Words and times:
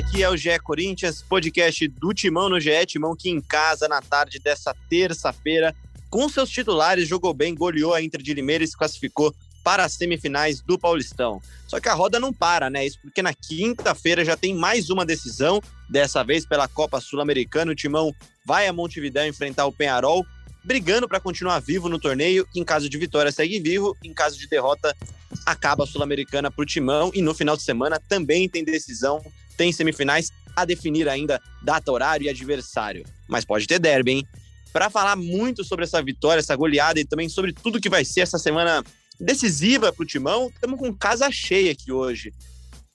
daqui 0.00 0.22
é 0.22 0.30
o 0.30 0.36
GE 0.36 0.56
Corinthians, 0.60 1.22
podcast 1.28 1.88
do 1.88 2.14
Timão 2.14 2.48
no 2.48 2.60
GE, 2.60 2.86
Timão 2.86 3.16
que 3.16 3.28
em 3.28 3.40
casa 3.40 3.88
na 3.88 4.00
tarde 4.00 4.38
dessa 4.38 4.72
terça-feira, 4.88 5.74
com 6.08 6.28
seus 6.28 6.48
titulares, 6.50 7.08
jogou 7.08 7.34
bem, 7.34 7.52
goleou 7.52 7.92
a 7.92 8.00
Inter 8.00 8.22
de 8.22 8.32
Limeira 8.32 8.62
e 8.62 8.66
se 8.68 8.76
classificou 8.76 9.34
para 9.64 9.84
as 9.84 9.94
semifinais 9.94 10.60
do 10.60 10.78
Paulistão. 10.78 11.42
Só 11.66 11.80
que 11.80 11.88
a 11.88 11.94
roda 11.94 12.20
não 12.20 12.32
para, 12.32 12.70
né? 12.70 12.86
Isso 12.86 12.96
porque 13.02 13.20
na 13.20 13.34
quinta-feira 13.34 14.24
já 14.24 14.36
tem 14.36 14.54
mais 14.54 14.88
uma 14.88 15.04
decisão, 15.04 15.60
dessa 15.90 16.22
vez 16.22 16.46
pela 16.46 16.68
Copa 16.68 17.00
Sul-Americana. 17.00 17.72
O 17.72 17.74
Timão 17.74 18.14
vai 18.46 18.68
a 18.68 18.72
Montevidéu 18.72 19.26
enfrentar 19.26 19.66
o 19.66 19.72
Penharol, 19.72 20.24
brigando 20.64 21.08
para 21.08 21.18
continuar 21.18 21.58
vivo 21.58 21.88
no 21.88 21.98
torneio. 21.98 22.46
Em 22.54 22.62
caso 22.62 22.88
de 22.88 22.96
vitória, 22.96 23.32
segue 23.32 23.58
vivo. 23.58 23.96
Em 24.04 24.14
caso 24.14 24.38
de 24.38 24.46
derrota, 24.46 24.96
acaba 25.44 25.82
a 25.82 25.86
Sul-Americana 25.88 26.52
para 26.52 26.62
o 26.62 26.66
Timão. 26.66 27.10
E 27.12 27.20
no 27.20 27.34
final 27.34 27.56
de 27.56 27.64
semana 27.64 28.00
também 28.08 28.48
tem 28.48 28.64
decisão, 28.64 29.20
tem 29.58 29.72
semifinais 29.72 30.30
a 30.56 30.64
definir 30.64 31.08
ainda 31.08 31.38
data, 31.62 31.92
horário 31.92 32.24
e 32.24 32.28
adversário. 32.30 33.04
Mas 33.28 33.44
pode 33.44 33.66
ter 33.66 33.78
derby, 33.78 34.12
hein? 34.12 34.26
Para 34.72 34.88
falar 34.88 35.16
muito 35.16 35.64
sobre 35.64 35.84
essa 35.84 36.02
vitória, 36.02 36.40
essa 36.40 36.56
goleada 36.56 36.98
e 36.98 37.04
também 37.04 37.28
sobre 37.28 37.52
tudo 37.52 37.80
que 37.80 37.90
vai 37.90 38.04
ser 38.04 38.20
essa 38.20 38.38
semana 38.38 38.82
decisiva 39.20 39.92
para 39.92 40.02
o 40.02 40.06
Timão, 40.06 40.48
estamos 40.48 40.78
com 40.78 40.94
casa 40.94 41.30
cheia 41.30 41.72
aqui 41.72 41.90
hoje. 41.90 42.32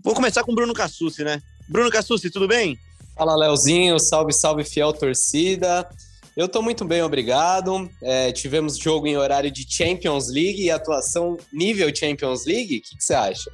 Vou 0.02 0.16
começar 0.16 0.44
com 0.44 0.52
o 0.52 0.56
Bruno 0.56 0.74
Cassucci, 0.74 1.24
né? 1.24 1.42
Bruno 1.68 1.92
Cassucci, 1.92 2.30
tudo 2.30 2.48
bem? 2.48 2.78
Fala, 3.16 3.36
Leozinho. 3.36 4.00
Salve, 4.00 4.34
salve, 4.34 4.64
fiel 4.64 4.94
torcida. 4.94 5.88
Eu 6.36 6.48
tô 6.48 6.62
muito 6.62 6.84
bem, 6.84 7.02
obrigado. 7.02 7.90
É, 8.02 8.32
tivemos 8.32 8.78
jogo 8.78 9.06
em 9.06 9.18
horário 9.18 9.52
de 9.52 9.66
Champions 9.70 10.30
League 10.30 10.64
e 10.64 10.72
atuação 10.72 11.38
nível 11.52 11.94
Champions 11.96 12.46
League. 12.46 12.78
O 12.78 12.82
que 12.82 12.96
você 13.00 13.14
acha? 13.14 13.52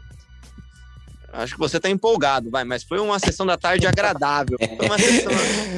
Acho 1.31 1.53
que 1.53 1.59
você 1.59 1.79
tá 1.79 1.89
empolgado, 1.89 2.49
vai, 2.49 2.63
mas 2.63 2.83
foi 2.83 2.99
uma 2.99 3.19
sessão 3.19 3.45
da 3.45 3.57
tarde 3.57 3.85
agradável. 3.85 4.57
Foi 4.57 4.85
uma 4.85 4.97
sessão, 4.97 5.31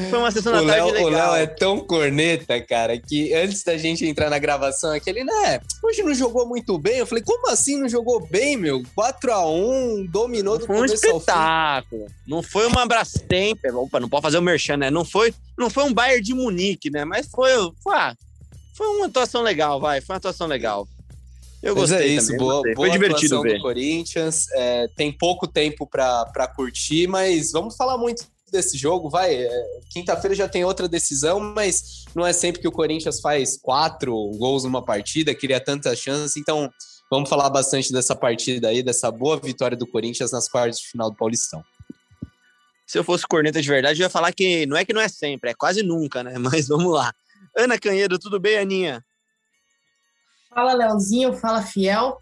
foi 0.09 0.19
uma 0.19 0.31
sessão 0.31 0.53
da 0.53 0.61
o 0.61 0.65
tarde 0.65 0.91
Léo, 0.91 1.05
legal. 1.05 1.29
O 1.29 1.33
Léo 1.33 1.43
é 1.43 1.47
tão 1.47 1.79
corneta, 1.79 2.59
cara, 2.61 2.97
que 2.97 3.33
antes 3.33 3.63
da 3.63 3.77
gente 3.77 4.05
entrar 4.05 4.29
na 4.29 4.39
gravação 4.39 4.91
aqui, 4.91 5.09
ele, 5.09 5.23
né, 5.23 5.59
hoje 5.83 6.03
não 6.03 6.13
jogou 6.13 6.47
muito 6.47 6.77
bem. 6.77 6.97
Eu 6.97 7.05
falei, 7.05 7.23
como 7.23 7.49
assim 7.49 7.77
não 7.77 7.89
jogou 7.89 8.25
bem, 8.27 8.57
meu? 8.57 8.81
4x1, 8.97 10.09
dominou 10.09 10.57
do 10.57 10.65
Foi 10.65 10.75
um 10.75 10.79
começo 10.79 10.97
fim. 10.97 11.07
espetáculo. 11.07 12.07
Não 12.27 12.41
foi 12.41 12.65
uma 12.67 12.85
Brastemp, 12.85 13.59
opa, 13.73 13.99
não 13.99 14.09
pode 14.09 14.23
fazer 14.23 14.37
o 14.37 14.41
merchan, 14.41 14.77
né? 14.77 14.89
Não 14.89 15.03
foi, 15.03 15.33
não 15.57 15.69
foi 15.69 15.83
um 15.83 15.93
Bayern 15.93 16.23
de 16.23 16.33
Munique, 16.33 16.89
né? 16.89 17.03
Mas 17.03 17.27
foi, 17.27 17.51
foi, 17.83 17.95
ah, 17.95 18.15
foi 18.73 18.87
uma 18.87 19.05
atuação 19.05 19.41
legal, 19.41 19.79
vai. 19.79 20.01
Foi 20.01 20.13
uma 20.13 20.17
atuação 20.17 20.47
legal. 20.47 20.87
Eu 21.61 21.75
Mas 21.75 21.91
gostei 21.91 22.07
é 22.07 22.13
isso, 22.13 22.27
também, 22.27 22.39
boa, 22.39 22.53
gostei. 22.55 22.73
boa 22.73 22.87
Foi 22.87 22.91
divertido 22.91 23.35
atuação 23.35 23.41
ver. 23.41 23.57
do 23.57 23.61
Corinthians. 23.61 24.47
É, 24.53 24.87
tem 24.95 25.11
pouco 25.11 25.47
tempo 25.47 25.87
para 25.87 26.47
curtir, 26.55 27.07
mas 27.07 27.51
vamos 27.51 27.75
falar 27.75 27.97
muito 27.97 28.25
desse 28.51 28.77
jogo, 28.77 29.09
vai. 29.09 29.33
É, 29.33 29.65
Quinta-feira 29.91 30.35
já 30.35 30.47
tem 30.47 30.65
outra 30.65 30.87
decisão, 30.87 31.39
mas 31.39 32.05
não 32.15 32.25
é 32.25 32.33
sempre 32.33 32.61
que 32.61 32.67
o 32.67 32.71
Corinthians 32.71 33.19
faz 33.19 33.57
quatro 33.57 34.13
gols 34.37 34.63
numa 34.63 34.83
partida, 34.83 35.33
cria 35.33 35.59
tanta 35.59 35.95
chance, 35.95 36.39
então 36.39 36.69
vamos 37.09 37.29
falar 37.29 37.49
bastante 37.49 37.91
dessa 37.93 38.15
partida 38.15 38.69
aí, 38.69 38.83
dessa 38.83 39.11
boa 39.11 39.37
vitória 39.37 39.77
do 39.77 39.87
Corinthians 39.87 40.31
nas 40.31 40.49
quartas 40.49 40.79
de 40.79 40.87
final 40.87 41.09
do 41.09 41.15
Paulistão. 41.15 41.63
Se 42.85 42.97
eu 42.97 43.03
fosse 43.05 43.25
corneta 43.25 43.61
de 43.61 43.67
verdade, 43.69 44.01
eu 44.01 44.05
ia 44.05 44.09
falar 44.09 44.33
que 44.33 44.65
não 44.65 44.75
é 44.75 44.83
que 44.83 44.93
não 44.93 45.01
é 45.01 45.07
sempre, 45.07 45.51
é 45.51 45.53
quase 45.53 45.81
nunca, 45.81 46.23
né? 46.23 46.33
Mas 46.39 46.67
vamos 46.67 46.91
lá. 46.91 47.13
Ana 47.55 47.77
Canhedo, 47.77 48.19
tudo 48.19 48.39
bem, 48.39 48.57
Aninha? 48.57 49.03
Fala, 50.53 50.73
Leozinho, 50.73 51.33
fala, 51.33 51.61
Fiel. 51.61 52.17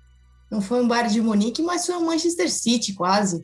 Não 0.52 0.62
foi 0.62 0.82
um 0.82 0.88
Bayern 0.88 1.12
de 1.12 1.22
Munique, 1.22 1.62
mas 1.62 1.86
foi 1.86 1.96
um 1.96 2.06
Manchester 2.06 2.52
City, 2.52 2.94
quase. 2.94 3.44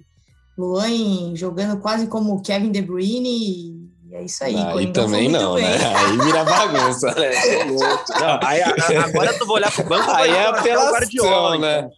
Luan 0.58 1.36
jogando 1.36 1.80
quase 1.82 2.08
como 2.08 2.42
Kevin 2.42 2.72
De 2.72 2.82
Bruyne 2.82 3.30
e 3.30 3.86
é 4.16 4.24
isso 4.24 4.44
aí. 4.44 4.56
Aí 4.56 4.72
Coringão 4.72 4.94
foi 4.94 4.94
também 4.94 5.30
não, 5.30 5.56
bem. 5.56 5.66
né? 5.66 5.96
Aí 5.96 6.18
vira 6.18 6.44
bagunça, 6.46 7.14
né? 7.16 7.32
Não, 8.22 8.40
aí, 8.42 8.62
agora 8.62 9.38
tu 9.38 9.46
vou 9.46 9.58
olhar 9.58 9.72
pro 9.74 9.84
banco 9.84 10.10
Aí 10.12 10.32
é 10.32 10.46
apelação, 10.46 11.08
então. 11.12 11.60
né? 11.60 11.90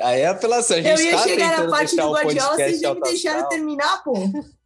Aí 0.00 0.20
é 0.20 0.26
apelação. 0.28 0.78
A 0.78 0.80
gente 0.80 1.00
Eu 1.00 1.06
ia 1.06 1.16
tá 1.16 1.22
chegar 1.24 1.58
na 1.58 1.68
parte 1.68 1.96
do 1.96 2.10
Guardiola, 2.10 2.56
vocês 2.56 2.80
já 2.80 2.94
me 2.94 3.00
deixaram 3.02 3.48
terminar, 3.48 4.02
pô. 4.02 4.14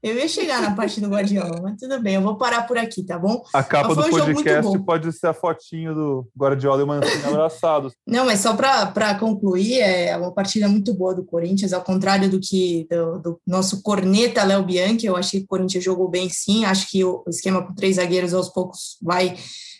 Eu 0.05 0.19
ia 0.19 0.29
chegar 0.29 0.61
na 0.61 0.75
parte 0.75 1.01
do 1.01 1.09
Guardiola, 1.09 1.63
mas 1.63 1.79
tudo 1.81 1.99
bem, 1.99 2.17
eu 2.17 2.21
vou 2.21 2.37
parar 2.37 2.67
por 2.67 2.77
aqui, 2.77 3.03
tá 3.03 3.19
bom? 3.19 3.43
A 3.55 3.63
capa 3.63 3.95
do 3.95 4.03
um 4.03 4.11
podcast 4.11 4.79
pode 4.81 5.11
ser 5.15 5.29
a 5.29 5.33
fotinho 5.33 5.95
do 5.95 6.29
Guardiola 6.39 6.83
e 6.83 6.85
o 6.85 6.87
Mancini 6.87 7.25
abraçados. 7.25 7.95
Não, 8.07 8.27
mas 8.27 8.41
só 8.41 8.55
para 8.55 9.15
concluir, 9.19 9.81
é 9.81 10.15
uma 10.15 10.31
partida 10.31 10.69
muito 10.69 10.93
boa 10.93 11.15
do 11.15 11.25
Corinthians, 11.25 11.73
ao 11.73 11.81
contrário 11.81 12.29
do 12.29 12.39
que 12.39 12.87
do, 12.91 13.19
do 13.19 13.41
nosso 13.47 13.81
corneta 13.81 14.45
Léo 14.45 14.63
Bianchi, 14.63 15.07
eu 15.07 15.17
acho 15.17 15.31
que 15.31 15.39
o 15.39 15.47
Corinthians 15.47 15.83
jogou 15.83 16.07
bem 16.07 16.29
sim, 16.29 16.67
acho 16.67 16.87
que 16.91 17.03
o 17.03 17.25
esquema 17.27 17.67
com 17.67 17.75
três 17.75 17.97
zagueiros 17.97 18.35
aos 18.35 18.51
poucos 18.51 18.99
vai 19.01 19.39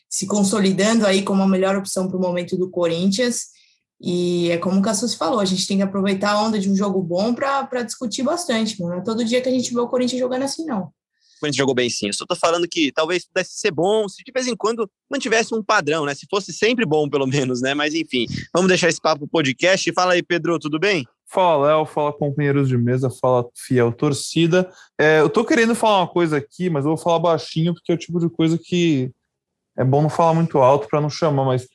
se 0.09 0.27
consolidando 0.27 1.07
aí 1.07 1.23
como 1.23 1.43
a 1.43 1.47
melhor 1.47 1.77
opção 1.77 2.09
para 2.09 2.17
o 2.17 2.21
momento 2.21 2.57
do 2.57 2.71
Corinthians. 2.71 3.53
E 4.07 4.51
é 4.51 4.59
como 4.59 4.81
o 4.81 4.83
Cassus 4.83 5.15
falou, 5.15 5.41
a 5.41 5.47
gente 5.47 5.67
tem 5.67 5.79
que 5.79 5.83
aproveitar 5.83 6.33
a 6.33 6.43
onda 6.43 6.59
de 6.59 6.71
um 6.71 6.77
jogo 6.77 7.03
bom 7.03 7.35
para 7.35 7.83
discutir 7.83 8.23
bastante. 8.23 8.79
Não 8.79 8.93
é 8.93 9.01
todo 9.01 9.25
dia 9.25 9.41
que 9.41 9.49
a 9.49 9.53
gente 9.53 9.73
vê 9.73 9.81
o 9.81 9.89
Corinthians 9.89 10.21
jogando 10.21 10.43
assim, 10.43 10.67
não. 10.67 10.83
O 10.83 11.41
Corinthians 11.41 11.57
jogou 11.57 11.75
bem 11.75 11.89
sim. 11.89 12.09
Eu 12.09 12.13
só 12.13 12.27
tô 12.27 12.37
falando 12.37 12.69
que 12.69 12.93
talvez 12.93 13.25
pudesse 13.25 13.59
ser 13.59 13.71
bom 13.71 14.07
se 14.07 14.23
de 14.23 14.31
vez 14.31 14.47
em 14.47 14.55
quando 14.55 14.91
mantivesse 15.11 15.55
um 15.55 15.63
padrão, 15.63 16.05
né? 16.05 16.15
Se 16.15 16.27
fosse 16.31 16.53
sempre 16.53 16.85
bom, 16.85 17.09
pelo 17.09 17.25
menos, 17.27 17.63
né? 17.63 17.73
Mas 17.73 17.95
enfim, 17.95 18.27
vamos 18.53 18.69
deixar 18.69 18.91
esse 18.91 19.01
papo 19.01 19.27
podcast. 19.27 19.91
Fala 19.95 20.13
aí, 20.13 20.23
Pedro, 20.23 20.59
tudo 20.59 20.79
bem? 20.79 21.07
Fala, 21.27 21.69
Léo, 21.69 21.87
fala 21.87 22.13
companheiros 22.13 22.69
de 22.69 22.77
mesa, 22.77 23.09
fala 23.09 23.49
fiel 23.57 23.91
torcida. 23.91 24.71
É, 25.01 25.21
eu 25.21 25.31
tô 25.31 25.47
querendo 25.47 25.75
falar 25.75 26.01
uma 26.01 26.09
coisa 26.09 26.37
aqui, 26.37 26.69
mas 26.69 26.85
eu 26.85 26.91
vou 26.91 26.99
falar 26.99 27.21
baixinho, 27.21 27.73
porque 27.73 27.91
é 27.91 27.95
o 27.95 27.99
tipo 27.99 28.21
de 28.21 28.29
coisa 28.29 28.59
que 28.63 29.11
é 29.79 29.83
bom 29.83 30.03
não 30.03 30.11
falar 30.11 30.35
muito 30.35 30.59
alto 30.59 30.87
para 30.89 31.01
não 31.01 31.09
chamar, 31.09 31.47
mas 31.47 31.67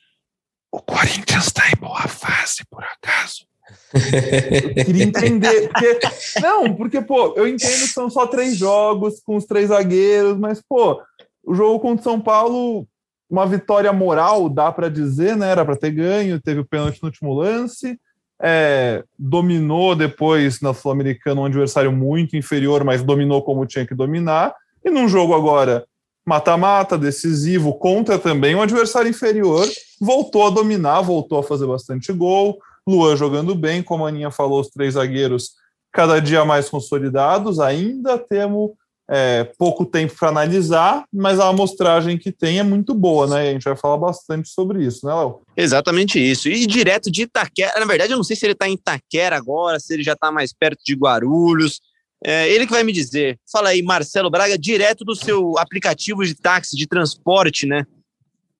o 0.72 0.80
Corinthians 0.80 1.50
tá 1.52 1.64
em 1.68 1.80
boa 1.80 2.06
fase, 2.06 2.64
por 2.70 2.84
acaso. 2.84 3.46
Eu 3.92 4.84
queria 4.84 5.04
entender. 5.04 5.68
Porque, 5.68 5.98
não, 6.40 6.74
porque, 6.74 7.00
pô, 7.00 7.34
eu 7.36 7.46
entendo 7.46 7.80
que 7.80 7.88
são 7.88 8.08
só 8.08 8.26
três 8.26 8.56
jogos 8.56 9.20
com 9.20 9.36
os 9.36 9.44
três 9.44 9.68
zagueiros, 9.68 10.38
mas, 10.38 10.62
pô, 10.66 11.00
o 11.44 11.54
jogo 11.54 11.80
contra 11.80 12.00
o 12.00 12.04
São 12.04 12.20
Paulo, 12.20 12.86
uma 13.28 13.46
vitória 13.46 13.92
moral, 13.92 14.48
dá 14.48 14.70
para 14.70 14.88
dizer, 14.88 15.36
né? 15.36 15.50
Era 15.50 15.64
para 15.64 15.76
ter 15.76 15.90
ganho, 15.90 16.40
teve 16.40 16.60
o 16.60 16.64
pênalti 16.64 17.02
no 17.02 17.08
último 17.08 17.34
lance. 17.34 17.98
É, 18.42 19.04
dominou 19.18 19.94
depois 19.94 20.62
na 20.62 20.72
Sul-Americana 20.72 21.42
um 21.42 21.44
adversário 21.44 21.92
muito 21.92 22.36
inferior, 22.36 22.84
mas 22.84 23.02
dominou 23.02 23.42
como 23.42 23.66
tinha 23.66 23.86
que 23.86 23.94
dominar. 23.94 24.54
E 24.84 24.90
num 24.90 25.08
jogo 25.08 25.34
agora 25.34 25.84
mata-mata, 26.26 26.98
decisivo, 26.98 27.74
contra 27.74 28.18
também 28.18 28.54
um 28.54 28.62
adversário 28.62 29.10
inferior, 29.10 29.66
voltou 30.00 30.46
a 30.46 30.50
dominar, 30.50 31.00
voltou 31.00 31.38
a 31.38 31.42
fazer 31.42 31.66
bastante 31.66 32.12
gol. 32.12 32.58
Luan 32.86 33.16
jogando 33.16 33.54
bem, 33.54 33.82
como 33.82 34.04
a 34.04 34.08
Aninha 34.08 34.30
falou, 34.30 34.60
os 34.60 34.68
três 34.68 34.94
zagueiros 34.94 35.50
cada 35.92 36.20
dia 36.20 36.44
mais 36.44 36.68
consolidados. 36.68 37.58
Ainda 37.60 38.18
temos 38.18 38.70
é, 39.08 39.44
pouco 39.58 39.84
tempo 39.84 40.14
para 40.16 40.28
analisar, 40.28 41.04
mas 41.12 41.40
a 41.40 41.48
amostragem 41.48 42.16
que 42.16 42.30
tem 42.30 42.60
é 42.60 42.62
muito 42.62 42.94
boa, 42.94 43.26
né? 43.26 43.48
A 43.48 43.52
gente 43.52 43.64
vai 43.64 43.76
falar 43.76 43.96
bastante 43.96 44.48
sobre 44.48 44.84
isso, 44.84 45.04
né, 45.04 45.12
Léo? 45.12 45.40
Exatamente 45.56 46.18
isso. 46.18 46.48
E 46.48 46.64
direto 46.64 47.10
de 47.10 47.22
Itaquera, 47.22 47.80
na 47.80 47.86
verdade, 47.86 48.12
eu 48.12 48.16
não 48.16 48.24
sei 48.24 48.36
se 48.36 48.46
ele 48.46 48.54
tá 48.54 48.68
em 48.68 48.74
Itaquera 48.74 49.36
agora, 49.36 49.80
se 49.80 49.92
ele 49.92 50.04
já 50.04 50.14
tá 50.14 50.30
mais 50.30 50.52
perto 50.52 50.80
de 50.84 50.94
Guarulhos. 50.94 51.80
É 52.22 52.48
ele 52.50 52.66
que 52.66 52.72
vai 52.72 52.84
me 52.84 52.92
dizer. 52.92 53.38
Fala 53.50 53.70
aí, 53.70 53.82
Marcelo 53.82 54.30
Braga, 54.30 54.58
direto 54.58 55.04
do 55.04 55.14
seu 55.14 55.58
aplicativo 55.58 56.24
de 56.24 56.34
táxi, 56.34 56.76
de 56.76 56.86
transporte, 56.86 57.66
né? 57.66 57.84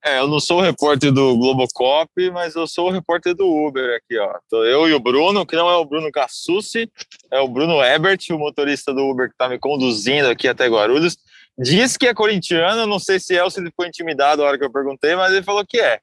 É, 0.03 0.19
eu 0.19 0.27
não 0.27 0.41
sou 0.41 0.61
o 0.61 0.63
repórter 0.63 1.13
do 1.13 1.37
Globocop, 1.37 2.11
mas 2.31 2.55
eu 2.55 2.67
sou 2.67 2.89
o 2.89 2.91
repórter 2.91 3.35
do 3.35 3.47
Uber 3.47 3.97
aqui, 3.97 4.19
ó. 4.19 4.39
Tô 4.49 4.65
eu 4.65 4.89
e 4.89 4.95
o 4.95 5.01
Bruno, 5.01 5.45
que 5.45 5.55
não 5.55 5.69
é 5.69 5.77
o 5.77 5.85
Bruno 5.85 6.11
Cassucci, 6.11 6.91
é 7.31 7.39
o 7.39 7.47
Bruno 7.47 7.85
Ebert, 7.85 8.31
o 8.31 8.39
motorista 8.39 8.95
do 8.95 9.03
Uber 9.03 9.29
que 9.29 9.37
tá 9.37 9.47
me 9.47 9.59
conduzindo 9.59 10.29
aqui 10.29 10.49
até 10.49 10.67
Guarulhos. 10.69 11.19
Diz 11.59 11.99
que 11.99 12.07
é 12.07 12.15
corintiano, 12.15 12.87
não 12.87 12.99
sei 12.99 13.21
se 13.21 13.37
é 13.37 13.45
ou 13.45 13.51
se 13.51 13.61
ele 13.61 13.71
foi 13.77 13.89
intimidado 13.89 14.41
na 14.41 14.49
hora 14.49 14.59
que 14.59 14.65
eu 14.65 14.73
perguntei, 14.73 15.15
mas 15.15 15.35
ele 15.35 15.43
falou 15.43 15.67
que 15.67 15.79
é. 15.79 16.01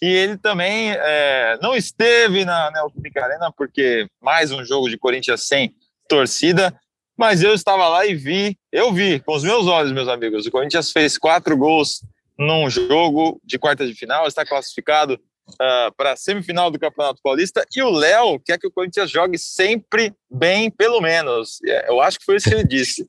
E 0.00 0.06
ele 0.06 0.38
também 0.38 0.92
é, 0.92 1.58
não 1.60 1.76
esteve 1.76 2.46
na 2.46 2.70
Neoquímica 2.70 3.22
Arena, 3.22 3.52
porque 3.54 4.06
mais 4.22 4.50
um 4.52 4.64
jogo 4.64 4.88
de 4.88 4.96
Corinthians 4.96 5.46
sem 5.46 5.74
torcida, 6.08 6.74
mas 7.16 7.42
eu 7.42 7.54
estava 7.54 7.88
lá 7.88 8.06
e 8.06 8.14
vi, 8.14 8.56
eu 8.72 8.92
vi 8.92 9.20
com 9.20 9.34
os 9.34 9.42
meus 9.44 9.66
olhos, 9.66 9.92
meus 9.92 10.08
amigos. 10.08 10.46
O 10.46 10.50
Corinthians 10.50 10.90
fez 10.90 11.16
quatro 11.18 11.56
gols 11.56 12.00
num 12.38 12.68
jogo 12.68 13.40
de 13.44 13.58
quarta 13.58 13.86
de 13.86 13.94
final, 13.94 14.26
está 14.26 14.44
classificado 14.44 15.14
uh, 15.50 15.94
para 15.96 16.12
a 16.12 16.16
semifinal 16.16 16.70
do 16.70 16.78
Campeonato 16.78 17.20
Paulista. 17.22 17.64
E 17.74 17.82
o 17.82 17.90
Léo 17.90 18.40
quer 18.40 18.58
que 18.58 18.66
o 18.66 18.70
Corinthians 18.70 19.10
jogue 19.10 19.38
sempre 19.38 20.12
bem, 20.30 20.70
pelo 20.70 21.00
menos. 21.00 21.58
Eu 21.86 22.00
acho 22.00 22.18
que 22.18 22.24
foi 22.24 22.36
isso 22.36 22.48
que 22.48 22.54
ele 22.54 22.66
disse. 22.66 23.06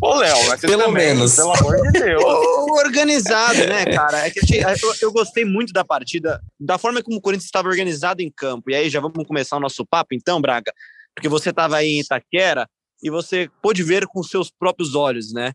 Ô, 0.00 0.14
Léo, 0.14 0.36
mas 0.48 0.60
Pelo 0.60 0.84
também, 0.84 1.08
menos. 1.08 1.34
Pelo 1.34 1.52
amor 1.52 1.80
de 1.82 1.92
Deus. 1.98 2.22
Organizado, 2.84 3.66
né, 3.66 3.84
cara? 3.86 4.26
É 4.26 4.30
que 4.30 4.40
gente- 4.40 4.60
eu, 4.82 4.94
eu 5.02 5.12
gostei 5.12 5.44
muito 5.44 5.72
da 5.72 5.84
partida, 5.84 6.40
da 6.58 6.78
forma 6.78 7.02
como 7.02 7.16
o 7.16 7.20
Corinthians 7.20 7.46
estava 7.46 7.68
organizado 7.68 8.22
em 8.22 8.30
campo. 8.30 8.70
E 8.70 8.74
aí 8.74 8.88
já 8.88 9.00
vamos 9.00 9.26
começar 9.26 9.56
o 9.56 9.60
nosso 9.60 9.84
papo, 9.84 10.14
então, 10.14 10.40
Braga, 10.40 10.72
porque 11.14 11.28
você 11.28 11.50
estava 11.50 11.76
aí 11.76 11.88
em 11.96 12.00
Itaquera. 12.00 12.68
E 13.02 13.10
você 13.10 13.50
pôde 13.60 13.82
ver 13.82 14.06
com 14.06 14.22
seus 14.22 14.50
próprios 14.50 14.94
olhos, 14.94 15.32
né? 15.32 15.52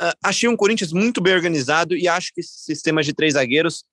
Uh, 0.00 0.14
achei 0.22 0.48
um 0.48 0.56
Corinthians 0.56 0.92
muito 0.92 1.20
bem 1.20 1.34
organizado 1.34 1.96
e 1.96 2.06
acho 2.06 2.32
que 2.32 2.40
esse 2.40 2.60
sistema 2.60 3.02
de 3.02 3.12
três 3.12 3.34
zagueiros 3.34 3.84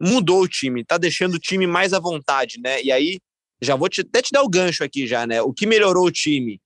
mudou 0.00 0.42
o 0.42 0.48
time, 0.48 0.84
tá 0.84 0.98
deixando 0.98 1.34
o 1.34 1.38
time 1.38 1.66
mais 1.66 1.92
à 1.92 1.98
vontade, 1.98 2.60
né? 2.60 2.82
E 2.82 2.92
aí, 2.92 3.18
já 3.62 3.74
vou 3.74 3.88
te, 3.88 4.02
até 4.02 4.20
te 4.20 4.30
dar 4.30 4.42
o 4.42 4.48
gancho 4.48 4.84
aqui 4.84 5.06
já, 5.06 5.26
né? 5.26 5.40
O 5.40 5.52
que 5.52 5.66
melhorou 5.66 6.06
o 6.06 6.12
time? 6.12 6.60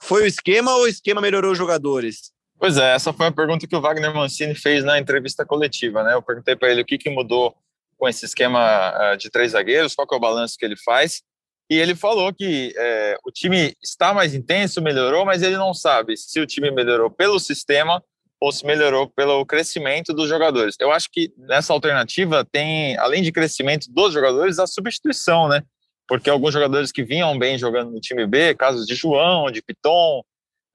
Foi 0.00 0.24
o 0.24 0.26
esquema 0.26 0.74
ou 0.74 0.82
o 0.82 0.88
esquema 0.88 1.20
melhorou 1.20 1.52
os 1.52 1.58
jogadores? 1.58 2.32
Pois 2.58 2.76
é, 2.76 2.94
essa 2.94 3.12
foi 3.12 3.26
a 3.26 3.32
pergunta 3.32 3.66
que 3.66 3.76
o 3.76 3.80
Wagner 3.80 4.14
Mancini 4.14 4.54
fez 4.54 4.84
na 4.84 4.98
entrevista 4.98 5.44
coletiva, 5.44 6.02
né? 6.02 6.14
Eu 6.14 6.22
perguntei 6.22 6.56
para 6.56 6.70
ele 6.70 6.82
o 6.82 6.84
que, 6.84 6.98
que 6.98 7.10
mudou 7.10 7.54
com 7.96 8.08
esse 8.08 8.24
esquema 8.24 8.58
ah, 8.60 9.16
de 9.16 9.30
três 9.30 9.52
zagueiros, 9.52 9.94
qual 9.94 10.08
é 10.10 10.14
o 10.16 10.20
balanço 10.20 10.56
que 10.58 10.64
ele 10.64 10.76
faz. 10.76 11.22
E 11.70 11.78
ele 11.78 11.94
falou 11.94 12.32
que 12.32 12.72
é, 12.76 13.16
o 13.24 13.30
time 13.30 13.74
está 13.82 14.12
mais 14.12 14.34
intenso, 14.34 14.82
melhorou, 14.82 15.24
mas 15.24 15.42
ele 15.42 15.56
não 15.56 15.72
sabe 15.72 16.16
se 16.16 16.38
o 16.40 16.46
time 16.46 16.70
melhorou 16.70 17.10
pelo 17.10 17.38
sistema 17.38 18.02
ou 18.40 18.50
se 18.50 18.66
melhorou 18.66 19.08
pelo 19.08 19.46
crescimento 19.46 20.12
dos 20.12 20.28
jogadores. 20.28 20.74
Eu 20.80 20.90
acho 20.90 21.08
que 21.10 21.32
nessa 21.38 21.72
alternativa 21.72 22.44
tem, 22.44 22.96
além 22.98 23.22
de 23.22 23.30
crescimento 23.30 23.86
dos 23.88 24.12
jogadores, 24.12 24.58
a 24.58 24.66
substituição, 24.66 25.48
né? 25.48 25.62
Porque 26.08 26.28
alguns 26.28 26.52
jogadores 26.52 26.90
que 26.90 27.04
vinham 27.04 27.38
bem 27.38 27.56
jogando 27.56 27.92
no 27.92 28.00
time 28.00 28.26
B, 28.26 28.54
casos 28.54 28.84
de 28.84 28.96
João, 28.96 29.50
de 29.50 29.62
Piton, 29.62 30.22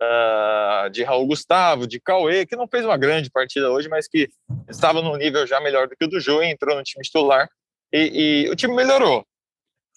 uh, 0.01 0.89
de 0.89 1.04
Raul 1.04 1.28
Gustavo, 1.28 1.86
de 1.86 2.00
Cauê, 2.00 2.45
que 2.45 2.56
não 2.56 2.68
fez 2.68 2.86
uma 2.86 2.98
grande 2.98 3.30
partida 3.30 3.69
hoje, 3.69 3.89
mas 3.89 4.07
que 4.07 4.30
estava 4.69 5.01
num 5.01 5.18
nível 5.18 5.45
já 5.45 5.60
melhor 5.60 5.88
do 5.88 5.95
que 5.95 6.06
o 6.06 6.10
do 6.10 6.19
João, 6.19 6.44
entrou 6.44 6.75
no 6.75 6.84
time 6.84 7.04
titular 7.04 7.50
e, 7.92 8.45
e 8.45 8.50
o 8.50 8.56
time 8.56 8.74
melhorou. 8.74 9.25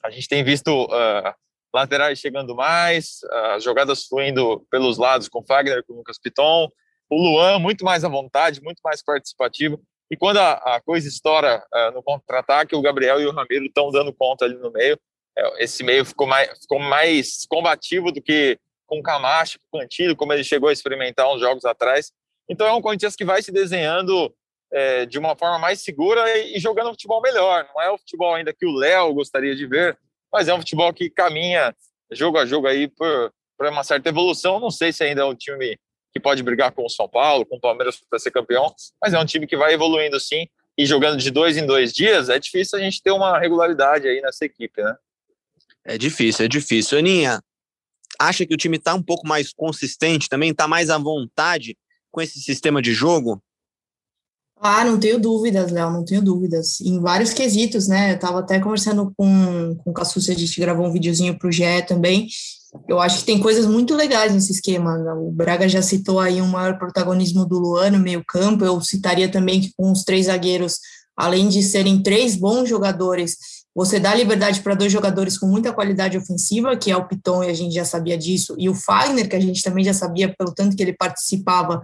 A 0.02 0.11
gente 0.11 0.29
tem 0.29 0.43
visto 0.43 0.85
uh, 0.85 1.35
laterais 1.75 2.19
chegando 2.19 2.55
mais, 2.55 3.20
uh, 3.25 3.61
jogadas 3.61 4.06
fluindo 4.06 4.67
pelos 4.70 4.99
lados 4.99 5.29
com 5.29 5.44
Fagner, 5.44 5.85
com 5.85 5.94
Lucas 5.94 6.19
Piton, 6.19 6.69
o 7.11 7.17
Luan 7.17 7.58
muito 7.58 7.85
mais 7.85 8.05
à 8.05 8.08
vontade, 8.08 8.62
muito 8.62 8.81
mais 8.85 9.02
participativo. 9.02 9.81
E 10.11 10.17
quando 10.17 10.38
a, 10.38 10.52
a 10.52 10.81
coisa 10.81 11.08
estoura 11.08 11.64
uh, 11.73 11.93
no 11.93 12.02
contra-ataque, 12.02 12.75
o 12.75 12.82
Gabriel 12.82 13.20
e 13.20 13.26
o 13.26 13.32
Ramiro 13.32 13.67
estão 13.67 13.91
dando 13.91 14.12
conta 14.12 14.44
ali 14.44 14.56
no 14.56 14.70
meio. 14.70 14.99
É, 15.37 15.64
esse 15.64 15.85
meio 15.85 16.05
ficou 16.05 16.26
mais, 16.26 16.50
ficou 16.61 16.81
mais 16.81 17.47
combativo 17.49 18.11
do 18.11 18.20
que 18.20 18.58
com 18.87 19.02
Camacho, 19.02 19.58
com 19.70 19.79
o 19.79 19.81
Cantilho, 19.81 20.17
como 20.17 20.32
ele 20.32 20.43
chegou 20.43 20.69
a 20.69 20.73
experimentar 20.73 21.32
uns 21.32 21.41
jogos 21.41 21.64
atrás. 21.64 22.12
Então 22.49 22.67
é 22.67 22.73
um 22.73 22.82
Corinthians 22.82 23.14
que 23.14 23.25
vai 23.25 23.41
se 23.41 23.52
desenhando 23.52 24.35
é, 24.72 25.06
de 25.06 25.19
uma 25.19 25.37
forma 25.37 25.58
mais 25.58 25.82
segura 25.82 26.28
e, 26.37 26.56
e 26.56 26.61
jogando 26.61 26.90
futebol 26.90 27.20
melhor. 27.20 27.67
Não 27.75 27.82
é 27.82 27.90
o 27.90 27.99
futebol 27.99 28.34
ainda 28.34 28.52
que 28.52 28.67
o 28.67 28.72
Léo 28.72 29.14
gostaria 29.14 29.55
de 29.55 29.67
ver, 29.67 29.99
mas 30.32 30.49
é 30.49 30.55
um 30.55 30.58
futebol 30.58 30.93
que 30.93 31.11
caminha 31.11 31.75
jogo 32.12 32.38
a 32.38 32.46
jogo 32.46 32.67
aí 32.67 32.88
por 32.88 33.32
uma 33.61 33.84
certa 33.84 34.08
evolução. 34.08 34.61
Não 34.61 34.70
sei 34.70 34.93
se 34.93 35.05
ainda 35.05 35.22
é 35.22 35.25
um 35.25 35.34
time 35.34 35.78
que 36.12 36.20
pode 36.20 36.43
brigar 36.43 36.72
com 36.72 36.84
o 36.84 36.90
São 36.90 37.08
Paulo, 37.08 37.46
com 37.46 37.56
o 37.56 37.61
Palmeiras 37.61 38.00
para 38.08 38.19
ser 38.19 38.31
campeão, 38.31 38.75
mas 39.02 39.14
é 39.14 39.19
um 39.19 39.25
time 39.25 39.46
que 39.46 39.56
vai 39.56 39.75
evoluindo 39.75 40.19
sim. 40.19 40.46
E 40.76 40.87
jogando 40.87 41.19
de 41.19 41.31
dois 41.31 41.56
em 41.56 41.66
dois 41.66 41.93
dias, 41.93 42.28
é 42.28 42.38
difícil 42.38 42.78
a 42.78 42.82
gente 42.82 43.02
ter 43.02 43.11
uma 43.11 43.38
regularidade 43.38 44.08
aí 44.08 44.20
nessa 44.20 44.44
equipe, 44.44 44.82
né? 44.82 44.96
É 45.84 45.99
difícil, 45.99 46.44
é 46.44 46.49
difícil. 46.49 46.99
Aninha, 46.99 47.40
acha 48.19 48.46
que 48.46 48.55
o 48.55 48.56
time 48.56 48.76
está 48.76 48.94
um 48.94 49.02
pouco 49.02 49.26
mais 49.26 49.52
consistente 49.52 50.28
também, 50.28 50.50
está 50.50 50.66
mais 50.66 50.88
à 50.90 50.99
vontade 50.99 51.76
com 52.11 52.20
esse 52.20 52.40
sistema 52.40 52.81
de 52.81 52.93
jogo? 52.93 53.43
Ah, 54.62 54.84
não 54.84 55.00
tenho 55.00 55.18
dúvidas, 55.18 55.72
Léo, 55.72 55.90
não 55.90 56.04
tenho 56.04 56.22
dúvidas. 56.22 56.80
Em 56.82 57.00
vários 57.00 57.32
quesitos, 57.32 57.88
né? 57.88 58.12
Eu 58.12 58.16
estava 58.16 58.40
até 58.40 58.60
conversando 58.60 59.12
com, 59.16 59.74
com 59.82 59.90
o 59.90 59.94
Cassucci, 59.94 60.30
a 60.30 60.34
gente 60.34 60.60
gravou 60.60 60.86
um 60.86 60.92
videozinho 60.92 61.38
para 61.38 61.48
o 61.48 61.52
GE 61.52 61.82
também, 61.88 62.28
eu 62.88 63.00
acho 63.00 63.20
que 63.20 63.24
tem 63.24 63.40
coisas 63.40 63.66
muito 63.66 63.94
legais 63.94 64.32
nesse 64.32 64.52
esquema. 64.52 64.96
Né? 64.98 65.12
O 65.12 65.30
Braga 65.30 65.68
já 65.68 65.82
citou 65.82 66.20
aí 66.20 66.40
um 66.40 66.48
maior 66.48 66.78
protagonismo 66.78 67.44
do 67.44 67.58
Luan 67.58 67.90
no 67.90 67.98
meio 67.98 68.24
campo. 68.26 68.64
Eu 68.64 68.80
citaria 68.80 69.28
também 69.28 69.60
que 69.60 69.72
com 69.76 69.90
os 69.90 70.04
três 70.04 70.26
zagueiros, 70.26 70.78
além 71.16 71.48
de 71.48 71.62
serem 71.62 72.02
três 72.02 72.36
bons 72.36 72.68
jogadores, 72.68 73.36
você 73.74 73.98
dá 73.98 74.14
liberdade 74.14 74.60
para 74.60 74.74
dois 74.74 74.92
jogadores 74.92 75.38
com 75.38 75.46
muita 75.46 75.72
qualidade 75.72 76.16
ofensiva, 76.16 76.76
que 76.76 76.90
é 76.90 76.96
o 76.96 77.06
Piton, 77.06 77.44
e 77.44 77.50
a 77.50 77.54
gente 77.54 77.74
já 77.74 77.84
sabia 77.84 78.18
disso, 78.18 78.56
e 78.58 78.68
o 78.68 78.74
Fagner, 78.74 79.28
que 79.28 79.36
a 79.36 79.40
gente 79.40 79.62
também 79.62 79.84
já 79.84 79.94
sabia 79.94 80.34
pelo 80.36 80.52
tanto 80.52 80.76
que 80.76 80.82
ele 80.82 80.92
participava 80.92 81.80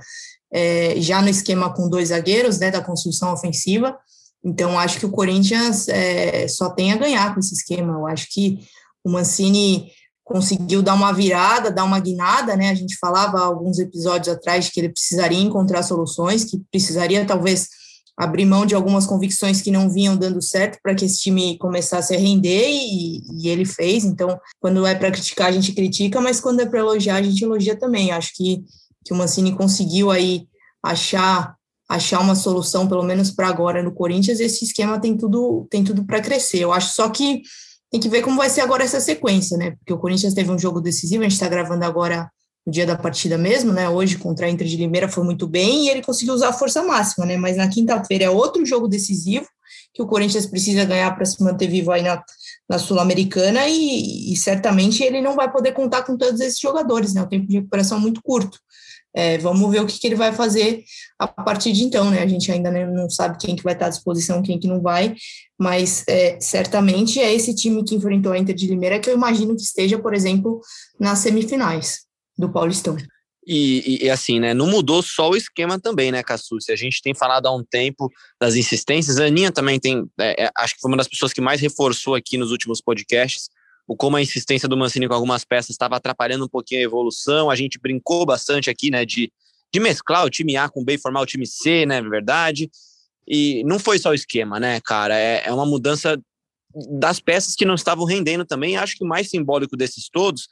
é, 0.52 0.94
já 1.00 1.20
no 1.20 1.28
esquema 1.28 1.72
com 1.72 1.88
dois 1.88 2.08
zagueiros, 2.08 2.58
né, 2.58 2.70
da 2.70 2.80
construção 2.80 3.32
ofensiva. 3.32 3.96
Então, 4.44 4.78
acho 4.78 4.98
que 4.98 5.06
o 5.06 5.10
Corinthians 5.10 5.88
é, 5.88 6.46
só 6.46 6.70
tem 6.70 6.92
a 6.92 6.96
ganhar 6.96 7.34
com 7.34 7.40
esse 7.40 7.54
esquema. 7.54 7.94
Eu 7.94 8.06
acho 8.06 8.28
que 8.30 8.60
o 9.04 9.10
Mancini 9.10 9.90
conseguiu 10.22 10.82
dar 10.82 10.94
uma 10.94 11.12
virada, 11.12 11.70
dar 11.70 11.84
uma 11.84 12.00
guinada, 12.00 12.56
né? 12.56 12.70
A 12.70 12.74
gente 12.74 12.96
falava 12.98 13.40
alguns 13.40 13.78
episódios 13.78 14.34
atrás 14.34 14.68
que 14.68 14.80
ele 14.80 14.88
precisaria 14.88 15.38
encontrar 15.38 15.82
soluções, 15.82 16.44
que 16.44 16.60
precisaria 16.70 17.24
talvez 17.24 17.68
abrir 18.16 18.46
mão 18.46 18.64
de 18.64 18.74
algumas 18.74 19.06
convicções 19.06 19.60
que 19.60 19.70
não 19.70 19.90
vinham 19.90 20.16
dando 20.16 20.40
certo 20.40 20.78
para 20.82 20.94
que 20.94 21.04
esse 21.04 21.20
time 21.20 21.58
começasse 21.58 22.14
a 22.14 22.18
render 22.18 22.66
e, 22.68 23.22
e 23.38 23.48
ele 23.48 23.64
fez. 23.64 24.04
Então, 24.04 24.40
quando 24.58 24.86
é 24.86 24.94
para 24.94 25.10
criticar, 25.10 25.48
a 25.48 25.52
gente 25.52 25.72
critica, 25.72 26.20
mas 26.20 26.40
quando 26.40 26.60
é 26.60 26.66
para 26.66 26.80
elogiar, 26.80 27.16
a 27.16 27.22
gente 27.22 27.44
elogia 27.44 27.76
também. 27.76 28.10
Acho 28.10 28.32
que, 28.34 28.64
que 29.06 29.12
o 29.12 29.16
Mancini 29.16 29.54
conseguiu 29.54 30.10
aí 30.10 30.48
achar 30.82 31.54
achar 31.88 32.18
uma 32.20 32.34
solução, 32.34 32.88
pelo 32.88 33.04
menos 33.04 33.30
para 33.30 33.46
agora 33.46 33.80
no 33.80 33.92
Corinthians. 33.92 34.40
Esse 34.40 34.64
esquema 34.64 35.00
tem 35.00 35.16
tudo 35.16 35.68
tem 35.70 35.84
tudo 35.84 36.04
para 36.04 36.20
crescer. 36.20 36.58
Eu 36.58 36.72
acho 36.72 36.92
só 36.92 37.08
que 37.08 37.42
tem 37.90 38.00
que 38.00 38.08
ver 38.08 38.22
como 38.22 38.36
vai 38.36 38.50
ser 38.50 38.62
agora 38.62 38.82
essa 38.82 39.00
sequência, 39.00 39.56
né? 39.56 39.70
Porque 39.78 39.92
o 39.92 39.98
Corinthians 39.98 40.34
teve 40.34 40.50
um 40.50 40.58
jogo 40.58 40.80
decisivo, 40.80 41.22
a 41.22 41.24
gente 41.24 41.34
está 41.34 41.48
gravando 41.48 41.84
agora 41.84 42.28
no 42.66 42.72
dia 42.72 42.84
da 42.84 42.96
partida 42.96 43.38
mesmo, 43.38 43.72
né? 43.72 43.88
Hoje 43.88 44.18
contra 44.18 44.46
a 44.46 44.50
Inter 44.50 44.66
de 44.66 44.76
Limeira 44.76 45.08
foi 45.08 45.22
muito 45.22 45.46
bem 45.46 45.86
e 45.86 45.88
ele 45.88 46.02
conseguiu 46.02 46.34
usar 46.34 46.48
a 46.48 46.52
força 46.52 46.82
máxima, 46.82 47.24
né? 47.24 47.36
Mas 47.36 47.56
na 47.56 47.68
quinta-feira 47.68 48.24
é 48.24 48.30
outro 48.30 48.66
jogo 48.66 48.88
decisivo 48.88 49.46
que 49.96 50.02
o 50.02 50.06
Corinthians 50.06 50.44
precisa 50.44 50.84
ganhar 50.84 51.10
para 51.16 51.24
se 51.24 51.42
manter 51.42 51.68
vivo 51.68 51.90
aí 51.90 52.02
na, 52.02 52.22
na 52.68 52.78
Sul-Americana 52.78 53.66
e, 53.66 54.30
e, 54.30 54.36
certamente 54.36 55.02
ele 55.02 55.22
não 55.22 55.34
vai 55.34 55.50
poder 55.50 55.72
contar 55.72 56.02
com 56.02 56.18
todos 56.18 56.38
esses 56.38 56.60
jogadores, 56.60 57.14
né? 57.14 57.22
O 57.22 57.26
tempo 57.26 57.46
de 57.46 57.56
recuperação 57.56 57.96
é 57.96 58.00
muito 58.02 58.20
curto. 58.22 58.58
É, 59.14 59.38
vamos 59.38 59.70
ver 59.70 59.80
o 59.80 59.86
que, 59.86 59.98
que, 59.98 60.06
ele 60.06 60.14
vai 60.14 60.34
fazer 60.34 60.84
a 61.18 61.26
partir 61.26 61.72
de 61.72 61.82
então, 61.82 62.10
né? 62.10 62.22
A 62.22 62.26
gente 62.26 62.52
ainda 62.52 62.70
não 62.70 63.08
sabe 63.08 63.38
quem 63.38 63.56
que 63.56 63.62
vai 63.62 63.72
estar 63.72 63.86
à 63.86 63.88
disposição, 63.88 64.42
quem 64.42 64.60
que 64.60 64.68
não 64.68 64.82
vai, 64.82 65.14
mas 65.58 66.04
é, 66.06 66.38
certamente 66.38 67.18
é 67.18 67.32
esse 67.32 67.54
time 67.54 67.82
que 67.82 67.94
enfrentou 67.94 68.32
a 68.32 68.38
Inter 68.38 68.54
de 68.54 68.66
Limeira 68.66 69.00
que 69.00 69.08
eu 69.08 69.14
imagino 69.14 69.56
que 69.56 69.62
esteja, 69.62 69.98
por 69.98 70.12
exemplo, 70.12 70.60
nas 71.00 71.20
semifinais 71.20 72.00
do 72.36 72.52
Paulistão. 72.52 72.94
E, 73.46 74.04
e, 74.04 74.10
assim, 74.10 74.40
né? 74.40 74.52
Não 74.52 74.66
mudou 74.66 75.00
só 75.02 75.30
o 75.30 75.36
esquema 75.36 75.78
também, 75.78 76.10
né, 76.10 76.22
Cassucci? 76.22 76.72
A 76.72 76.76
gente 76.76 77.00
tem 77.00 77.14
falado 77.14 77.46
há 77.46 77.54
um 77.54 77.62
tempo 77.62 78.10
das 78.40 78.56
insistências. 78.56 79.18
A 79.18 79.26
Aninha 79.26 79.52
também 79.52 79.78
tem, 79.78 80.04
é, 80.18 80.46
é, 80.46 80.50
acho 80.58 80.74
que 80.74 80.80
foi 80.80 80.90
uma 80.90 80.96
das 80.96 81.06
pessoas 81.06 81.32
que 81.32 81.40
mais 81.40 81.60
reforçou 81.60 82.16
aqui 82.16 82.36
nos 82.36 82.50
últimos 82.50 82.80
podcasts 82.80 83.48
o 83.86 83.96
como 83.96 84.16
a 84.16 84.22
insistência 84.22 84.68
do 84.68 84.76
Mancini 84.76 85.06
com 85.06 85.14
algumas 85.14 85.44
peças 85.44 85.70
estava 85.70 85.96
atrapalhando 85.96 86.44
um 86.44 86.48
pouquinho 86.48 86.80
a 86.80 86.84
evolução. 86.84 87.48
A 87.48 87.54
gente 87.54 87.78
brincou 87.78 88.26
bastante 88.26 88.68
aqui, 88.68 88.90
né, 88.90 89.04
de, 89.04 89.32
de 89.72 89.80
mesclar 89.80 90.24
o 90.24 90.30
time 90.30 90.56
A 90.56 90.68
com 90.68 90.84
B 90.84 90.94
e 90.94 90.98
formar 90.98 91.20
o 91.20 91.26
time 91.26 91.46
C, 91.46 91.86
né, 91.86 92.02
verdade. 92.02 92.68
E 93.28 93.62
não 93.64 93.78
foi 93.78 93.98
só 93.98 94.10
o 94.10 94.14
esquema, 94.14 94.58
né, 94.58 94.80
cara? 94.80 95.16
É, 95.16 95.44
é 95.46 95.52
uma 95.52 95.66
mudança 95.66 96.20
das 96.98 97.20
peças 97.20 97.54
que 97.54 97.64
não 97.64 97.74
estavam 97.74 98.04
rendendo 98.04 98.44
também. 98.44 98.76
Acho 98.76 98.96
que 98.96 99.04
o 99.04 99.08
mais 99.08 99.30
simbólico 99.30 99.76
desses 99.76 100.08
todos, 100.10 100.48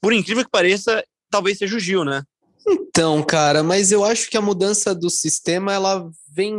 por 0.00 0.12
incrível 0.12 0.44
que 0.44 0.50
pareça, 0.50 1.04
talvez 1.30 1.58
seja 1.58 1.76
o 1.76 1.80
Gil, 1.80 2.04
né? 2.04 2.22
Então, 2.68 3.22
cara, 3.22 3.62
mas 3.62 3.90
eu 3.90 4.04
acho 4.04 4.30
que 4.30 4.36
a 4.36 4.42
mudança 4.42 4.94
do 4.94 5.10
sistema 5.10 5.72
ela 5.72 6.10
vem, 6.34 6.54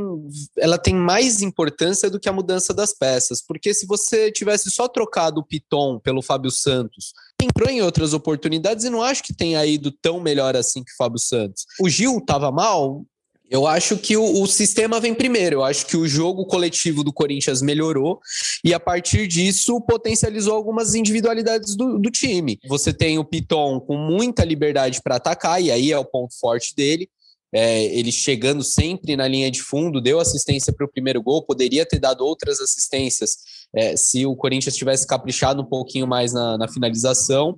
ela 0.58 0.78
tem 0.78 0.96
mais 0.96 1.42
importância 1.42 2.10
do 2.10 2.20
que 2.20 2.30
a 2.30 2.34
mudança 2.34 2.74
das 2.74 2.94
peças, 2.94 3.42
porque 3.42 3.74
se 3.74 3.86
você 3.86 4.32
tivesse 4.32 4.70
só 4.70 4.88
trocado 4.88 5.42
o 5.42 5.44
Piton 5.44 6.00
pelo 6.00 6.22
Fábio 6.22 6.52
Santos, 6.52 7.14
entrou 7.42 7.70
em 7.70 7.82
outras 7.82 8.14
oportunidades 8.14 8.86
e 8.86 8.90
não 8.90 9.02
acho 9.02 9.24
que 9.24 9.34
tenha 9.34 9.66
ido 9.66 9.92
tão 9.92 10.20
melhor 10.20 10.56
assim 10.56 10.84
que 10.84 10.92
o 10.92 10.96
Fábio 10.96 11.20
Santos. 11.20 11.66
O 11.80 11.90
Gil 11.90 12.18
estava 12.18 12.52
mal, 12.52 13.04
eu 13.50 13.68
acho 13.68 13.98
que 13.98 14.18
o, 14.18 14.42
o, 14.42 14.48
sistema 14.48 15.00
vem 15.00 15.14
primeiro. 15.14 15.58
Eu 15.58 15.64
acho 15.64 15.86
que 15.86 15.96
o 15.96 16.08
jogo 16.08 16.46
coletivo 16.46 17.04
do 17.04 17.14
Corinthians 17.14 17.62
melhorou 17.62 18.20
e, 18.64 18.74
a 18.74 18.80
partir 18.80 19.28
disso, 19.28 19.80
potencializou 19.82 20.56
algumas 20.56 20.96
individualidades 20.96 21.76
do, 21.76 22.00
do 22.00 22.10
time. 22.10 22.60
Você 22.68 22.94
tem 22.94 23.20
o 23.20 23.26
Piton 23.26 23.80
com 23.80 23.98
muita 23.98 24.44
liberdade 24.44 25.02
para 25.04 25.18
atacar, 25.18 25.62
e 25.62 25.72
aí 25.72 25.92
é 25.92 25.98
o 25.98 26.06
ponto 26.06 26.34
forte 26.40 26.76
dele 26.76 27.10
é, 27.54 27.86
ele 27.86 28.12
chegando 28.12 28.64
sempre 28.64 29.16
na 29.16 29.28
linha 29.28 29.52
de 29.52 29.62
fundo, 29.62 30.02
deu 30.02 30.20
assistência 30.20 30.74
para 30.74 30.86
o 30.86 30.90
primeiro 30.90 31.22
gol, 31.22 31.46
poderia 31.46 31.86
ter 31.86 32.00
dado 32.00 32.26
outras 32.26 32.60
assistências 32.60 33.38
é, 33.76 33.96
se 33.98 34.26
o 34.26 34.36
Corinthians 34.36 34.76
tivesse 34.76 35.08
caprichado 35.08 35.62
um 35.62 35.66
pouquinho 35.66 36.08
mais 36.08 36.34
na, 36.34 36.58
na 36.58 36.68
finalização. 36.68 37.58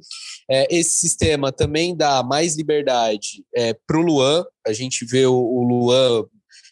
É, 0.50 0.67
esse 0.74 0.91
sistema 0.91 1.51
também 1.51 1.95
dá 1.95 2.24
mais 2.24 2.55
liberdade 2.55 3.43
é, 3.55 3.75
para 3.86 3.98
o 3.98 4.01
Luan, 4.01 4.45
a 4.65 4.74
gente 4.74 5.05
vê 5.05 5.25
o, 5.25 5.36
o 5.36 5.63
Luan 5.63 6.25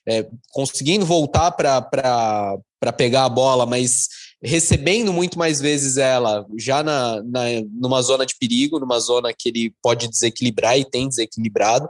é, 0.07 0.27
conseguindo 0.51 1.05
voltar 1.05 1.51
para 1.51 2.93
pegar 2.97 3.25
a 3.25 3.29
bola, 3.29 3.65
mas 3.65 4.07
recebendo 4.43 5.13
muito 5.13 5.39
mais 5.39 5.61
vezes 5.61 5.95
ela 5.95 6.45
já 6.57 6.83
na, 6.83 7.23
na, 7.23 7.43
numa 7.71 8.01
zona 8.01 8.25
de 8.25 8.35
perigo, 8.35 8.77
numa 8.77 8.99
zona 8.99 9.33
que 9.33 9.47
ele 9.47 9.73
pode 9.81 10.09
desequilibrar 10.09 10.77
e 10.77 10.83
tem 10.83 11.07
desequilibrado. 11.07 11.87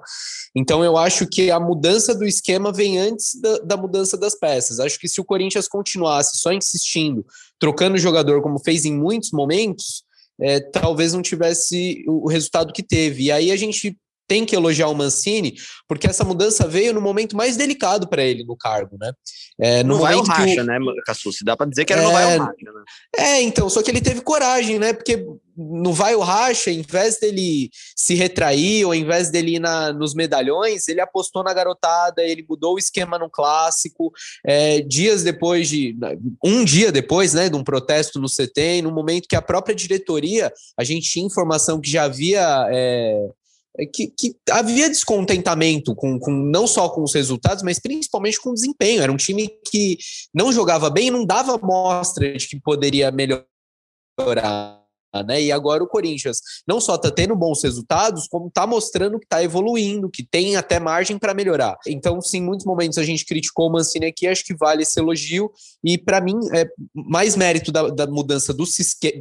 Então 0.55 0.83
eu 0.83 0.95
acho 0.95 1.25
que 1.25 1.49
a 1.49 1.59
mudança 1.59 2.13
do 2.13 2.25
esquema 2.25 2.71
vem 2.71 2.99
antes 2.99 3.39
da, 3.41 3.57
da 3.59 3.77
mudança 3.77 4.15
das 4.15 4.35
peças. 4.35 4.79
Acho 4.79 4.99
que 4.99 5.07
se 5.07 5.19
o 5.19 5.25
Corinthians 5.25 5.67
continuasse 5.67 6.37
só 6.37 6.53
insistindo, 6.53 7.25
trocando 7.59 7.95
o 7.95 7.99
jogador 7.99 8.41
como 8.43 8.59
fez 8.59 8.85
em 8.85 8.95
muitos 8.95 9.31
momentos, 9.31 10.03
é, 10.39 10.59
talvez 10.59 11.13
não 11.13 11.23
tivesse 11.23 12.03
o 12.07 12.27
resultado 12.27 12.71
que 12.71 12.83
teve. 12.83 13.23
E 13.23 13.31
aí 13.31 13.51
a 13.51 13.55
gente 13.55 13.97
tem 14.27 14.45
que 14.45 14.55
elogiar 14.55 14.87
o 14.87 14.95
Mancini, 14.95 15.55
porque 15.87 16.07
essa 16.07 16.23
mudança 16.23 16.67
veio 16.67 16.93
no 16.93 17.01
momento 17.01 17.35
mais 17.35 17.57
delicado 17.57 18.07
para 18.07 18.23
ele 18.23 18.43
no 18.43 18.55
cargo, 18.55 18.97
né? 18.99 19.11
É, 19.59 19.83
no, 19.83 19.97
momento 19.97 20.03
vai 20.03 20.15
o 20.15 20.23
racha, 20.23 20.61
o... 20.61 20.65
né, 20.65 20.77
Cassucci? 21.05 21.43
Dá 21.43 21.55
para 21.55 21.69
dizer 21.69 21.85
que 21.85 21.93
era 21.93 22.01
é... 22.01 22.05
no 22.05 22.11
vai 22.11 22.25
o 22.25 22.39
racha, 22.39 22.55
né? 22.59 22.83
É, 23.15 23.41
então, 23.41 23.69
só 23.69 23.81
que 23.81 23.91
ele 23.91 24.01
teve 24.01 24.21
coragem, 24.21 24.79
né? 24.79 24.93
Porque 24.93 25.25
no 25.55 25.93
vai 25.93 26.15
o 26.15 26.19
racha, 26.19 26.71
em 26.71 26.81
vez 26.81 27.19
dele 27.19 27.69
se 27.95 28.15
retrair, 28.15 28.85
ou 28.85 28.93
em 28.93 29.05
vez 29.05 29.29
dele 29.29 29.55
ir 29.55 29.59
na, 29.59 29.93
nos 29.93 30.13
medalhões, 30.13 30.87
ele 30.87 30.99
apostou 30.99 31.43
na 31.43 31.53
garotada, 31.53 32.23
ele 32.23 32.45
mudou 32.47 32.75
o 32.75 32.79
esquema 32.79 33.19
no 33.19 33.29
clássico. 33.29 34.11
É, 34.45 34.81
dias 34.81 35.23
depois 35.23 35.69
de. 35.69 35.95
Um 36.43 36.63
dia 36.63 36.91
depois, 36.91 37.33
né, 37.33 37.49
de 37.49 37.55
um 37.55 37.63
protesto 37.63 38.19
no 38.19 38.27
CT, 38.27 38.81
no 38.81 38.91
momento 38.91 39.27
que 39.27 39.35
a 39.35 39.41
própria 39.41 39.75
diretoria, 39.75 40.51
a 40.77 40.83
gente 40.83 41.09
tinha 41.09 41.25
informação 41.25 41.79
que 41.79 41.89
já 41.89 42.03
havia. 42.03 42.67
É, 42.71 43.13
é 43.13 43.42
que, 43.91 44.07
que, 44.07 44.35
havia 44.49 44.87
descontentamento 44.87 45.95
com, 45.95 46.19
com 46.19 46.31
não 46.31 46.67
só 46.67 46.89
com 46.89 47.03
os 47.03 47.13
resultados, 47.13 47.63
mas 47.63 47.79
principalmente 47.79 48.39
com 48.39 48.51
o 48.51 48.53
desempenho. 48.53 49.01
Era 49.01 49.11
um 49.11 49.17
time 49.17 49.49
que 49.69 49.97
não 50.33 50.51
jogava 50.51 50.89
bem 50.89 51.09
não 51.09 51.25
dava 51.25 51.57
mostra 51.57 52.37
de 52.37 52.47
que 52.47 52.59
poderia 52.59 53.11
melhorar 53.11 54.82
né? 55.21 55.41
E 55.41 55.51
agora 55.51 55.83
o 55.83 55.87
Corinthians 55.87 56.37
não 56.65 56.81
só 56.81 56.95
está 56.95 57.11
tendo 57.11 57.35
bons 57.35 57.61
resultados, 57.61 58.27
como 58.27 58.47
está 58.47 58.65
mostrando 58.65 59.19
que 59.19 59.25
está 59.25 59.43
evoluindo, 59.43 60.09
que 60.09 60.25
tem 60.25 60.55
até 60.55 60.79
margem 60.79 61.19
para 61.19 61.33
melhorar. 61.33 61.77
Então, 61.85 62.21
sim, 62.21 62.37
em 62.37 62.43
muitos 62.43 62.65
momentos 62.65 62.97
a 62.97 63.03
gente 63.03 63.25
criticou 63.25 63.67
o 63.67 63.71
Mancini 63.71 64.07
aqui, 64.07 64.25
acho 64.25 64.43
que 64.43 64.55
vale 64.55 64.83
esse 64.83 64.99
elogio. 64.99 65.51
E 65.83 65.97
para 65.97 66.21
mim, 66.21 66.39
é 66.53 66.67
mais 66.95 67.35
mérito 67.35 67.71
da, 67.71 67.89
da 67.89 68.07
mudança 68.07 68.53
do, 68.53 68.63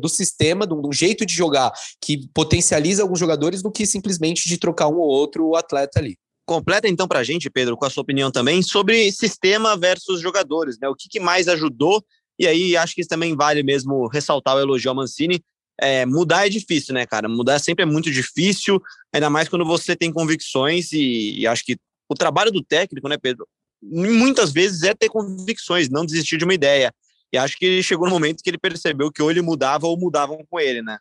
do 0.01 0.09
sistema, 0.09 0.67
do, 0.67 0.81
do, 0.81 0.93
jeito 0.93 1.27
de 1.27 1.35
jogar, 1.35 1.73
que 2.01 2.29
potencializa 2.33 3.03
alguns 3.03 3.19
jogadores, 3.19 3.63
do 3.63 3.71
que 3.71 3.85
simplesmente 3.85 4.49
de 4.49 4.57
trocar 4.57 4.89
um 4.89 4.99
ou 4.99 5.09
outro 5.09 5.55
atleta 5.57 5.99
ali. 5.99 6.17
Completa 6.47 6.89
então 6.89 7.07
para 7.07 7.21
a 7.21 7.25
gente, 7.25 7.49
Pedro, 7.51 7.77
com 7.77 7.85
a 7.85 7.91
sua 7.91 8.03
opinião 8.03 8.31
também 8.31 8.63
sobre 8.63 9.11
sistema 9.13 9.77
versus 9.77 10.21
jogadores, 10.21 10.77
né? 10.81 10.89
O 10.89 10.95
que, 10.95 11.09
que 11.09 11.21
mais 11.21 11.49
ajudou 11.49 12.03
e 12.39 12.47
aí 12.47 12.77
acho 12.77 12.95
que 12.95 13.01
isso 13.01 13.09
também 13.09 13.37
vale 13.37 13.63
mesmo 13.63 14.09
ressaltar 14.09 14.57
o 14.57 14.61
elogio 14.61 14.91
ao 14.91 14.97
Mancini, 14.97 15.43
é, 15.83 16.07
mudar 16.07 16.47
é 16.47 16.49
difícil, 16.49 16.95
né, 16.95 17.05
cara? 17.05 17.29
Mudar 17.29 17.59
sempre 17.59 17.83
é 17.83 17.87
muito 17.87 18.11
difícil, 18.11 18.81
ainda 19.13 19.29
mais 19.29 19.49
quando 19.49 19.65
você 19.65 19.97
tem 19.97 20.13
convicções 20.13 20.93
e, 20.93 21.41
e 21.41 21.47
acho 21.47 21.65
que 21.65 21.77
o 22.09 22.15
trabalho 22.15 22.53
do 22.53 22.63
técnico, 22.63 23.09
né, 23.09 23.17
Pedro, 23.21 23.47
muitas 23.83 24.53
vezes 24.53 24.85
é 24.85 24.95
ter 24.95 25.09
convicções, 25.09 25.89
não 25.89 26.07
desistir 26.07 26.37
de 26.37 26.45
uma 26.45 26.55
ideia. 26.55 26.95
E 27.33 27.39
acho 27.39 27.57
que 27.59 27.83
chegou 27.83 28.07
no 28.07 28.13
momento 28.13 28.43
que 28.43 28.51
ele 28.51 28.59
percebeu 28.59 29.11
que 29.11 29.21
ou 29.21 29.31
ele 29.31 29.43
mudava 29.43 29.87
ou 29.87 29.99
mudavam 29.99 30.39
com 30.49 30.61
ele, 30.61 30.83
né? 30.83 30.99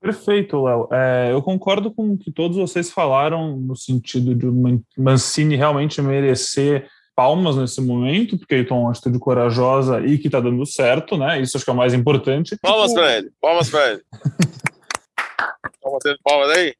Perfeito, 0.00 0.62
Léo. 0.62 0.88
É, 0.92 1.32
eu 1.32 1.40
concordo 1.42 1.90
com 1.90 2.12
o 2.12 2.18
que 2.18 2.30
todos 2.30 2.56
vocês 2.56 2.90
falaram 2.90 3.56
no 3.56 3.74
sentido 3.74 4.34
de 4.34 4.46
o 4.46 4.82
Mancini 4.98 5.56
realmente 5.56 6.02
merecer 6.02 6.88
palmas 7.14 7.56
nesse 7.56 7.80
momento, 7.80 8.38
porque 8.38 8.54
ele 8.54 8.64
tomou 8.64 8.84
uma 8.84 8.90
atitude 8.90 9.18
corajosa 9.18 10.00
e 10.00 10.18
que 10.18 10.28
está 10.28 10.40
dando 10.40 10.64
certo, 10.66 11.16
né? 11.16 11.40
Isso 11.40 11.56
acho 11.56 11.64
que 11.64 11.70
é 11.70 11.74
o 11.74 11.76
mais 11.76 11.94
importante. 11.94 12.56
Palmas 12.60 12.92
para 12.92 13.18
ele, 13.18 13.30
palmas 13.40 13.70
para 13.70 13.92
ele. 13.92 14.02
palmas, 15.82 16.02
palmas 16.22 16.50
aí. 16.56 16.74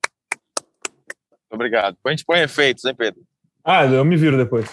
Obrigado. 1.50 1.96
A 2.04 2.10
gente 2.10 2.24
põe 2.24 2.40
efeitos, 2.40 2.84
hein, 2.84 2.94
Pedro? 2.96 3.20
Ah, 3.64 3.84
eu 3.84 4.04
me 4.04 4.16
viro 4.16 4.36
depois. 4.36 4.68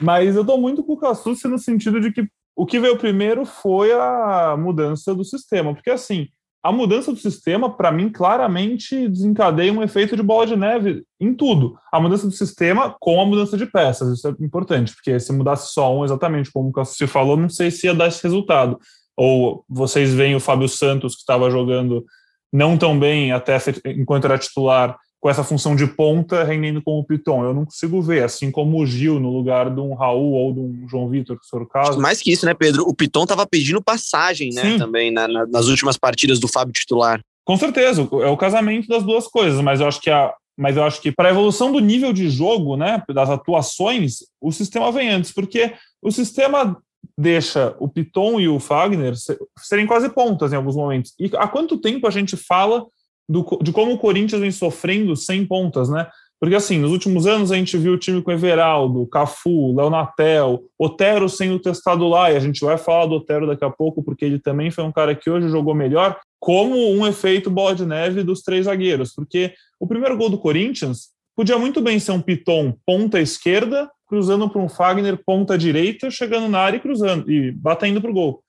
Mas 0.00 0.34
eu 0.34 0.44
tô 0.44 0.56
muito 0.56 0.82
com 0.82 0.94
o 0.94 0.98
Cassucci 0.98 1.46
no 1.46 1.58
sentido 1.58 2.00
de 2.00 2.10
que 2.10 2.26
o 2.56 2.66
que 2.66 2.80
veio 2.80 2.98
primeiro 2.98 3.44
foi 3.44 3.92
a 3.92 4.56
mudança 4.58 5.14
do 5.14 5.24
sistema, 5.24 5.74
porque 5.74 5.90
assim, 5.90 6.28
a 6.62 6.70
mudança 6.70 7.10
do 7.10 7.18
sistema, 7.18 7.74
para 7.74 7.90
mim, 7.90 8.10
claramente 8.10 9.08
desencadeia 9.08 9.72
um 9.72 9.82
efeito 9.82 10.14
de 10.14 10.22
bola 10.22 10.46
de 10.46 10.56
neve 10.56 11.04
em 11.18 11.32
tudo. 11.32 11.78
A 11.90 11.98
mudança 11.98 12.26
do 12.26 12.32
sistema 12.32 12.94
com 13.00 13.20
a 13.20 13.24
mudança 13.24 13.56
de 13.56 13.64
peças, 13.64 14.18
isso 14.18 14.28
é 14.28 14.44
importante, 14.44 14.94
porque 14.94 15.18
se 15.18 15.32
mudasse 15.32 15.72
só 15.72 15.96
um, 15.96 16.04
exatamente 16.04 16.50
como 16.52 16.70
você 16.70 17.06
falou, 17.06 17.36
não 17.36 17.48
sei 17.48 17.70
se 17.70 17.86
ia 17.86 17.94
dar 17.94 18.08
esse 18.08 18.22
resultado. 18.22 18.78
Ou 19.16 19.64
vocês 19.68 20.12
veem 20.12 20.34
o 20.34 20.40
Fábio 20.40 20.68
Santos, 20.68 21.14
que 21.14 21.20
estava 21.20 21.50
jogando 21.50 22.04
não 22.52 22.76
tão 22.76 22.98
bem 22.98 23.32
até 23.32 23.56
enquanto 23.86 24.26
era 24.26 24.38
titular, 24.38 24.98
com 25.20 25.28
essa 25.28 25.44
função 25.44 25.76
de 25.76 25.86
ponta 25.86 26.42
rendendo 26.42 26.80
como 26.82 27.04
Piton. 27.04 27.44
Eu 27.44 27.52
não 27.52 27.66
consigo 27.66 28.00
ver, 28.00 28.24
assim 28.24 28.50
como 28.50 28.80
o 28.80 28.86
Gil 28.86 29.20
no 29.20 29.30
lugar 29.30 29.72
de 29.72 29.80
um 29.80 29.92
Raul 29.94 30.32
ou 30.32 30.52
de 30.54 30.60
um 30.60 30.88
João 30.88 31.08
Vitor, 31.08 31.38
que 31.38 31.46
for 31.46 31.60
o 31.60 31.66
caso. 31.66 32.00
Mais 32.00 32.20
que 32.20 32.32
isso, 32.32 32.46
né, 32.46 32.54
Pedro? 32.54 32.84
O 32.88 32.94
Piton 32.94 33.24
estava 33.24 33.46
pedindo 33.46 33.82
passagem, 33.82 34.50
né, 34.52 34.62
Sim. 34.62 34.78
também 34.78 35.10
na, 35.10 35.28
na, 35.28 35.46
nas 35.46 35.66
últimas 35.66 35.98
partidas 35.98 36.40
do 36.40 36.48
Fábio 36.48 36.72
titular. 36.72 37.20
Com 37.44 37.56
certeza, 37.56 38.00
é 38.00 38.28
o 38.28 38.36
casamento 38.36 38.88
das 38.88 39.02
duas 39.02 39.26
coisas, 39.26 39.60
mas 39.60 39.80
eu 39.80 39.88
acho 39.88 40.00
que 40.00 40.10
a, 40.10 40.32
mas 40.56 40.76
eu 40.76 40.84
acho 40.84 41.00
que 41.00 41.12
para 41.12 41.28
a 41.28 41.32
evolução 41.32 41.72
do 41.72 41.80
nível 41.80 42.12
de 42.12 42.30
jogo, 42.30 42.76
né, 42.76 43.02
das 43.12 43.28
atuações, 43.28 44.18
o 44.40 44.52
sistema 44.52 44.90
vem 44.92 45.10
antes, 45.10 45.32
porque 45.32 45.74
o 46.00 46.10
sistema 46.10 46.76
deixa 47.16 47.74
o 47.78 47.88
Piton 47.88 48.40
e 48.40 48.48
o 48.48 48.58
Fagner 48.58 49.14
serem 49.58 49.86
quase 49.86 50.08
pontas 50.08 50.52
em 50.52 50.56
alguns 50.56 50.76
momentos. 50.76 51.12
E 51.18 51.30
há 51.36 51.46
quanto 51.46 51.78
tempo 51.78 52.06
a 52.06 52.10
gente 52.10 52.36
fala 52.36 52.86
do, 53.30 53.46
de 53.62 53.70
como 53.70 53.92
o 53.92 53.98
Corinthians 53.98 54.40
vem 54.40 54.50
sofrendo 54.50 55.14
sem 55.14 55.46
pontas, 55.46 55.88
né? 55.88 56.08
Porque 56.40 56.54
assim, 56.54 56.78
nos 56.78 56.90
últimos 56.90 57.26
anos 57.26 57.52
a 57.52 57.56
gente 57.56 57.76
viu 57.76 57.92
o 57.92 57.98
time 57.98 58.22
com 58.22 58.32
Everaldo, 58.32 59.06
Cafu, 59.06 59.76
Leonatel, 59.76 60.64
Otero 60.76 61.28
sendo 61.28 61.60
testado 61.60 62.08
lá, 62.08 62.32
e 62.32 62.36
a 62.36 62.40
gente 62.40 62.60
vai 62.64 62.76
falar 62.76 63.06
do 63.06 63.16
Otero 63.16 63.46
daqui 63.46 63.64
a 63.64 63.70
pouco, 63.70 64.02
porque 64.02 64.24
ele 64.24 64.38
também 64.38 64.70
foi 64.70 64.82
um 64.82 64.90
cara 64.90 65.14
que 65.14 65.30
hoje 65.30 65.48
jogou 65.48 65.74
melhor, 65.74 66.18
como 66.40 66.74
um 66.90 67.06
efeito 67.06 67.50
bola 67.50 67.74
de 67.74 67.86
neve 67.86 68.24
dos 68.24 68.42
três 68.42 68.64
zagueiros. 68.64 69.14
Porque 69.14 69.52
o 69.78 69.86
primeiro 69.86 70.16
gol 70.16 70.30
do 70.30 70.38
Corinthians 70.38 71.10
podia 71.36 71.58
muito 71.58 71.80
bem 71.80 72.00
ser 72.00 72.12
um 72.12 72.22
Piton 72.22 72.74
ponta 72.84 73.20
esquerda, 73.20 73.88
cruzando 74.08 74.48
para 74.48 74.60
um 74.60 74.68
Fagner 74.68 75.20
ponta 75.24 75.56
direita, 75.56 76.10
chegando 76.10 76.48
na 76.48 76.58
área 76.58 76.78
e 76.78 76.80
cruzando, 76.80 77.30
e 77.30 77.52
batendo 77.52 78.00
para 78.00 78.10
o 78.10 78.14
gol. 78.14 78.42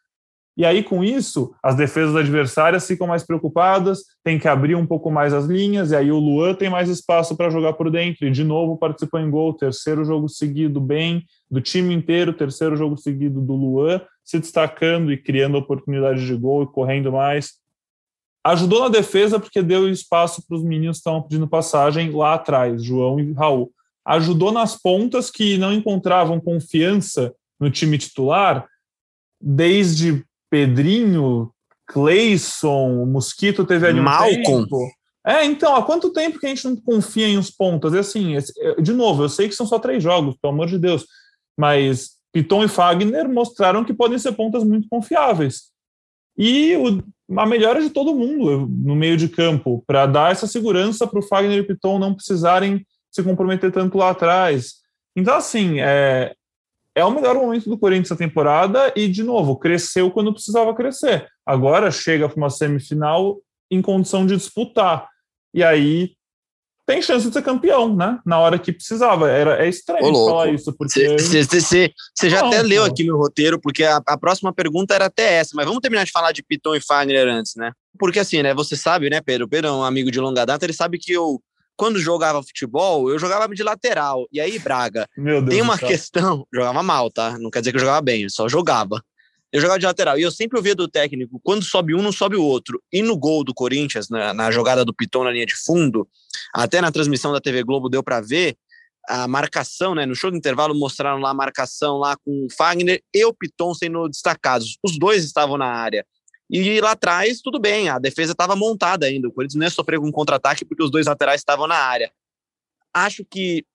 E 0.58 0.66
aí, 0.66 0.84
com 0.84 1.04
isso, 1.04 1.54
as 1.64 1.76
defesas 1.76 2.16
adversárias 2.16 2.86
ficam 2.86 3.08
mais 3.08 3.24
preocupadas, 3.24 4.04
tem 4.24 4.38
que 4.38 4.48
abrir 4.48 4.76
um 4.76 4.86
pouco 4.86 5.10
mais 5.10 5.34
as 5.34 5.46
linhas, 5.46 5.92
e 5.92 5.96
aí 5.96 6.12
o 6.12 6.20
Luan 6.20 6.54
tem 6.54 6.70
mais 6.70 6.90
espaço 6.90 7.38
para 7.38 7.50
jogar 7.50 7.74
por 7.74 7.90
dentro. 7.90 8.28
E 8.28 8.32
de 8.32 8.44
novo 8.44 8.78
participou 8.78 9.20
em 9.20 9.30
gol, 9.30 9.54
terceiro 9.54 10.04
jogo 10.04 10.28
seguido 10.28 10.82
bem, 10.82 11.24
do 11.50 11.62
time 11.62 11.94
inteiro, 11.94 12.34
terceiro 12.34 12.76
jogo 12.76 12.98
seguido 12.98 13.40
do 13.40 13.56
Luan, 13.56 14.02
se 14.24 14.40
destacando 14.40 15.12
e 15.12 15.18
criando 15.18 15.58
oportunidades 15.58 16.24
de 16.24 16.36
gol 16.36 16.64
e 16.64 16.68
correndo 16.68 17.14
mais. 17.14 17.54
Ajudou 18.44 18.82
na 18.82 18.90
defesa 18.90 19.40
porque 19.40 19.62
deu 19.62 19.88
espaço 19.88 20.46
para 20.48 20.58
os 20.58 20.64
meninos 20.64 20.98
que 20.98 21.02
estavam 21.02 21.22
pedindo 21.22 21.48
passagem 21.48 22.12
lá 22.12 22.34
atrás, 22.34 22.84
João 22.84 23.20
e 23.20 23.32
Raul. 23.34 23.72
Ajudou 24.04 24.52
nas 24.52 24.76
pontas 24.76 25.30
que 25.30 25.58
não 25.58 25.72
encontravam 25.72 26.40
confiança 26.40 27.34
no 27.60 27.70
time 27.70 27.98
titular, 27.98 28.68
desde 29.40 30.26
Pedrinho, 30.52 31.50
Cleison, 31.88 33.06
Mosquito 33.06 33.66
teve 33.66 33.88
ali 33.88 34.00
um 34.00 34.04
Malcolm. 34.04 34.64
Tempo. 34.64 34.92
É, 35.26 35.46
então, 35.46 35.76
há 35.76 35.84
quanto 35.84 36.12
tempo 36.12 36.40
que 36.40 36.46
a 36.46 36.50
gente 36.50 36.66
não 36.66 36.76
confia 36.76 37.28
em 37.28 37.38
uns 37.38 37.50
pontos? 37.50 37.94
E 37.94 37.98
assim, 37.98 38.36
de 38.82 38.92
novo, 38.92 39.24
eu 39.24 39.30
sei 39.30 39.48
que 39.48 39.56
são 39.56 39.66
só 39.66 39.80
três 39.80 40.04
jogos, 40.04 40.36
pelo 40.42 40.54
amor 40.54 40.68
de 40.68 40.78
Deus, 40.78 41.06
mas 41.58 42.12
Piton 42.34 42.64
e 42.64 42.68
Fagner 42.68 43.30
mostraram 43.30 43.84
que 43.86 43.94
podem 43.94 44.18
ser 44.18 44.34
pontas 44.34 44.64
muito 44.64 44.88
confiáveis. 44.90 45.72
E 46.38 46.76
o, 46.76 47.04
a 47.40 47.46
melhora 47.46 47.82
de 47.82 47.90
todo 47.90 48.16
mundo 48.16 48.68
no 48.68 48.96
meio 48.96 49.16
de 49.16 49.30
campo, 49.30 49.84
para 49.86 50.06
dar 50.06 50.32
essa 50.32 50.48
segurança 50.48 51.06
para 51.06 51.20
o 51.20 51.24
Fagner 51.24 51.60
e 51.60 51.68
Piton 51.68 52.00
não 52.00 52.16
precisarem 52.16 52.86
se 53.12 53.22
comprometer 53.22 53.72
tanto 53.72 53.98
lá 53.98 54.10
atrás. 54.10 54.76
Então, 55.16 55.36
assim, 55.36 55.80
é, 55.82 56.34
é 56.96 57.06
o 57.06 57.12
melhor 57.12 57.36
momento 57.36 57.70
do 57.70 57.78
Corinthians 57.78 58.12
essa 58.12 58.18
temporada 58.18 58.92
e, 58.96 59.08
de 59.08 59.24
novo, 59.24 59.58
cresceu 59.58 60.12
quando 60.12 60.34
precisava 60.34 60.74
crescer. 60.74 61.28
Agora 61.46 61.90
chega 61.92 62.28
para 62.28 62.38
uma 62.38 62.50
semifinal 62.50 63.40
em 63.70 63.82
condição 63.82 64.26
de 64.26 64.36
disputar. 64.36 65.08
E 65.54 65.64
aí 65.64 66.14
tem 66.86 67.02
chance 67.02 67.26
de 67.26 67.34
ser 67.34 67.42
campeão, 67.42 67.96
né? 67.96 68.20
Na 68.26 68.40
hora 68.40 68.60
que 68.60 68.74
precisava. 68.74 69.30
Era, 69.30 69.64
é 69.64 69.70
estranho 69.70 70.06
Ô, 70.06 70.28
falar 70.28 70.52
isso, 70.52 70.74
porque. 70.74 71.18
Você 71.18 72.30
já 72.30 72.42
Não, 72.42 72.48
até 72.48 72.62
leu 72.62 72.84
aqui 72.84 73.04
meu 73.06 73.16
roteiro, 73.16 73.60
porque 73.60 73.86
a, 73.86 74.02
a, 74.06 74.18
próxima 74.18 74.54
pergunta 74.54 74.94
era 74.94 75.06
até 75.06 75.36
essa, 75.36 75.52
mas 75.56 75.66
vamos 75.66 75.80
terminar 75.80 76.04
de 76.04 76.12
falar 76.12 76.34
de 76.34 76.44
Piton 76.44 76.76
e 76.76 76.82
Fagner 76.82 77.28
antes, 77.28 77.54
né? 77.56 77.72
Porque 77.98 78.20
assim, 78.20 78.42
né? 78.42 78.54
Você 78.54 78.76
sabe, 78.76 79.10
né, 79.10 79.22
Pedro? 79.22 79.48
Pedro 79.48 79.70
é 79.70 79.72
um 79.72 79.84
amigo 79.84 80.12
de 80.12 80.20
longa 80.20 80.46
data, 80.46 80.66
ele 80.66 80.74
sabe 80.74 80.98
que 80.98 81.14
eu 81.14 81.42
quando 81.82 81.98
jogava 81.98 82.44
futebol, 82.44 83.10
eu 83.10 83.18
jogava 83.18 83.52
de 83.56 83.64
lateral. 83.64 84.28
E 84.32 84.40
aí, 84.40 84.60
Braga, 84.60 85.10
tem 85.50 85.64
uma 85.64 85.80
questão. 85.80 86.46
Jogava 86.54 86.84
mal, 86.84 87.10
tá? 87.10 87.40
Não 87.40 87.50
quer 87.50 87.62
dizer 87.62 87.72
que 87.72 87.78
eu 87.78 87.82
jogava 87.82 88.00
bem, 88.02 88.22
eu 88.22 88.30
só 88.30 88.48
jogava. 88.48 89.04
Eu 89.52 89.60
jogava 89.60 89.80
de 89.80 89.88
lateral. 89.88 90.16
E 90.16 90.22
eu 90.22 90.30
sempre 90.30 90.60
ouvia 90.60 90.76
do 90.76 90.88
técnico: 90.88 91.42
quando 91.44 91.64
sobe 91.64 91.96
um, 91.96 92.04
não 92.04 92.12
sobe 92.12 92.36
o 92.36 92.44
outro. 92.44 92.80
E 92.94 93.02
no 93.02 93.18
gol 93.18 93.44
do 93.44 93.52
Corinthians, 93.52 94.10
na, 94.10 94.32
na 94.32 94.52
jogada 94.52 94.86
do 94.86 94.94
Piton 94.94 95.24
na 95.24 95.32
linha 95.32 95.48
de 95.48 95.56
fundo, 95.56 96.08
até 96.54 96.82
na 96.82 96.92
transmissão 96.92 97.34
da 97.34 97.42
TV 97.42 97.64
Globo 97.64 97.90
deu 97.90 98.04
para 98.04 98.22
ver 98.22 98.56
a 99.08 99.28
marcação, 99.28 99.96
né? 99.96 100.06
No 100.06 100.14
show 100.14 100.30
do 100.30 100.38
intervalo 100.38 100.76
mostraram 100.76 101.18
lá 101.18 101.32
a 101.32 101.34
marcação 101.34 101.98
lá 101.98 102.16
com 102.16 102.46
o 102.46 102.48
Fagner 102.56 103.02
e 103.12 103.26
o 103.26 103.34
Piton 103.34 103.74
sendo 103.74 104.08
destacados. 104.08 104.78
Os 104.84 105.00
dois 105.00 105.26
estavam 105.26 105.58
na 105.58 105.66
área. 105.66 106.06
E 106.52 106.82
lá 106.82 106.92
atrás, 106.92 107.40
tudo 107.40 107.58
bem, 107.58 107.88
a 107.88 107.98
defesa 107.98 108.34
estava 108.34 108.58
montada 108.58 109.06
ainda. 109.06 109.30
O 109.30 109.32
Corinthians 109.32 109.56
não 109.56 109.66
ia 109.66 109.70
sofrer 109.70 109.98
um 109.98 110.12
contra-ataque 110.12 110.66
porque 110.66 110.84
os 110.84 110.92
dois 110.92 111.08
laterais 111.08 111.40
estavam 111.40 111.66
na 111.66 111.78
área. 111.78 112.12
Acho 112.94 113.24
que 113.24 113.66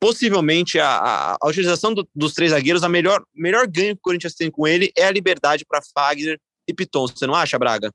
possivelmente 0.00 0.80
a, 0.80 0.88
a, 0.88 1.36
a 1.40 1.48
utilização 1.48 1.94
do, 1.94 2.06
dos 2.12 2.34
três 2.34 2.50
zagueiros, 2.50 2.82
a 2.82 2.88
melhor, 2.88 3.24
melhor 3.32 3.68
ganho 3.68 3.94
que 3.94 4.00
o 4.00 4.02
Corinthians 4.02 4.34
tem 4.34 4.50
com 4.50 4.66
ele 4.66 4.92
é 4.96 5.04
a 5.04 5.12
liberdade 5.12 5.64
para 5.64 5.80
Fagner 5.94 6.40
e 6.66 6.74
Piton. 6.74 7.06
Você 7.06 7.24
não 7.24 7.36
acha, 7.36 7.56
Braga? 7.56 7.92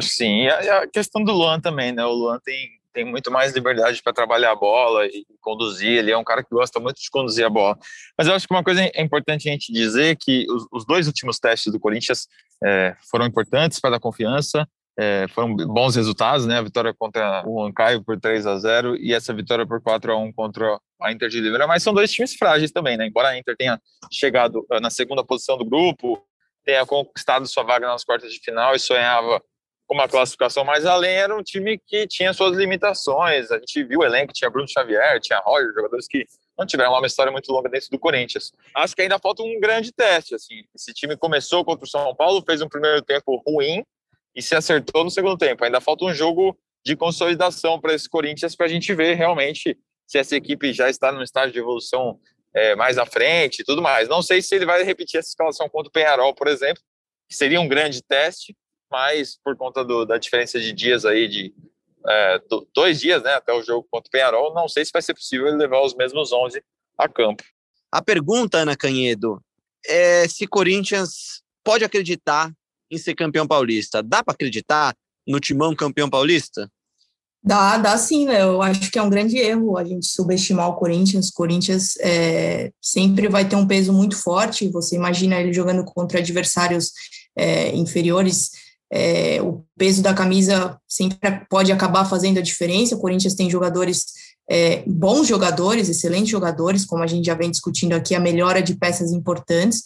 Sim, 0.00 0.46
a, 0.46 0.78
a 0.78 0.88
questão 0.88 1.22
do 1.22 1.32
Luan 1.32 1.60
também, 1.60 1.92
né? 1.92 2.02
O 2.06 2.12
Luan 2.12 2.40
tem 2.42 2.70
tem 2.92 3.04
muito 3.04 3.30
mais 3.30 3.52
liberdade 3.52 4.02
para 4.02 4.12
trabalhar 4.12 4.52
a 4.52 4.56
bola 4.56 5.06
e 5.06 5.24
conduzir. 5.40 5.98
Ele 5.98 6.10
é 6.10 6.16
um 6.16 6.24
cara 6.24 6.42
que 6.42 6.50
gosta 6.50 6.78
muito 6.78 7.00
de 7.00 7.10
conduzir 7.10 7.44
a 7.44 7.50
bola. 7.50 7.78
Mas 8.16 8.28
eu 8.28 8.34
acho 8.34 8.46
que 8.46 8.54
uma 8.54 8.62
coisa 8.62 8.82
é 8.82 9.02
importante 9.02 9.48
a 9.48 9.52
gente 9.52 9.72
dizer 9.72 10.16
que 10.16 10.46
os, 10.50 10.66
os 10.72 10.84
dois 10.84 11.06
últimos 11.06 11.38
testes 11.38 11.72
do 11.72 11.80
Corinthians 11.80 12.28
é, 12.64 12.94
foram 13.10 13.26
importantes 13.26 13.80
para 13.80 13.90
dar 13.90 14.00
confiança. 14.00 14.66
É, 14.98 15.26
foram 15.28 15.56
bons 15.56 15.96
resultados, 15.96 16.46
né? 16.46 16.58
A 16.58 16.62
vitória 16.62 16.92
contra 16.92 17.42
o 17.46 17.62
Ancaio 17.64 18.04
por 18.04 18.20
3 18.20 18.46
a 18.46 18.58
0 18.58 18.96
e 18.96 19.14
essa 19.14 19.32
vitória 19.32 19.66
por 19.66 19.80
4 19.80 20.12
a 20.12 20.16
1 20.16 20.32
contra 20.34 20.78
a 21.00 21.10
Inter 21.10 21.30
de 21.30 21.40
Limeira, 21.40 21.66
mas 21.66 21.82
são 21.82 21.94
dois 21.94 22.12
times 22.12 22.34
frágeis 22.34 22.70
também, 22.70 22.96
né? 22.98 23.06
Embora 23.06 23.28
a 23.28 23.38
Inter 23.38 23.56
tenha 23.56 23.80
chegado 24.12 24.66
na 24.82 24.90
segunda 24.90 25.24
posição 25.24 25.56
do 25.56 25.64
grupo, 25.64 26.22
tenha 26.62 26.84
conquistado 26.84 27.46
sua 27.46 27.62
vaga 27.62 27.88
nas 27.88 28.04
quartas 28.04 28.32
de 28.32 28.38
final 28.38 28.74
e 28.74 28.78
sonhava 28.78 29.42
uma 29.92 30.08
classificação 30.08 30.64
mais 30.64 30.84
além, 30.86 31.14
era 31.16 31.36
um 31.36 31.42
time 31.42 31.78
que 31.78 32.06
tinha 32.06 32.32
suas 32.32 32.56
limitações. 32.56 33.50
A 33.50 33.58
gente 33.58 33.84
viu 33.84 34.00
o 34.00 34.04
elenco, 34.04 34.32
tinha 34.32 34.50
Bruno 34.50 34.68
Xavier, 34.68 35.20
tinha 35.20 35.38
Roger, 35.40 35.72
jogadores 35.74 36.06
que 36.06 36.26
não 36.58 36.66
tiveram 36.66 36.92
uma 36.92 37.06
história 37.06 37.30
muito 37.30 37.50
longa 37.52 37.68
dentro 37.68 37.90
do 37.90 37.98
Corinthians. 37.98 38.52
Acho 38.74 38.94
que 38.94 39.02
ainda 39.02 39.18
falta 39.18 39.42
um 39.42 39.60
grande 39.60 39.92
teste. 39.92 40.34
Assim. 40.34 40.64
Esse 40.74 40.92
time 40.92 41.16
começou 41.16 41.64
contra 41.64 41.84
o 41.84 41.88
São 41.88 42.14
Paulo, 42.14 42.42
fez 42.44 42.60
um 42.62 42.68
primeiro 42.68 43.02
tempo 43.02 43.42
ruim 43.46 43.84
e 44.34 44.42
se 44.42 44.54
acertou 44.54 45.04
no 45.04 45.10
segundo 45.10 45.36
tempo. 45.36 45.64
Ainda 45.64 45.80
falta 45.80 46.04
um 46.04 46.14
jogo 46.14 46.56
de 46.84 46.96
consolidação 46.96 47.80
para 47.80 47.94
esse 47.94 48.08
Corinthians 48.08 48.56
para 48.56 48.66
a 48.66 48.68
gente 48.68 48.92
ver 48.94 49.14
realmente 49.14 49.78
se 50.06 50.18
essa 50.18 50.36
equipe 50.36 50.72
já 50.72 50.90
está 50.90 51.12
no 51.12 51.22
estágio 51.22 51.52
de 51.52 51.58
evolução 51.58 52.18
é, 52.54 52.74
mais 52.74 52.98
à 52.98 53.06
frente 53.06 53.60
e 53.60 53.64
tudo 53.64 53.80
mais. 53.80 54.08
Não 54.08 54.22
sei 54.22 54.42
se 54.42 54.54
ele 54.54 54.66
vai 54.66 54.82
repetir 54.82 55.18
essa 55.18 55.30
escalação 55.30 55.68
contra 55.68 55.88
o 55.88 55.92
Penharol, 55.92 56.34
por 56.34 56.48
exemplo, 56.48 56.82
que 57.28 57.36
seria 57.36 57.60
um 57.60 57.68
grande 57.68 58.02
teste, 58.02 58.54
mas 58.92 59.38
por 59.42 59.56
conta 59.56 59.82
do, 59.82 60.04
da 60.04 60.18
diferença 60.18 60.60
de 60.60 60.70
dias 60.70 61.06
aí, 61.06 61.26
de 61.26 61.54
é, 62.06 62.40
dois 62.74 63.00
dias 63.00 63.22
né, 63.22 63.32
até 63.32 63.52
o 63.52 63.62
jogo 63.62 63.88
contra 63.90 64.08
o 64.08 64.10
Penharol, 64.10 64.54
não 64.54 64.68
sei 64.68 64.84
se 64.84 64.92
vai 64.92 65.00
ser 65.00 65.14
possível 65.14 65.48
ele 65.48 65.56
levar 65.56 65.80
os 65.82 65.94
mesmos 65.94 66.30
11 66.30 66.62
a 66.98 67.08
campo. 67.08 67.42
A 67.90 68.02
pergunta, 68.02 68.58
Ana 68.58 68.76
Canhedo, 68.76 69.42
é 69.86 70.28
se 70.28 70.46
Corinthians 70.46 71.42
pode 71.64 71.84
acreditar 71.84 72.52
em 72.90 72.98
ser 72.98 73.14
campeão 73.14 73.46
paulista. 73.46 74.02
Dá 74.02 74.22
para 74.22 74.34
acreditar 74.34 74.94
no 75.26 75.40
timão 75.40 75.74
campeão 75.74 76.10
paulista? 76.10 76.70
Dá, 77.42 77.76
dá 77.76 77.98
sim, 77.98 78.26
né? 78.26 78.42
Eu 78.42 78.62
acho 78.62 78.90
que 78.90 78.98
é 78.98 79.02
um 79.02 79.10
grande 79.10 79.36
erro 79.36 79.76
a 79.76 79.84
gente 79.84 80.06
subestimar 80.06 80.68
o 80.68 80.76
Corinthians. 80.76 81.28
O 81.28 81.32
Corinthians 81.32 81.96
é, 81.98 82.70
sempre 82.80 83.28
vai 83.28 83.48
ter 83.48 83.56
um 83.56 83.66
peso 83.66 83.92
muito 83.92 84.16
forte. 84.16 84.68
Você 84.68 84.94
imagina 84.94 85.40
ele 85.40 85.52
jogando 85.52 85.84
contra 85.84 86.20
adversários 86.20 86.92
é, 87.36 87.74
inferiores 87.74 88.50
é, 88.92 89.40
o 89.40 89.64
peso 89.78 90.02
da 90.02 90.12
camisa 90.12 90.78
sempre 90.86 91.18
pode 91.48 91.72
acabar 91.72 92.04
fazendo 92.04 92.38
a 92.38 92.42
diferença. 92.42 92.94
O 92.94 93.00
Corinthians 93.00 93.34
tem 93.34 93.48
jogadores, 93.48 94.04
é, 94.50 94.82
bons 94.86 95.26
jogadores, 95.26 95.88
excelentes 95.88 96.28
jogadores, 96.28 96.84
como 96.84 97.02
a 97.02 97.06
gente 97.06 97.24
já 97.24 97.34
vem 97.34 97.50
discutindo 97.50 97.94
aqui, 97.94 98.14
a 98.14 98.20
melhora 98.20 98.60
de 98.62 98.74
peças 98.74 99.10
importantes. 99.10 99.82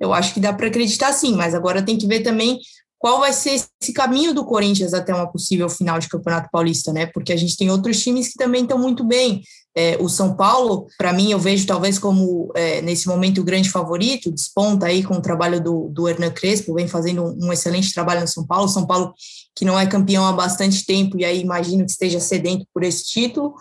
Eu 0.00 0.12
acho 0.12 0.34
que 0.34 0.40
dá 0.40 0.52
para 0.52 0.66
acreditar 0.66 1.12
sim, 1.12 1.36
mas 1.36 1.54
agora 1.54 1.82
tem 1.82 1.96
que 1.96 2.08
ver 2.08 2.20
também 2.20 2.58
qual 2.98 3.20
vai 3.20 3.32
ser 3.32 3.50
esse 3.80 3.92
caminho 3.92 4.34
do 4.34 4.44
Corinthians 4.44 4.92
até 4.92 5.14
uma 5.14 5.30
possível 5.30 5.68
final 5.68 6.00
de 6.00 6.08
Campeonato 6.08 6.48
Paulista, 6.50 6.92
né? 6.92 7.06
Porque 7.06 7.32
a 7.32 7.36
gente 7.36 7.56
tem 7.56 7.70
outros 7.70 8.02
times 8.02 8.26
que 8.26 8.34
também 8.34 8.62
estão 8.62 8.76
muito 8.76 9.04
bem. 9.04 9.40
É, 9.80 9.96
o 10.00 10.08
São 10.08 10.34
Paulo, 10.34 10.88
para 10.98 11.12
mim, 11.12 11.30
eu 11.30 11.38
vejo 11.38 11.64
talvez 11.64 12.00
como, 12.00 12.50
é, 12.56 12.82
nesse 12.82 13.06
momento, 13.06 13.40
o 13.40 13.44
grande 13.44 13.70
favorito, 13.70 14.28
desponta 14.28 14.86
aí 14.86 15.04
com 15.04 15.14
o 15.14 15.22
trabalho 15.22 15.62
do, 15.62 15.88
do 15.88 16.08
Hernan 16.08 16.32
Crespo, 16.32 16.74
vem 16.74 16.88
fazendo 16.88 17.22
um, 17.22 17.46
um, 17.46 17.52
excelente 17.52 17.94
trabalho 17.94 18.22
no 18.22 18.26
São 18.26 18.44
Paulo. 18.44 18.68
São 18.68 18.84
Paulo 18.84 19.14
que 19.54 19.64
não 19.64 19.78
é 19.78 19.86
campeão 19.86 20.26
há 20.26 20.32
bastante 20.32 20.84
tempo, 20.84 21.16
e 21.16 21.24
aí 21.24 21.40
imagino 21.40 21.84
que 21.84 21.92
esteja 21.92 22.18
sedento 22.18 22.66
por 22.74 22.82
esse 22.82 23.04
título, 23.04 23.54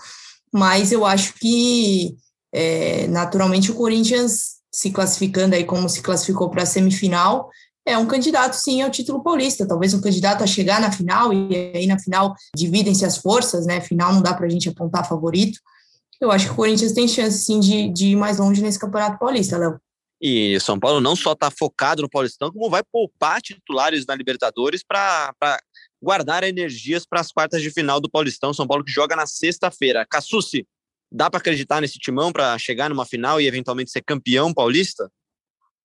mas 0.51 0.91
eu 0.91 1.05
acho 1.05 1.35
que, 1.35 2.15
é, 2.51 3.05
naturalmente, 3.09 3.69
o 3.69 3.75
Corinthians 3.75 4.55
se 4.71 4.89
classificando 4.89 5.53
aí 5.53 5.65
como 5.65 5.87
se 5.87 6.01
classificou 6.01 6.49
para 6.49 6.63
a 6.63 6.65
semifinal, 6.65 7.47
é 7.85 7.95
um 7.95 8.07
candidato, 8.07 8.53
sim, 8.53 8.81
ao 8.81 8.89
título 8.89 9.21
paulista, 9.21 9.67
talvez 9.67 9.93
um 9.93 10.01
candidato 10.01 10.43
a 10.43 10.47
chegar 10.47 10.81
na 10.81 10.91
final, 10.91 11.31
e 11.31 11.71
aí 11.75 11.85
na 11.85 11.99
final 11.99 12.33
dividem-se 12.55 13.05
as 13.05 13.17
forças, 13.17 13.67
né? 13.67 13.81
Final 13.81 14.15
não 14.15 14.21
dá 14.23 14.33
para 14.33 14.47
a 14.47 14.49
gente 14.49 14.67
apontar 14.67 15.07
favorito, 15.07 15.59
eu 16.19 16.31
acho 16.31 16.45
que 16.47 16.51
o 16.51 16.55
Corinthians 16.55 16.93
tem 16.93 17.07
chance, 17.07 17.45
sim, 17.45 17.59
de, 17.59 17.89
de 17.89 18.07
ir 18.07 18.15
mais 18.15 18.37
longe 18.37 18.61
nesse 18.61 18.79
Campeonato 18.79 19.19
Paulista, 19.19 19.57
Léo. 19.57 19.79
E 20.19 20.59
São 20.59 20.79
Paulo 20.79 20.99
não 20.99 21.15
só 21.15 21.33
está 21.33 21.51
focado 21.51 22.01
no 22.01 22.09
Paulistão, 22.09 22.51
como 22.51 22.69
vai 22.69 22.81
poupar 22.91 23.41
titulares 23.41 24.05
na 24.05 24.15
Libertadores 24.15 24.83
para 24.83 25.31
guardar 26.01 26.43
energias 26.43 27.05
para 27.05 27.19
as 27.19 27.31
quartas 27.31 27.61
de 27.61 27.69
final 27.69 27.99
do 27.99 28.09
Paulistão. 28.09 28.53
São 28.53 28.65
Paulo 28.65 28.83
que 28.83 28.91
joga 28.91 29.15
na 29.15 29.27
sexta-feira. 29.27 30.05
Cassucci, 30.09 30.65
dá 31.11 31.29
para 31.29 31.39
acreditar 31.39 31.81
nesse 31.81 31.99
timão 31.99 32.31
para 32.31 32.57
chegar 32.57 32.89
numa 32.89 33.05
final 33.05 33.39
e 33.39 33.45
eventualmente 33.45 33.91
ser 33.91 34.01
campeão 34.01 34.53
paulista? 34.53 35.09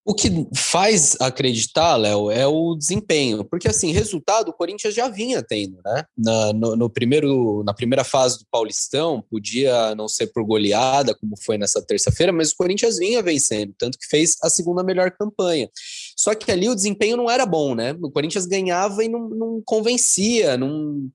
O 0.05 0.15
que 0.15 0.29
faz 0.53 1.17
acreditar, 1.21 1.95
Léo, 1.95 2.29
é 2.29 2.45
o 2.45 2.75
desempenho, 2.75 3.45
porque 3.45 3.69
assim, 3.69 3.93
resultado 3.93 4.49
o 4.49 4.53
Corinthians 4.53 4.95
já 4.95 5.09
vinha 5.09 5.41
tendo, 5.45 5.79
né? 5.85 6.05
Na, 6.19 6.53
no, 6.53 6.75
no, 6.75 6.91
primeiro, 6.91 7.63
na 7.65 7.73
primeira 7.73 8.03
fase 8.03 8.41
do 8.41 8.47
Paulistão, 8.51 9.25
podia 9.31 9.95
não 9.95 10.09
ser 10.09 10.27
por 10.33 10.45
goleada, 10.45 11.15
como 11.15 11.37
foi 11.41 11.57
nessa 11.57 11.81
terça-feira, 11.81 12.33
mas 12.33 12.51
o 12.51 12.57
Corinthians 12.57 12.99
vinha 12.99 13.23
vencendo, 13.23 13.73
tanto 13.79 13.97
que 13.97 14.09
fez 14.09 14.37
a 14.43 14.51
segunda 14.51 14.83
melhor 14.83 15.13
campanha. 15.13 15.71
Só 16.17 16.35
que 16.35 16.51
ali 16.51 16.69
o 16.69 16.75
desempenho 16.75 17.17
não 17.17 17.31
era 17.31 17.47
bom, 17.47 17.73
né? 17.73 17.97
O 18.03 18.11
Corinthians 18.11 18.45
ganhava 18.45 19.05
e 19.05 19.09
não, 19.09 19.29
não 19.29 19.63
convencia, 19.65 20.57
não, 20.57 21.09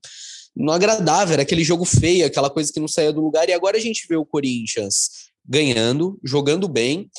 não 0.56 0.72
agradava, 0.72 1.34
era 1.34 1.42
aquele 1.42 1.62
jogo 1.62 1.84
feio, 1.84 2.24
aquela 2.24 2.48
coisa 2.48 2.72
que 2.72 2.80
não 2.80 2.88
saía 2.88 3.12
do 3.12 3.20
lugar, 3.20 3.50
e 3.50 3.52
agora 3.52 3.76
a 3.76 3.80
gente 3.80 4.06
vê 4.08 4.16
o 4.16 4.24
Corinthians 4.24 5.28
ganhando, 5.46 6.18
jogando 6.24 6.66
bem 6.66 7.10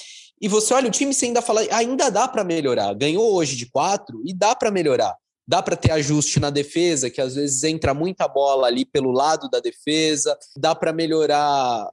e 0.41 0.47
você 0.47 0.73
olha 0.73 0.87
o 0.87 0.91
time, 0.91 1.13
você 1.13 1.25
ainda 1.25 1.41
fala, 1.41 1.61
ainda 1.71 2.09
dá 2.09 2.27
para 2.27 2.43
melhorar. 2.43 2.93
Ganhou 2.93 3.33
hoje 3.33 3.55
de 3.55 3.65
quatro 3.65 4.21
e 4.25 4.33
dá 4.33 4.55
para 4.55 4.71
melhorar. 4.71 5.15
Dá 5.47 5.63
para 5.63 5.75
ter 5.75 5.91
ajuste 5.91 6.39
na 6.39 6.49
defesa, 6.49 7.09
que 7.09 7.19
às 7.19 7.35
vezes 7.35 7.63
entra 7.63 7.93
muita 7.93 8.27
bola 8.27 8.67
ali 8.67 8.85
pelo 8.85 9.11
lado 9.11 9.49
da 9.49 9.59
defesa. 9.59 10.37
Dá 10.55 10.75
para 10.75 10.93
melhorar 10.93 11.89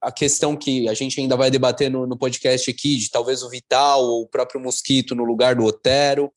a 0.00 0.10
questão 0.10 0.56
que 0.56 0.88
a 0.88 0.94
gente 0.94 1.20
ainda 1.20 1.36
vai 1.36 1.50
debater 1.50 1.90
no, 1.90 2.06
no, 2.06 2.16
podcast 2.16 2.68
aqui, 2.70 2.96
de 2.96 3.10
talvez 3.10 3.42
o 3.42 3.48
Vital 3.48 4.02
ou 4.04 4.22
o 4.22 4.28
próprio 4.28 4.60
Mosquito 4.60 5.14
no 5.14 5.24
lugar 5.24 5.54
do 5.54 5.64
Otero. 5.64 6.32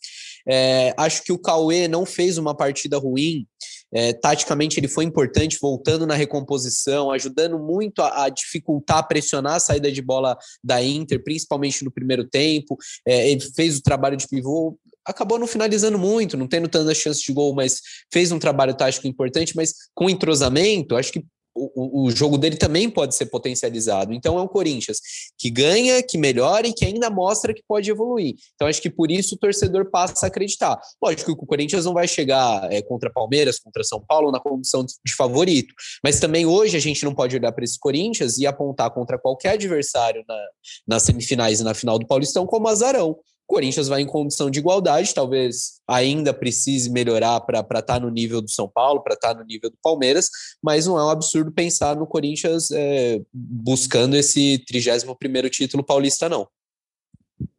É, 0.47 0.93
acho 0.97 1.23
que 1.23 1.31
o 1.31 1.39
Cauê 1.39 1.87
não 1.87 2.05
fez 2.05 2.37
uma 2.37 2.55
partida 2.55 2.97
ruim. 2.97 3.47
É, 3.95 4.11
taticamente 4.11 4.79
ele 4.79 4.89
foi 4.89 5.05
importante, 5.05 5.57
voltando 5.61 6.05
na 6.05 6.15
recomposição, 6.15 7.11
ajudando 7.11 7.57
muito 7.57 8.01
a, 8.01 8.25
a, 8.25 8.29
dificultar, 8.29 9.07
pressionar 9.07 9.55
a 9.55 9.59
saída 9.59 9.89
de 9.89 10.01
bola 10.01 10.37
da 10.61 10.83
Inter, 10.83 11.23
principalmente 11.23 11.83
no 11.85 11.91
primeiro 11.91 12.25
tempo. 12.25 12.77
É, 13.07 13.29
ele 13.31 13.41
fez 13.55 13.77
o 13.77 13.81
trabalho 13.81 14.17
de 14.17 14.27
pivô, 14.27 14.77
acabou 15.05 15.37
não 15.37 15.47
finalizando 15.47 15.97
muito, 15.97 16.35
não 16.35 16.47
tendo 16.47 16.67
tantas 16.67 16.97
chances 16.97 17.21
de 17.21 17.31
gol, 17.31 17.53
mas 17.53 17.79
fez 18.11 18.31
um 18.31 18.39
trabalho 18.39 18.73
tático 18.73 19.07
importante, 19.07 19.55
mas 19.55 19.73
com 19.93 20.09
entrosamento, 20.09 20.95
acho 20.95 21.13
que 21.13 21.23
o, 21.55 22.05
o, 22.05 22.11
jogo 22.11 22.37
dele 22.37 22.57
também 22.57 22.89
pode 22.89 23.15
ser 23.15 23.27
potencializado. 23.27 24.13
Então 24.13 24.37
é 24.37 24.41
um 24.41 24.47
Corinthians 24.47 24.97
que 25.37 25.49
ganha, 25.49 26.03
que 26.03 26.17
melhora 26.17 26.67
e 26.67 26.73
que 26.73 26.83
ainda 26.83 27.09
mostra 27.09 27.53
que 27.53 27.63
pode 27.65 27.89
evoluir. 27.89 28.35
Então 28.55 28.67
acho 28.67 28.81
que 28.81 28.89
por 28.89 29.09
isso 29.09 29.35
o 29.35 29.37
torcedor 29.37 29.89
passa 29.89 30.25
a 30.25 30.27
acreditar. 30.27 30.77
Lógico 31.01 31.35
que 31.35 31.43
o 31.43 31.47
Corinthians 31.47 31.85
não 31.85 31.93
vai 31.93 32.07
chegar 32.07 32.71
é, 32.71 32.81
contra 32.81 33.09
Palmeiras, 33.09 33.59
contra 33.59 33.83
São 33.83 34.03
Paulo 34.05 34.31
na 34.31 34.39
condição 34.39 34.85
de 34.85 35.15
favorito, 35.15 35.73
mas 36.03 36.19
também 36.19 36.45
hoje 36.45 36.75
a 36.75 36.81
gente 36.81 37.05
não 37.05 37.15
pode 37.15 37.35
olhar 37.35 37.51
para 37.53 37.63
esse 37.63 37.79
Corinthians 37.79 38.37
e 38.37 38.45
apontar 38.45 38.91
contra 38.91 39.17
qualquer 39.17 39.51
adversário 39.51 40.23
na, 40.27 40.45
nas 40.85 41.03
semifinais 41.03 41.61
e 41.61 41.63
na 41.63 41.73
final 41.73 41.97
do 41.97 42.05
Paulistão 42.05 42.45
como 42.45 42.67
azarão. 42.67 43.17
O 43.47 43.53
Corinthians 43.53 43.87
vai 43.87 44.01
em 44.01 44.07
condição 44.07 44.49
de 44.49 44.59
igualdade, 44.59 45.13
talvez 45.13 45.79
ainda 45.87 46.33
precise 46.33 46.89
melhorar 46.89 47.39
para 47.41 47.59
estar 47.59 47.81
tá 47.81 47.99
no 47.99 48.09
nível 48.09 48.41
do 48.41 48.49
São 48.49 48.67
Paulo, 48.67 49.01
para 49.01 49.13
estar 49.13 49.33
tá 49.33 49.39
no 49.39 49.45
nível 49.45 49.69
do 49.69 49.77
Palmeiras, 49.81 50.29
mas 50.63 50.87
não 50.87 50.97
é 50.97 51.03
um 51.03 51.09
absurdo 51.09 51.51
pensar 51.51 51.95
no 51.95 52.07
Corinthians 52.07 52.71
é, 52.71 53.21
buscando 53.31 54.15
esse 54.15 54.63
31 54.67 55.49
título 55.49 55.83
paulista, 55.83 56.27
não. 56.27 56.47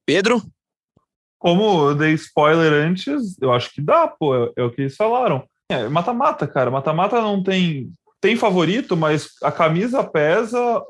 Pedro? 0.04 0.42
Como 1.38 1.90
eu 1.90 1.94
dei 1.94 2.12
spoiler 2.14 2.72
antes, 2.72 3.40
eu 3.40 3.52
acho 3.52 3.72
que 3.72 3.80
dá, 3.80 4.08
pô, 4.08 4.34
é, 4.34 4.52
é 4.56 4.62
o 4.64 4.70
que 4.70 4.82
eles 4.82 4.96
falaram. 4.96 5.46
É 5.68 5.88
mata-mata, 5.88 6.46
cara. 6.46 6.70
Mata-mata 6.70 7.20
não 7.20 7.42
tem. 7.42 7.90
Tem 8.20 8.34
favorito, 8.34 8.96
mas 8.96 9.28
a 9.42 9.52
camisa 9.52 10.02
pesa, 10.02 10.82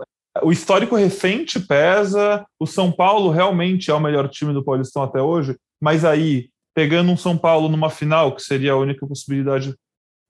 o 0.42 0.52
histórico 0.52 0.96
recente 0.96 1.60
pesa, 1.60 2.44
o 2.58 2.66
São 2.66 2.90
Paulo 2.90 3.30
realmente 3.30 3.90
é 3.90 3.94
o 3.94 4.00
melhor 4.00 4.28
time 4.28 4.52
do 4.52 4.64
Paulistão 4.64 5.02
até 5.02 5.20
hoje, 5.20 5.56
mas 5.80 6.04
aí, 6.04 6.48
pegando 6.74 7.10
um 7.10 7.16
São 7.16 7.36
Paulo 7.36 7.68
numa 7.68 7.90
final, 7.90 8.34
que 8.34 8.42
seria 8.42 8.72
a 8.72 8.76
única 8.76 9.06
possibilidade 9.06 9.74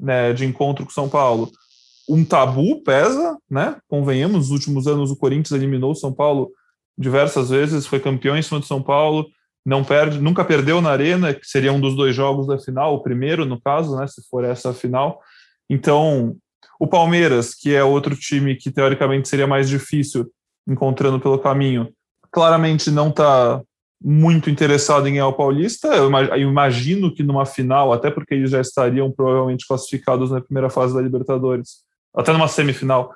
né, 0.01 0.33
de 0.33 0.45
encontro 0.45 0.85
com 0.85 0.91
São 0.91 1.09
Paulo, 1.09 1.51
um 2.09 2.25
tabu 2.25 2.83
pesa, 2.83 3.37
né? 3.51 3.77
Convenhamos, 3.89 4.37
nos 4.37 4.51
últimos 4.51 4.87
anos 4.87 5.11
o 5.11 5.17
Corinthians 5.17 5.53
eliminou 5.53 5.91
o 5.91 5.97
São 5.97 6.13
Paulo 6.13 6.51
diversas 6.97 7.51
vezes, 7.51 7.87
foi 7.87 7.99
campeão 7.99 8.37
em 8.37 8.43
cima 8.43 8.61
do 8.61 8.67
São 8.67 8.83
Paulo, 8.83 9.27
não 9.65 9.83
perde, 9.83 10.21
nunca 10.21 10.45
perdeu 10.45 10.81
na 10.81 10.91
arena, 10.91 11.35
que 11.35 11.45
seria 11.47 11.73
um 11.73 11.81
dos 11.81 11.97
dois 11.97 12.15
jogos 12.15 12.47
da 12.47 12.59
final, 12.59 12.95
o 12.95 13.03
primeiro 13.03 13.45
no 13.45 13.61
caso, 13.61 13.97
né, 13.97 14.07
se 14.07 14.23
for 14.29 14.45
essa 14.45 14.73
final. 14.73 15.21
Então, 15.69 16.37
o 16.79 16.87
Palmeiras, 16.87 17.55
que 17.55 17.75
é 17.75 17.83
outro 17.83 18.15
time 18.15 18.55
que 18.55 18.71
teoricamente 18.71 19.29
seria 19.29 19.47
mais 19.47 19.69
difícil 19.69 20.31
encontrando 20.69 21.21
pelo 21.21 21.39
caminho, 21.39 21.89
claramente 22.31 22.91
não 22.91 23.09
está 23.09 23.63
muito 24.03 24.51
interessado 24.51 25.09
em 25.09 25.13
ganhar 25.13 25.29
o 25.29 25.33
Paulista. 25.33 25.89
Eu 25.89 26.11
imagino 26.37 27.15
que 27.15 27.23
numa 27.23 27.47
final, 27.47 27.93
até 27.93 28.11
porque 28.11 28.35
eles 28.35 28.51
já 28.51 28.61
estariam 28.61 29.11
provavelmente 29.11 29.67
classificados 29.67 30.31
na 30.31 30.41
primeira 30.41 30.69
fase 30.69 30.95
da 30.95 31.01
Libertadores, 31.01 31.85
até 32.15 32.33
numa 32.33 32.49
semifinal, 32.49 33.15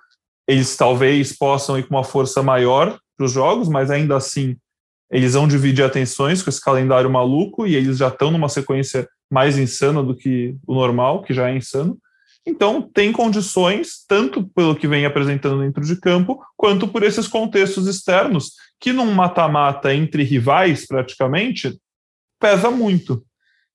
eles 0.49 0.77
talvez 0.77 1.37
possam 1.37 1.79
ir 1.79 1.85
com 1.85 1.95
uma 1.95 2.05
força 2.05 2.43
maior 2.43 2.99
para 3.17 3.27
os 3.27 3.33
jogos, 3.33 3.69
mas 3.69 3.91
ainda 3.91 4.17
assim 4.17 4.57
eles 5.11 5.35
vão 5.35 5.49
dividir 5.49 5.85
atenções 5.85 6.43
com 6.43 6.49
esse 6.49 6.61
calendário 6.61 7.11
maluco 7.11 7.67
e 7.67 7.75
eles 7.75 7.99
já 7.99 8.09
estão 8.09 8.31
numa 8.31 8.49
sequência 8.49 9.09
mais 9.31 9.59
insana 9.59 10.03
do 10.03 10.15
que 10.15 10.57
o 10.67 10.75
normal, 10.75 11.23
que 11.23 11.35
já 11.35 11.51
é 11.51 11.57
insano. 11.57 11.99
Então, 12.47 12.81
tem 12.83 13.13
condições, 13.13 14.05
tanto 14.09 14.43
pelo 14.55 14.75
que 14.75 14.89
vem 14.89 15.05
apresentando 15.05 15.61
dentro 15.61 15.85
de 15.85 16.01
campo, 16.01 16.43
quanto 16.57 16.89
por 16.89 17.03
esses 17.03 17.29
contextos 17.29 17.87
externos, 17.87 18.53
que 18.81 18.93
num 18.93 19.13
mata-mata 19.13 19.95
entre 19.95 20.23
rivais, 20.23 20.87
praticamente, 20.87 21.79
pesa 22.41 22.71
muito. 22.71 23.23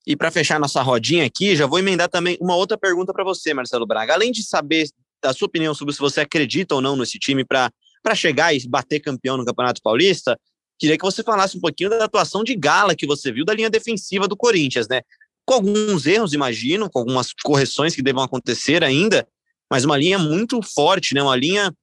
E 0.08 0.16
para 0.16 0.32
fechar 0.32 0.60
nossa 0.60 0.82
rodinha 0.82 1.26
aqui, 1.26 1.56
já 1.56 1.66
vou 1.66 1.80
emendar 1.80 2.10
também 2.10 2.38
uma 2.42 2.56
outra 2.56 2.78
pergunta 2.78 3.14
para 3.14 3.24
você, 3.24 3.54
Marcelo 3.54 3.86
Braga. 3.86 4.14
Além 4.14 4.32
de 4.32 4.44
saber 4.44 4.88
da 5.22 5.34
sua 5.34 5.48
opinião 5.48 5.74
sobre 5.74 5.94
se 5.94 6.00
você 6.00 6.22
acredita 6.22 6.76
ou 6.76 6.82
não 6.82 6.96
nesse 6.96 7.18
time 7.18 7.44
para 7.44 7.72
chegar 8.16 8.54
e 8.56 8.68
bater 8.68 9.00
campeão 9.00 9.38
no 9.38 9.46
Campeonato 9.46 9.82
Paulista, 9.82 10.40
queria 10.78 10.98
que 10.98 11.04
você 11.04 11.24
falasse 11.24 11.58
um 11.58 11.62
pouquinho 11.62 11.90
da 11.90 12.06
atuação 12.06 12.44
de 12.44 12.56
gala 12.56 12.96
que 12.96 13.08
você 13.08 13.32
viu 13.32 13.46
da 13.46 13.54
linha 13.54 13.70
defensiva 13.70 14.28
do 14.28 14.36
Corinthians, 14.38 14.88
né? 14.88 15.02
Com 15.46 15.54
alguns 15.56 16.06
erros, 16.06 16.34
imagino, 16.34 16.90
com 16.90 17.00
algumas 17.00 17.32
correções 17.34 17.96
que 17.96 18.02
devam 18.02 18.24
acontecer 18.24 18.84
ainda, 18.84 19.28
mas 19.70 19.86
uma 19.86 19.98
linha 19.98 20.18
muito 20.18 20.62
forte, 20.62 21.14
né? 21.14 21.22
Uma 21.22 21.36
linha 21.36 21.74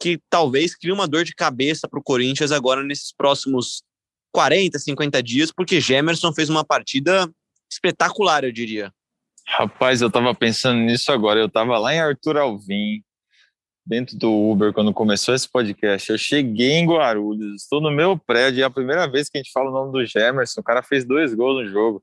que 0.00 0.18
talvez 0.28 0.74
crie 0.74 0.92
uma 0.92 1.06
dor 1.06 1.24
de 1.24 1.34
cabeça 1.34 1.88
para 1.88 2.00
o 2.00 2.02
Corinthians 2.02 2.50
agora 2.50 2.82
nesses 2.82 3.12
próximos 3.12 3.82
40, 4.32 4.78
50 4.78 5.22
dias, 5.22 5.52
porque 5.52 5.80
Gemerson 5.80 6.32
fez 6.32 6.48
uma 6.48 6.64
partida 6.64 7.30
espetacular, 7.70 8.44
eu 8.44 8.52
diria. 8.52 8.92
Rapaz, 9.46 10.00
eu 10.00 10.08
estava 10.08 10.34
pensando 10.34 10.80
nisso 10.80 11.12
agora. 11.12 11.40
Eu 11.40 11.46
estava 11.46 11.78
lá 11.78 11.94
em 11.94 12.00
Arthur 12.00 12.38
Alvim, 12.38 13.02
dentro 13.84 14.16
do 14.16 14.30
Uber 14.32 14.72
quando 14.72 14.92
começou 14.92 15.34
esse 15.34 15.48
podcast. 15.48 16.10
Eu 16.10 16.18
cheguei 16.18 16.72
em 16.72 16.86
Guarulhos, 16.86 17.62
estou 17.62 17.80
no 17.80 17.90
meu 17.90 18.16
prédio, 18.16 18.62
é 18.62 18.64
a 18.64 18.70
primeira 18.70 19.06
vez 19.08 19.28
que 19.28 19.38
a 19.38 19.42
gente 19.42 19.52
fala 19.52 19.70
o 19.70 19.72
nome 19.72 19.92
do 19.92 20.06
Gemerson. 20.06 20.60
O 20.60 20.64
cara 20.64 20.82
fez 20.82 21.04
dois 21.04 21.34
gols 21.34 21.64
no 21.64 21.70
jogo. 21.70 22.02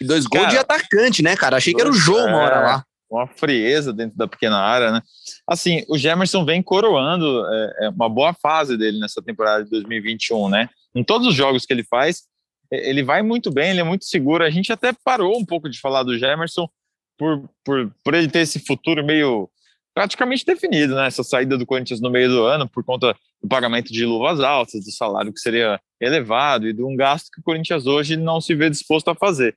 E 0.00 0.04
dois 0.04 0.26
cara, 0.26 0.44
gols 0.44 0.54
de 0.54 0.58
atacante, 0.58 1.22
né, 1.22 1.36
cara? 1.36 1.56
Achei 1.56 1.72
que 1.72 1.80
era 1.80 1.90
o 1.90 1.94
jogo 1.94 2.28
uma 2.28 2.38
hora 2.38 2.60
lá. 2.60 2.84
Uma 3.10 3.26
frieza 3.26 3.92
dentro 3.92 4.16
da 4.16 4.28
pequena 4.28 4.56
área, 4.56 4.92
né? 4.92 5.02
Assim, 5.48 5.84
o 5.88 5.98
Gemerson 5.98 6.44
vem 6.44 6.62
coroando 6.62 7.44
é, 7.46 7.86
é 7.86 7.88
uma 7.88 8.08
boa 8.08 8.32
fase 8.32 8.76
dele 8.76 9.00
nessa 9.00 9.20
temporada 9.20 9.64
de 9.64 9.70
2021, 9.70 10.48
né? 10.48 10.68
Em 10.94 11.02
todos 11.02 11.26
os 11.26 11.34
jogos 11.34 11.66
que 11.66 11.72
ele 11.72 11.84
faz, 11.84 12.22
ele 12.70 13.02
vai 13.02 13.22
muito 13.22 13.50
bem, 13.50 13.70
ele 13.70 13.80
é 13.80 13.84
muito 13.84 14.04
seguro. 14.04 14.44
A 14.44 14.50
gente 14.50 14.72
até 14.72 14.92
parou 15.04 15.36
um 15.36 15.44
pouco 15.44 15.68
de 15.68 15.80
falar 15.80 16.04
do 16.04 16.16
Gemerson 16.16 16.68
por, 17.18 17.50
por, 17.64 17.92
por 18.04 18.14
ele 18.14 18.28
ter 18.28 18.40
esse 18.40 18.60
futuro 18.60 19.04
meio 19.04 19.50
praticamente 19.94 20.44
definido, 20.44 20.94
né? 20.94 21.06
Essa 21.06 21.22
saída 21.22 21.58
do 21.58 21.66
Corinthians 21.66 22.00
no 22.00 22.10
meio 22.10 22.28
do 22.28 22.44
ano 22.44 22.68
por 22.68 22.84
conta 22.84 23.16
do 23.42 23.48
pagamento 23.48 23.92
de 23.92 24.04
luvas 24.04 24.40
altas, 24.40 24.84
do 24.84 24.90
salário 24.90 25.32
que 25.32 25.40
seria 25.40 25.80
elevado 26.00 26.68
e 26.68 26.72
de 26.72 26.82
um 26.82 26.96
gasto 26.96 27.30
que 27.30 27.40
o 27.40 27.44
Corinthians 27.44 27.86
hoje 27.86 28.16
não 28.16 28.40
se 28.40 28.54
vê 28.54 28.70
disposto 28.70 29.08
a 29.08 29.14
fazer. 29.14 29.56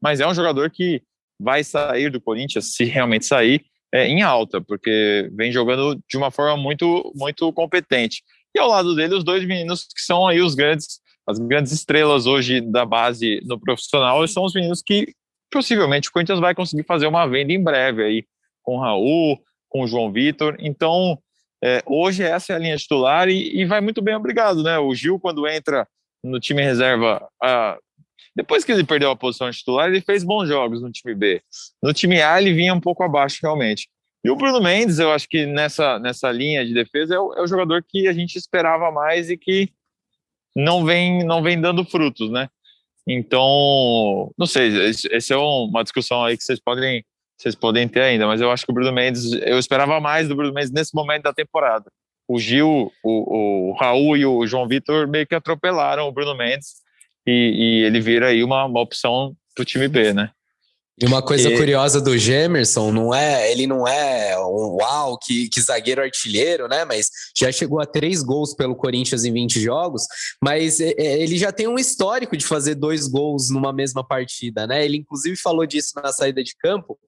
Mas 0.00 0.20
é 0.20 0.26
um 0.26 0.34
jogador 0.34 0.70
que 0.70 1.02
vai 1.38 1.64
sair 1.64 2.10
do 2.10 2.20
Corinthians, 2.20 2.74
se 2.74 2.84
realmente 2.84 3.24
sair, 3.24 3.64
é, 3.92 4.06
em 4.06 4.22
alta, 4.22 4.60
porque 4.60 5.28
vem 5.32 5.50
jogando 5.50 6.00
de 6.08 6.16
uma 6.16 6.30
forma 6.30 6.56
muito, 6.56 7.12
muito 7.14 7.52
competente. 7.52 8.22
E 8.54 8.58
ao 8.58 8.68
lado 8.68 8.94
dele, 8.94 9.14
os 9.14 9.24
dois 9.24 9.44
meninos 9.46 9.84
que 9.84 10.02
são 10.02 10.26
aí 10.26 10.40
os 10.40 10.54
grandes, 10.54 11.00
as 11.26 11.38
grandes 11.38 11.72
estrelas 11.72 12.26
hoje 12.26 12.60
da 12.60 12.84
base 12.84 13.40
no 13.44 13.58
profissional, 13.58 14.26
são 14.28 14.44
os 14.44 14.54
meninos 14.54 14.82
que 14.82 15.12
possivelmente 15.50 16.08
o 16.08 16.12
Corinthians 16.12 16.38
vai 16.38 16.54
conseguir 16.54 16.84
fazer 16.84 17.06
uma 17.06 17.26
venda 17.26 17.52
em 17.52 17.62
breve 17.62 18.04
aí, 18.04 18.24
com 18.62 18.76
o 18.76 18.80
Raul, 18.80 19.40
com 19.70 19.82
o 19.82 19.86
João 19.86 20.12
Vitor. 20.12 20.56
Então, 20.58 21.18
é, 21.64 21.82
hoje 21.86 22.22
essa 22.22 22.52
é 22.52 22.56
a 22.56 22.58
linha 22.58 22.76
titular 22.76 23.28
e, 23.28 23.60
e, 23.60 23.64
vai 23.64 23.80
muito 23.80 24.02
bem, 24.02 24.14
obrigado, 24.14 24.62
né? 24.62 24.78
O 24.78 24.94
Gil, 24.94 25.18
quando 25.18 25.48
entra 25.48 25.88
no 26.22 26.38
time 26.38 26.62
reserva, 26.62 27.26
a, 27.42 27.78
depois 28.36 28.64
que 28.64 28.72
ele 28.72 28.84
perdeu 28.84 29.10
a 29.10 29.16
posição 29.16 29.50
titular, 29.50 29.88
ele 29.88 30.00
fez 30.00 30.24
bons 30.24 30.48
jogos 30.48 30.82
no 30.82 30.90
time 30.90 31.14
B. 31.14 31.42
No 31.82 31.92
time 31.92 32.20
A, 32.20 32.40
ele 32.40 32.52
vinha 32.52 32.74
um 32.74 32.80
pouco 32.80 33.02
abaixo, 33.02 33.38
realmente. 33.42 33.88
E 34.24 34.30
o 34.30 34.36
Bruno 34.36 34.60
Mendes, 34.60 34.98
eu 34.98 35.12
acho 35.12 35.26
que 35.28 35.46
nessa, 35.46 35.98
nessa 35.98 36.30
linha 36.30 36.64
de 36.64 36.74
defesa 36.74 37.14
é 37.14 37.18
o, 37.18 37.32
é 37.34 37.42
o 37.42 37.46
jogador 37.46 37.82
que 37.88 38.06
a 38.06 38.12
gente 38.12 38.36
esperava 38.36 38.90
mais 38.90 39.30
e 39.30 39.36
que 39.36 39.70
não 40.54 40.84
vem, 40.84 41.24
não 41.24 41.42
vem 41.42 41.60
dando 41.60 41.84
frutos, 41.84 42.30
né? 42.30 42.48
Então, 43.06 44.32
não 44.38 44.46
sei, 44.46 44.90
essa 45.10 45.34
é 45.34 45.36
uma 45.36 45.82
discussão 45.82 46.22
aí 46.22 46.36
que 46.36 46.44
vocês 46.44 46.60
podem 46.60 47.04
vocês 47.40 47.54
podem 47.54 47.88
ter 47.88 48.02
ainda, 48.02 48.26
mas 48.26 48.40
eu 48.40 48.50
acho 48.50 48.66
que 48.66 48.70
o 48.70 48.74
Bruno 48.74 48.92
Mendes, 48.92 49.32
eu 49.32 49.58
esperava 49.58 49.98
mais 49.98 50.28
do 50.28 50.36
Bruno 50.36 50.52
Mendes 50.52 50.70
nesse 50.70 50.94
momento 50.94 51.22
da 51.22 51.32
temporada. 51.32 51.90
O 52.28 52.38
Gil, 52.38 52.92
o, 53.02 53.70
o 53.70 53.72
Raul 53.80 54.14
e 54.14 54.26
o 54.26 54.46
João 54.46 54.68
Vitor 54.68 55.08
meio 55.08 55.26
que 55.26 55.34
atropelaram 55.34 56.06
o 56.06 56.12
Bruno 56.12 56.36
Mendes 56.36 56.74
e, 57.26 57.32
e 57.82 57.84
ele 57.86 57.98
vira 57.98 58.28
aí 58.28 58.44
uma, 58.44 58.66
uma 58.66 58.80
opção 58.80 59.34
para 59.54 59.62
o 59.62 59.64
time 59.64 59.88
B, 59.88 60.12
né? 60.12 60.30
E 61.02 61.06
uma 61.06 61.22
coisa 61.22 61.48
e... 61.48 61.56
curiosa 61.56 61.98
do 61.98 62.16
Gemerson, 62.18 62.92
não 62.92 63.14
é, 63.14 63.50
ele 63.50 63.66
não 63.66 63.88
é 63.88 64.38
um 64.38 64.76
uau, 64.76 65.16
que, 65.16 65.48
que, 65.48 65.58
zagueiro 65.60 66.02
artilheiro, 66.02 66.68
né? 66.68 66.84
Mas 66.84 67.08
já 67.34 67.50
chegou 67.50 67.80
a 67.80 67.86
três 67.86 68.22
gols 68.22 68.54
pelo 68.54 68.76
Corinthians 68.76 69.24
em 69.24 69.32
20 69.32 69.60
jogos, 69.60 70.02
mas 70.42 70.78
é, 70.78 70.90
é, 70.98 71.22
ele 71.22 71.38
já 71.38 71.50
tem 71.50 71.66
um 71.66 71.78
histórico 71.78 72.36
de 72.36 72.44
fazer 72.44 72.74
dois 72.74 73.08
gols 73.08 73.48
numa 73.48 73.72
mesma 73.72 74.06
partida, 74.06 74.66
né? 74.66 74.84
Ele 74.84 74.98
inclusive 74.98 75.36
falou 75.36 75.64
disso 75.64 75.92
na 76.02 76.12
saída 76.12 76.44
de 76.44 76.54
campo, 76.56 76.98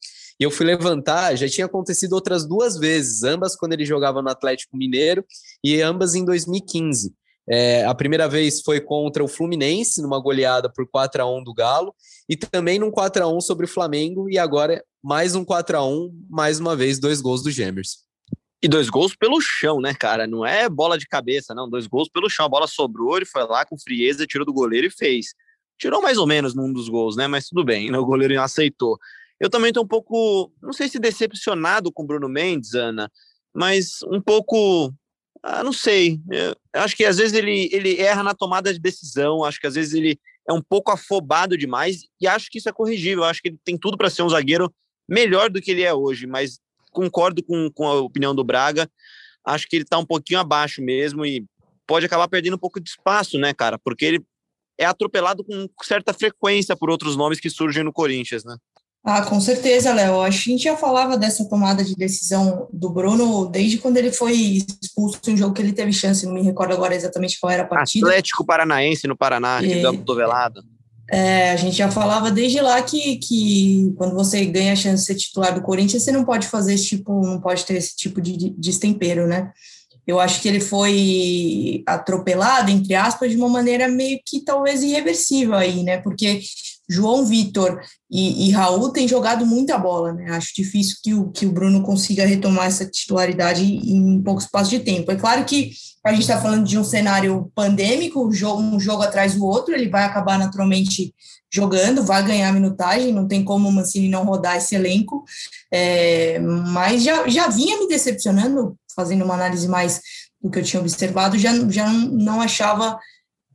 e 0.40 0.44
eu 0.44 0.50
fui 0.50 0.64
levantar, 0.64 1.37
já 1.37 1.48
tinha 1.48 1.66
acontecido 1.66 2.14
outras 2.14 2.46
duas 2.46 2.78
vezes, 2.78 3.22
ambas 3.22 3.55
quando 3.55 3.74
ele 3.74 3.85
jogava 3.85 4.22
no 4.22 4.31
Atlético 4.31 4.76
Mineiro 4.76 5.22
e 5.62 5.83
ambas 5.83 6.14
em 6.14 6.24
2015. 6.24 7.12
É, 7.48 7.85
a 7.85 7.94
primeira 7.94 8.28
vez 8.28 8.62
foi 8.62 8.81
contra 8.81 9.22
o 9.22 9.28
Fluminense, 9.28 10.00
numa 10.00 10.20
goleada 10.20 10.70
por 10.70 10.88
4 10.88 11.22
a 11.22 11.26
1 11.26 11.42
do 11.42 11.52
Galo, 11.52 11.94
e 12.28 12.37
também 12.37 12.78
num 12.78 12.90
4 12.90 13.24
a 13.24 13.28
1 13.28 13.40
sobre 13.40 13.66
o 13.66 13.68
Flamengo, 13.68 14.31
e 14.31 14.38
agora 14.38 14.83
mais 15.02 15.35
um 15.35 15.44
4 15.44 15.76
a 15.76 15.85
1 15.85 16.26
mais 16.31 16.61
uma 16.61 16.76
vez, 16.76 16.98
dois 16.98 17.20
gols 17.20 17.42
do 17.42 17.50
Gêmeos. 17.50 17.98
E 18.62 18.68
dois 18.68 18.88
gols 18.88 19.16
pelo 19.16 19.40
chão, 19.40 19.81
né, 19.81 19.92
cara? 19.92 20.24
Não 20.24 20.46
é 20.46 20.68
bola 20.68 20.96
de 20.96 21.09
cabeça, 21.09 21.52
não. 21.52 21.68
Dois 21.68 21.88
gols 21.88 22.09
pelo 22.09 22.31
chão. 22.31 22.46
A 22.46 22.48
bola 22.48 22.68
sobrou, 22.68 23.16
ele 23.16 23.26
foi 23.26 23.44
lá 23.44 23.64
com 23.66 23.76
frieza, 23.76 24.24
tirou 24.24 24.46
do 24.46 24.52
goleiro 24.52 24.87
e 24.87 24.90
fez. 24.90 25.35
Tirou 25.76 26.00
mais 26.00 26.16
ou 26.16 26.28
menos 26.28 26.55
num 26.55 26.72
dos 26.72 26.88
gols, 26.88 27.16
né? 27.16 27.26
Mas 27.26 27.48
tudo 27.48 27.64
bem, 27.64 27.90
né? 27.90 27.98
o 27.98 28.07
goleiro 28.07 28.40
aceitou. 28.40 28.96
Eu 29.40 29.50
também 29.50 29.70
estou 29.70 29.83
um 29.83 29.88
pouco, 29.88 30.52
não 30.62 30.72
sei 30.72 30.88
se 30.88 31.00
decepcionado 31.00 31.90
com 31.90 32.05
o 32.05 32.07
Bruno 32.07 32.28
Mendes, 32.28 32.74
Ana, 32.74 33.11
mas 33.52 33.96
um 34.05 34.20
pouco, 34.20 34.94
ah, 35.42 35.64
não 35.64 35.72
sei. 35.72 36.20
Eu 36.31 36.57
acho 36.81 36.96
que 36.96 37.05
às 37.05 37.16
vezes 37.16 37.33
ele, 37.33 37.68
ele 37.72 38.00
erra 38.00 38.22
na 38.22 38.35
tomada 38.35 38.72
de 38.72 38.78
decisão, 38.78 39.44
acho 39.44 39.61
que 39.61 39.66
às 39.66 39.74
vezes 39.74 39.92
ele 39.92 40.18
é 40.48 40.52
um 40.52 40.62
pouco 40.62 40.90
afobado 40.90 41.57
demais 41.57 42.05
e 42.20 42.26
acho 42.26 42.48
que 42.50 42.59
isso 42.59 42.68
é 42.68 42.72
corrigível. 42.72 43.24
Acho 43.24 43.42
que 43.42 43.48
ele 43.48 43.59
tem 43.64 43.76
tudo 43.76 43.96
para 43.96 44.11
ser 44.11 44.22
um 44.22 44.28
zagueiro 44.28 44.72
melhor 45.09 45.50
do 45.50 45.61
que 45.61 45.72
ele 45.72 45.83
é 45.83 45.92
hoje, 45.92 46.26
mas 46.26 46.61
concordo 46.92 47.42
com, 47.42 47.70
com 47.72 47.88
a 47.88 47.94
opinião 48.00 48.35
do 48.35 48.44
Braga. 48.44 48.88
Acho 49.44 49.66
que 49.66 49.76
ele 49.76 49.85
está 49.85 49.98
um 49.98 50.07
pouquinho 50.07 50.38
abaixo 50.38 50.81
mesmo 50.81 51.26
e 51.26 51.44
pode 51.87 52.07
acabar 52.07 52.28
perdendo 52.28 52.55
um 52.55 52.59
pouco 52.59 52.81
de 52.81 52.88
espaço, 52.88 53.37
né, 53.38 53.52
cara? 53.52 53.78
Porque 53.78 54.05
ele 54.05 54.24
é 54.78 54.85
atropelado 54.85 55.44
com 55.44 55.68
certa 55.83 56.14
frequência 56.14 56.76
por 56.76 56.88
outros 56.88 57.16
nomes 57.16 57.40
que 57.40 57.50
surgem 57.50 57.83
no 57.83 57.92
Corinthians, 57.92 58.44
né? 58.44 58.57
Ah, 59.05 59.23
com 59.23 59.41
certeza, 59.41 59.93
Léo. 59.93 60.21
A 60.21 60.31
gente 60.31 60.62
já 60.62 60.77
falava 60.77 61.19
dessa 61.19 61.49
tomada 61.49 61.83
de 61.83 61.97
decisão 61.97 62.69
do 62.73 62.88
Bruno 62.88 63.47
desde 63.47 63.79
quando 63.79 63.97
ele 63.97 64.12
foi 64.12 64.62
expulso 64.81 65.19
em 65.27 65.35
um 65.35 65.37
jogo 65.37 65.55
que 65.55 65.61
ele 65.61 65.73
teve 65.73 65.93
chance, 65.93 66.25
não 66.25 66.35
me 66.35 66.43
recordo 66.43 66.73
agora 66.73 66.95
exatamente 66.95 67.38
qual 67.41 67.51
era 67.51 67.65
a 67.65 67.67
partida. 67.67 68.07
Atlético 68.07 68.45
Paranaense 68.45 69.09
no 69.09 69.17
Paraná, 69.17 69.61
que 69.61 69.75
deu 69.75 69.91
a 69.91 69.97
cotovelada. 69.97 70.62
É, 71.11 71.51
a 71.51 71.57
gente 71.57 71.77
já 71.77 71.91
falava 71.91 72.31
desde 72.31 72.61
lá 72.61 72.81
que, 72.81 73.17
que 73.17 73.93
quando 73.99 74.15
você 74.15 74.47
ganha 74.47 74.73
a 74.73 74.77
chance 74.77 75.03
de 75.03 75.07
ser 75.07 75.15
titular 75.17 75.53
do 75.53 75.62
Corinthians, 75.62 76.05
você 76.05 76.12
não 76.12 76.25
pode 76.25 76.47
fazer 76.47 76.75
esse 76.75 76.87
tipo, 76.87 77.27
não 77.27 77.41
pode 77.41 77.65
ter 77.67 77.75
esse 77.75 77.97
tipo 77.97 78.21
de 78.21 78.51
destempero, 78.57 79.27
né? 79.27 79.51
Eu 80.07 80.19
acho 80.19 80.41
que 80.41 80.49
ele 80.49 80.61
foi 80.61 81.83
atropelado, 81.87 82.71
entre 82.71 82.95
aspas, 82.95 83.31
de 83.31 83.37
uma 83.37 83.49
maneira 83.49 83.88
meio 83.88 84.21
que 84.25 84.41
talvez 84.41 84.83
irreversível 84.83 85.55
aí, 85.55 85.83
né? 85.83 85.99
Porque 85.99 86.41
João 86.88 87.25
Vitor 87.25 87.81
e, 88.11 88.49
e, 88.49 88.51
Raul 88.51 88.90
têm 88.90 89.09
jogado 89.09 89.47
muita 89.47 89.79
bola, 89.79 90.12
né? 90.12 90.33
Acho 90.33 90.53
difícil 90.55 90.97
que 91.03 91.14
o, 91.14 91.31
que 91.31 91.47
o 91.47 91.53
Bruno 91.53 91.83
consiga 91.83 92.27
retomar 92.27 92.66
essa 92.66 92.85
titularidade 92.85 93.64
em 93.64 94.21
pouco 94.23 94.42
espaço 94.42 94.71
de 94.71 94.81
tempo. 94.81 95.11
É 95.11 95.16
claro 95.16 95.45
que 95.45 95.73
a 96.05 96.11
gente 96.12 96.23
está 96.23 96.40
falando 96.40 96.66
de 96.66 96.77
um 96.77 96.85
cenário 96.85 97.51
pandêmico, 97.55 98.27
um 98.27 98.33
jogo, 98.33 99.03
atrás 99.03 99.35
do 99.35 99.47
outro, 99.47 99.73
ele 99.73 99.88
vai 99.88 100.03
acabar 100.03 100.38
naturalmente 100.38 101.14
jogando, 101.53 102.03
vai 102.03 102.25
ganhar 102.25 102.53
minutagem, 102.53 103.12
não 103.12 103.29
tem 103.29 103.45
como 103.45 103.68
o 103.68 103.73
Mancini 103.73 104.09
não 104.09 104.25
rodar 104.25 104.57
esse 104.57 104.75
elenco, 104.75 105.25
é, 105.71 106.38
mas 106.40 107.03
já, 107.03 107.29
já 107.29 107.49
vinha 107.49 107.79
me 107.79 107.87
decepcionando, 107.87 108.77
fazendo 108.97 109.25
uma 109.25 109.35
análise 109.35 109.68
mais 109.68 110.01
do 110.40 110.51
que 110.51 110.59
eu 110.59 110.62
tinha 110.64 110.81
observado, 110.81 111.38
já, 111.38 111.53
já 111.71 111.88
não 111.88 112.40
achava 112.40 112.99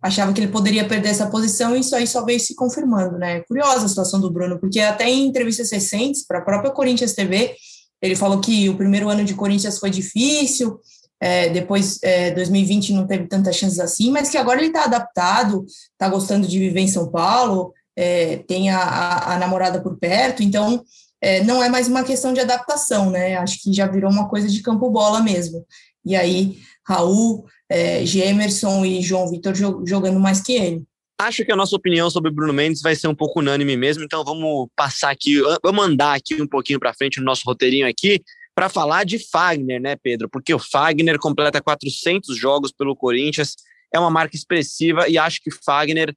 achava 0.02 0.32
que 0.32 0.40
ele 0.40 0.52
poderia 0.52 0.88
perder 0.88 1.10
essa 1.10 1.28
posição 1.28 1.76
e 1.76 1.80
isso 1.80 1.96
aí 1.96 2.06
só 2.06 2.24
veio 2.24 2.40
se 2.40 2.56
confirmando, 2.56 3.18
né? 3.18 3.42
Curiosa 3.42 3.86
a 3.86 3.90
situação 3.90 4.20
do 4.20 4.32
Bruno, 4.32 4.60
porque 4.60 4.80
até 4.80 5.10
em 5.10 5.28
entrevistas 5.28 5.72
recentes 5.72 6.26
para 6.26 6.40
a 6.40 6.44
própria 6.44 6.72
Corinthians 6.72 7.14
TV, 7.14 7.56
ele 8.02 8.16
falou 8.16 8.40
que 8.40 8.70
o 8.70 8.78
primeiro 8.78 9.10
ano 9.10 9.24
de 9.24 9.34
Corinthians 9.34 9.80
foi 9.80 9.90
difícil, 9.90 10.80
é, 11.20 11.50
depois 11.50 11.98
é, 12.04 12.32
2020 12.32 12.94
não 12.94 13.08
teve 13.08 13.28
tantas 13.28 13.56
chances 13.56 13.80
assim, 13.80 14.12
mas 14.12 14.30
que 14.30 14.38
agora 14.38 14.60
ele 14.60 14.68
está 14.68 14.84
adaptado, 14.84 15.66
está 15.66 16.08
gostando 16.08 16.48
de 16.48 16.60
viver 16.60 16.82
em 16.82 16.88
São 16.88 17.10
Paulo, 17.10 17.74
é, 17.96 18.38
tem 18.48 18.70
a, 18.70 18.80
a, 18.80 19.34
a, 19.34 19.40
namorada 19.40 19.82
por 19.82 19.98
perto, 19.98 20.44
então 20.44 20.84
é, 21.20 21.44
não 21.44 21.64
é 21.64 21.70
mais 21.70 21.88
uma 21.88 22.04
questão 22.04 22.32
de 22.32 22.40
adaptação, 22.40 23.10
né? 23.10 23.36
Acho 23.38 23.60
que 23.64 23.74
já 23.74 23.88
virou 23.88 24.12
uma 24.12 24.30
coisa 24.30 24.48
de 24.48 24.62
campo 24.62 24.92
bola 24.92 25.20
mesmo. 25.22 25.66
E 26.06 26.16
aí, 26.16 26.60
Raul, 26.88 27.46
é, 27.70 28.06
Gemerson 28.06 28.86
e 28.86 29.02
João 29.02 29.30
Vitor 29.30 29.54
jogando 29.56 30.20
mais 30.20 30.42
que 30.42 30.54
ele. 30.54 30.84
Acho 31.20 31.44
que 31.44 31.52
a 31.52 31.56
nossa 31.56 31.76
opinião 31.76 32.10
sobre 32.10 32.30
Bruno 32.30 32.54
Mendes 32.54 32.82
vai 32.82 32.96
ser 32.96 33.08
um 33.08 33.16
pouco 33.16 33.40
unânime 33.40 33.76
mesmo, 33.76 34.04
então 34.04 34.24
vamos 34.24 34.68
passar 34.76 35.10
aqui, 35.10 35.42
vamos 35.64 35.76
mandar 35.76 36.14
aqui 36.16 36.40
um 36.40 36.48
pouquinho 36.48 36.80
para 36.80 36.94
frente 36.94 37.20
no 37.20 37.26
nosso 37.26 37.42
roteirinho 37.44 37.88
aqui 37.88 38.22
para 38.54 38.70
falar 38.70 39.04
de 39.04 39.20
Fagner, 39.20 39.82
né, 39.82 39.96
Pedro? 39.96 40.30
Porque 40.30 40.54
o 40.54 40.60
Fagner 40.60 41.20
completa 41.20 41.62
400 41.62 42.36
jogos 42.36 42.72
pelo 42.72 42.96
Corinthians, 42.96 43.56
é 43.94 44.00
uma 44.00 44.10
marca 44.10 44.36
expressiva 44.36 45.08
e 45.08 45.18
acho 45.18 45.42
que 45.42 45.52
Fagner 45.52 46.14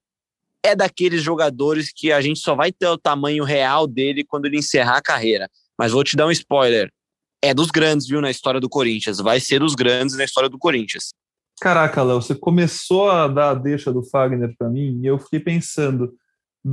é 0.62 0.74
daqueles 0.74 1.22
jogadores 1.22 1.90
que 1.94 2.12
a 2.12 2.20
gente 2.20 2.40
só 2.40 2.54
vai 2.54 2.72
ter 2.72 2.86
o 2.86 2.98
tamanho 2.98 3.44
real 3.44 3.86
dele 3.86 4.24
quando 4.24 4.46
ele 4.46 4.58
encerrar 4.58 4.96
a 4.96 5.02
carreira. 5.02 5.48
Mas 5.78 5.92
vou 5.92 6.04
te 6.04 6.16
dar 6.16 6.26
um 6.26 6.30
spoiler. 6.30 6.90
É 7.42 7.54
dos 7.54 7.70
grandes, 7.70 8.06
viu, 8.06 8.20
na 8.20 8.30
história 8.30 8.60
do 8.60 8.68
Corinthians. 8.68 9.18
Vai 9.18 9.40
ser 9.40 9.60
dos 9.60 9.74
grandes 9.74 10.16
na 10.16 10.24
história 10.24 10.48
do 10.48 10.58
Corinthians. 10.58 11.14
Caraca, 11.61 12.03
Léo, 12.03 12.23
você 12.23 12.35
começou 12.35 13.11
a 13.11 13.29
dar 13.29 13.51
a 13.51 13.55
deixa 13.55 13.92
do 13.92 14.03
Fagner 14.03 14.55
para 14.57 14.70
mim 14.70 14.99
e 15.03 15.07
eu 15.07 15.18
fiquei 15.18 15.38
pensando, 15.38 16.14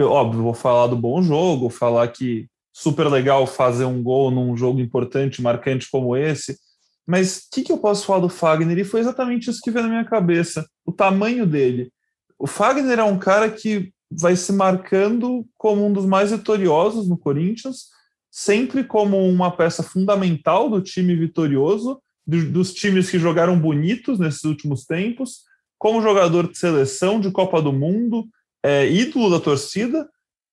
óbvio, 0.01 0.43
vou 0.43 0.53
falar 0.53 0.87
do 0.87 0.95
bom 0.95 1.21
jogo, 1.21 1.69
falar 1.69 2.07
que 2.07 2.47
super 2.71 3.09
legal 3.09 3.45
fazer 3.45 3.83
um 3.83 4.01
gol 4.01 4.31
num 4.31 4.55
jogo 4.55 4.79
importante, 4.79 5.41
marcante 5.41 5.89
como 5.91 6.15
esse, 6.15 6.57
mas 7.05 7.37
o 7.37 7.41
que, 7.51 7.63
que 7.63 7.71
eu 7.71 7.77
posso 7.77 8.05
falar 8.05 8.21
do 8.21 8.29
Fagner? 8.29 8.77
E 8.77 8.85
foi 8.85 9.01
exatamente 9.01 9.49
isso 9.49 9.59
que 9.61 9.71
veio 9.71 9.83
na 9.83 9.89
minha 9.89 10.05
cabeça, 10.05 10.65
o 10.85 10.91
tamanho 10.93 11.45
dele. 11.45 11.91
O 12.39 12.47
Fagner 12.47 12.99
é 12.99 13.03
um 13.03 13.19
cara 13.19 13.49
que 13.49 13.91
vai 14.09 14.37
se 14.37 14.53
marcando 14.53 15.45
como 15.57 15.85
um 15.85 15.91
dos 15.91 16.05
mais 16.05 16.31
vitoriosos 16.31 17.09
no 17.09 17.17
Corinthians, 17.17 17.87
sempre 18.31 18.85
como 18.85 19.17
uma 19.27 19.51
peça 19.51 19.83
fundamental 19.83 20.69
do 20.69 20.81
time 20.81 21.13
vitorioso, 21.13 21.99
dos 22.27 22.73
times 22.73 23.09
que 23.09 23.17
jogaram 23.17 23.57
bonitos 23.57 24.19
nesses 24.19 24.43
últimos 24.43 24.85
tempos, 24.85 25.43
como 25.79 26.01
jogador 26.01 26.51
de 26.51 26.57
seleção, 26.57 27.19
de 27.19 27.31
Copa 27.31 27.61
do 27.61 27.71
Mundo, 27.71 28.27
é, 28.63 28.89
ídolo 28.91 29.29
da 29.29 29.39
torcida. 29.39 30.07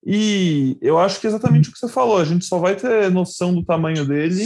E 0.07 0.79
eu 0.81 0.99
acho 0.99 1.21
que 1.21 1.27
é 1.27 1.31
exatamente 1.31 1.69
o 1.69 1.73
que 1.73 1.79
você 1.79 1.89
falou, 1.89 2.19
a 2.19 2.25
gente 2.25 2.45
só 2.45 2.59
vai 2.59 2.77
ter 2.77 3.11
noção 3.11 3.55
do 3.55 3.65
tamanho 3.65 4.07
dele 4.07 4.45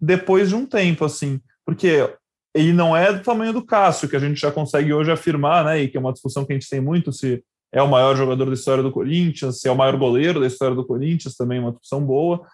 depois 0.00 0.50
de 0.50 0.54
um 0.54 0.64
tempo, 0.64 1.04
assim, 1.04 1.40
porque 1.64 2.08
ele 2.54 2.72
não 2.72 2.96
é 2.96 3.12
do 3.12 3.22
tamanho 3.22 3.52
do 3.52 3.64
Cássio, 3.64 4.08
que 4.08 4.16
a 4.16 4.20
gente 4.20 4.38
já 4.38 4.52
consegue 4.52 4.92
hoje 4.92 5.10
afirmar, 5.10 5.64
né? 5.64 5.82
E 5.82 5.88
que 5.88 5.96
é 5.96 6.00
uma 6.00 6.12
discussão 6.12 6.44
que 6.44 6.52
a 6.52 6.56
gente 6.56 6.68
tem 6.68 6.80
muito 6.80 7.12
se 7.12 7.42
é 7.72 7.82
o 7.82 7.88
maior 7.88 8.16
jogador 8.16 8.46
da 8.46 8.54
história 8.54 8.82
do 8.82 8.92
Corinthians, 8.92 9.60
se 9.60 9.68
é 9.68 9.72
o 9.72 9.76
maior 9.76 9.96
goleiro 9.96 10.40
da 10.40 10.46
história 10.46 10.74
do 10.74 10.86
Corinthians, 10.86 11.34
também 11.34 11.58
é 11.58 11.60
uma 11.60 11.72
discussão 11.72 12.04
boa 12.04 12.46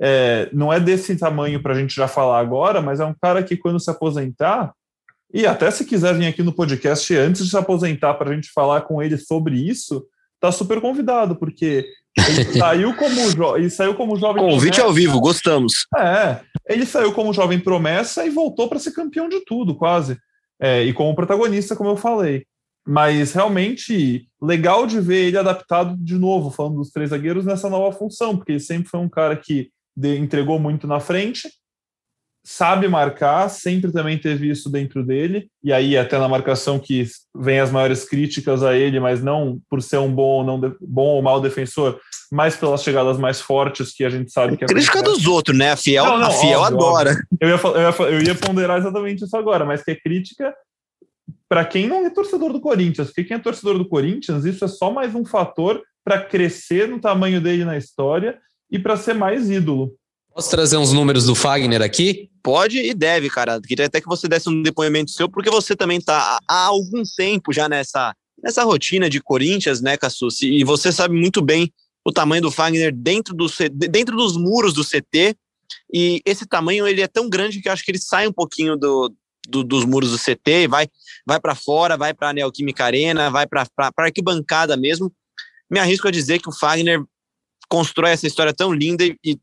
é, 0.00 0.48
não 0.52 0.72
é 0.72 0.78
desse 0.78 1.16
tamanho 1.16 1.62
para 1.62 1.74
a 1.74 1.78
gente 1.78 1.94
já 1.94 2.06
falar 2.06 2.38
agora, 2.38 2.80
mas 2.80 3.00
é 3.00 3.04
um 3.04 3.14
cara 3.20 3.42
que 3.42 3.56
quando 3.56 3.80
se 3.80 3.90
aposentar, 3.90 4.72
e 5.32 5.46
até 5.46 5.70
se 5.70 5.84
quiser 5.84 6.14
vir 6.14 6.26
aqui 6.26 6.42
no 6.42 6.52
podcast 6.52 7.14
antes 7.14 7.44
de 7.44 7.50
se 7.50 7.56
aposentar 7.56 8.14
para 8.14 8.30
a 8.30 8.34
gente 8.34 8.50
falar 8.50 8.82
com 8.82 9.02
ele 9.02 9.18
sobre 9.18 9.56
isso, 9.56 10.06
tá 10.40 10.50
super 10.50 10.80
convidado, 10.80 11.36
porque 11.36 11.86
ele 12.16 12.44
saiu 12.58 12.94
como, 12.94 13.56
ele 13.56 13.70
saiu 13.70 13.94
como 13.94 14.16
jovem. 14.16 14.42
Convite 14.42 14.76
promessa. 14.76 14.82
ao 14.84 14.92
vivo, 14.92 15.20
gostamos. 15.20 15.86
É, 15.96 16.40
ele 16.66 16.86
saiu 16.86 17.12
como 17.12 17.34
jovem 17.34 17.58
promessa 17.58 18.24
e 18.24 18.30
voltou 18.30 18.68
para 18.68 18.78
ser 18.78 18.92
campeão 18.92 19.28
de 19.28 19.44
tudo, 19.44 19.74
quase. 19.74 20.16
É, 20.60 20.82
e 20.82 20.92
como 20.92 21.14
protagonista, 21.14 21.76
como 21.76 21.90
eu 21.90 21.96
falei. 21.96 22.44
Mas 22.86 23.32
realmente 23.34 24.26
legal 24.40 24.86
de 24.86 24.98
ver 24.98 25.26
ele 25.26 25.36
adaptado 25.36 25.94
de 25.98 26.14
novo, 26.14 26.50
falando 26.50 26.76
dos 26.76 26.90
três 26.90 27.10
zagueiros, 27.10 27.44
nessa 27.44 27.68
nova 27.68 27.94
função, 27.96 28.34
porque 28.36 28.52
ele 28.52 28.60
sempre 28.60 28.88
foi 28.88 28.98
um 28.98 29.08
cara 29.08 29.36
que 29.36 29.70
de, 29.98 30.16
entregou 30.16 30.60
muito 30.60 30.86
na 30.86 31.00
frente, 31.00 31.50
sabe 32.44 32.86
marcar, 32.86 33.48
sempre 33.50 33.90
também 33.90 34.16
teve 34.16 34.48
isso 34.48 34.70
dentro 34.70 35.04
dele, 35.04 35.50
e 35.62 35.72
aí 35.72 35.98
até 35.98 36.16
na 36.18 36.28
marcação 36.28 36.78
que 36.78 37.04
vem 37.36 37.58
as 37.58 37.70
maiores 37.70 38.04
críticas 38.04 38.62
a 38.62 38.76
ele, 38.76 39.00
mas 39.00 39.22
não 39.22 39.60
por 39.68 39.82
ser 39.82 39.98
um 39.98 40.10
bom 40.10 40.22
ou, 40.22 40.44
não 40.44 40.60
bom 40.80 41.06
ou 41.06 41.22
mau 41.22 41.40
defensor, 41.40 41.98
mas 42.30 42.56
pelas 42.56 42.82
chegadas 42.82 43.18
mais 43.18 43.40
fortes 43.40 43.92
que 43.92 44.04
a 44.04 44.08
gente 44.08 44.30
sabe 44.30 44.56
que... 44.56 44.64
Crítica 44.66 45.02
dos 45.02 45.26
outros, 45.26 45.58
né? 45.58 45.72
A 45.72 45.76
Fiel, 45.76 46.04
não, 46.04 46.18
não, 46.18 46.26
a 46.28 46.30
Fiel 46.30 46.60
óbvio, 46.60 46.76
adora. 46.76 47.10
Óbvio. 47.10 47.26
Eu, 47.40 47.48
ia, 47.48 47.60
eu, 47.64 47.80
ia, 47.80 48.18
eu 48.18 48.22
ia 48.22 48.34
ponderar 48.36 48.78
exatamente 48.78 49.24
isso 49.24 49.36
agora, 49.36 49.64
mas 49.64 49.82
que 49.82 49.90
é 49.90 49.96
crítica 49.96 50.54
para 51.48 51.64
quem 51.64 51.88
não 51.88 52.06
é 52.06 52.10
torcedor 52.10 52.52
do 52.52 52.60
Corinthians, 52.60 53.08
porque 53.08 53.24
quem 53.24 53.36
é 53.36 53.40
torcedor 53.40 53.76
do 53.76 53.88
Corinthians, 53.88 54.44
isso 54.44 54.64
é 54.64 54.68
só 54.68 54.90
mais 54.92 55.14
um 55.14 55.24
fator 55.24 55.82
para 56.04 56.22
crescer 56.22 56.88
no 56.88 57.00
tamanho 57.00 57.40
dele 57.40 57.64
na 57.64 57.76
história 57.76 58.38
e 58.70 58.78
para 58.78 58.96
ser 58.96 59.14
mais 59.14 59.50
ídolo. 59.50 59.94
Posso 60.34 60.50
trazer 60.50 60.76
uns 60.76 60.92
números 60.92 61.24
do 61.24 61.34
Fagner 61.34 61.82
aqui? 61.82 62.30
Pode 62.42 62.78
e 62.78 62.94
deve, 62.94 63.28
cara. 63.28 63.60
Queria 63.60 63.86
até 63.86 64.00
que 64.00 64.06
você 64.06 64.28
desse 64.28 64.48
um 64.48 64.62
depoimento 64.62 65.10
seu, 65.10 65.28
porque 65.28 65.50
você 65.50 65.74
também 65.74 65.98
está 65.98 66.38
há 66.48 66.64
algum 66.66 67.02
tempo 67.16 67.52
já 67.52 67.68
nessa, 67.68 68.14
nessa 68.42 68.62
rotina 68.62 69.10
de 69.10 69.20
Corinthians, 69.20 69.80
né, 69.80 69.96
Cassucci? 69.96 70.46
E 70.46 70.62
você 70.64 70.92
sabe 70.92 71.14
muito 71.14 71.42
bem 71.42 71.72
o 72.04 72.12
tamanho 72.12 72.42
do 72.42 72.50
Fagner 72.50 72.94
dentro, 72.94 73.34
do, 73.34 73.46
dentro 73.72 74.16
dos 74.16 74.36
muros 74.36 74.72
do 74.72 74.84
CT. 74.84 75.36
E 75.92 76.22
esse 76.24 76.46
tamanho 76.46 76.86
ele 76.86 77.02
é 77.02 77.08
tão 77.08 77.28
grande 77.28 77.60
que 77.60 77.68
eu 77.68 77.72
acho 77.72 77.84
que 77.84 77.90
ele 77.90 78.00
sai 78.00 78.28
um 78.28 78.32
pouquinho 78.32 78.76
do, 78.76 79.12
do, 79.48 79.64
dos 79.64 79.84
muros 79.84 80.12
do 80.12 80.18
CT, 80.18 80.68
vai, 80.68 80.86
vai 81.26 81.40
para 81.40 81.54
fora, 81.54 81.96
vai 81.96 82.14
para 82.14 82.28
a 82.28 82.32
Neoquímica 82.32 82.84
Arena, 82.84 83.30
vai 83.30 83.46
para 83.46 83.66
a 83.78 83.90
arquibancada 83.98 84.76
mesmo. 84.76 85.12
Me 85.70 85.78
arrisco 85.80 86.08
a 86.08 86.10
dizer 86.10 86.38
que 86.38 86.48
o 86.48 86.52
Fagner 86.52 87.02
constrói 87.68 88.10
essa 88.10 88.26
história 88.26 88.54
tão 88.54 88.72
linda 88.72 89.04
e, 89.04 89.16
e 89.24 89.38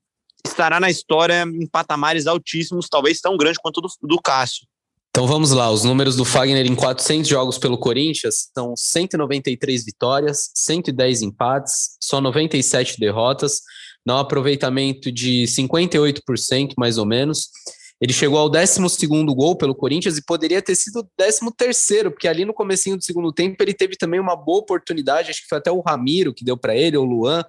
estará 0.45 0.79
na 0.79 0.89
história 0.89 1.43
em 1.43 1.67
patamares 1.67 2.27
altíssimos, 2.27 2.87
talvez 2.89 3.19
tão 3.19 3.35
grande 3.37 3.59
quanto 3.61 3.81
do, 3.81 3.89
do 4.03 4.21
Cássio. 4.21 4.65
Então 5.09 5.27
vamos 5.27 5.51
lá, 5.51 5.71
os 5.71 5.85
números 5.85 6.17
do 6.17 6.25
Fagner 6.25 6.65
em 6.65 6.75
400 6.75 7.29
jogos 7.29 7.57
pelo 7.57 7.77
Corinthians 7.77 8.49
são 8.53 8.73
193 8.75 9.85
vitórias, 9.85 10.51
110 10.53 11.21
empates, 11.21 11.97
só 12.01 12.19
97 12.19 12.99
derrotas, 12.99 13.61
dá 14.05 14.15
um 14.15 14.19
aproveitamento 14.19 15.09
de 15.09 15.45
58% 15.45 16.73
mais 16.77 16.97
ou 16.97 17.05
menos. 17.05 17.49
Ele 18.01 18.11
chegou 18.11 18.37
ao 18.37 18.49
12 18.49 19.07
gol 19.07 19.55
pelo 19.55 19.73
Corinthians 19.73 20.17
e 20.17 20.25
poderia 20.25 20.61
ter 20.61 20.75
sido 20.75 20.99
o 20.99 21.07
13 21.15 21.39
porque 22.11 22.27
ali 22.27 22.43
no 22.43 22.53
comecinho 22.53 22.97
do 22.97 23.03
segundo 23.03 23.31
tempo 23.31 23.55
ele 23.61 23.73
teve 23.73 23.95
também 23.95 24.19
uma 24.19 24.35
boa 24.35 24.59
oportunidade, 24.59 25.31
acho 25.31 25.43
que 25.43 25.47
foi 25.47 25.59
até 25.59 25.71
o 25.71 25.79
Ramiro 25.79 26.33
que 26.33 26.43
deu 26.43 26.57
para 26.57 26.75
ele, 26.75 26.97
ou 26.97 27.05
o 27.05 27.09
Luan, 27.09 27.45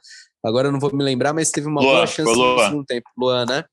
Agora 0.46 0.68
eu 0.68 0.72
não 0.72 0.80
vou 0.80 0.94
me 0.94 1.02
lembrar, 1.02 1.32
mas 1.32 1.50
teve 1.50 1.66
uma 1.66 1.80
Luan, 1.80 1.94
boa 1.94 2.06
chance 2.06 2.32
no 2.32 2.58
segundo 2.58 2.84
tempo. 2.84 3.10
Luan, 3.18 3.46
né? 3.46 3.64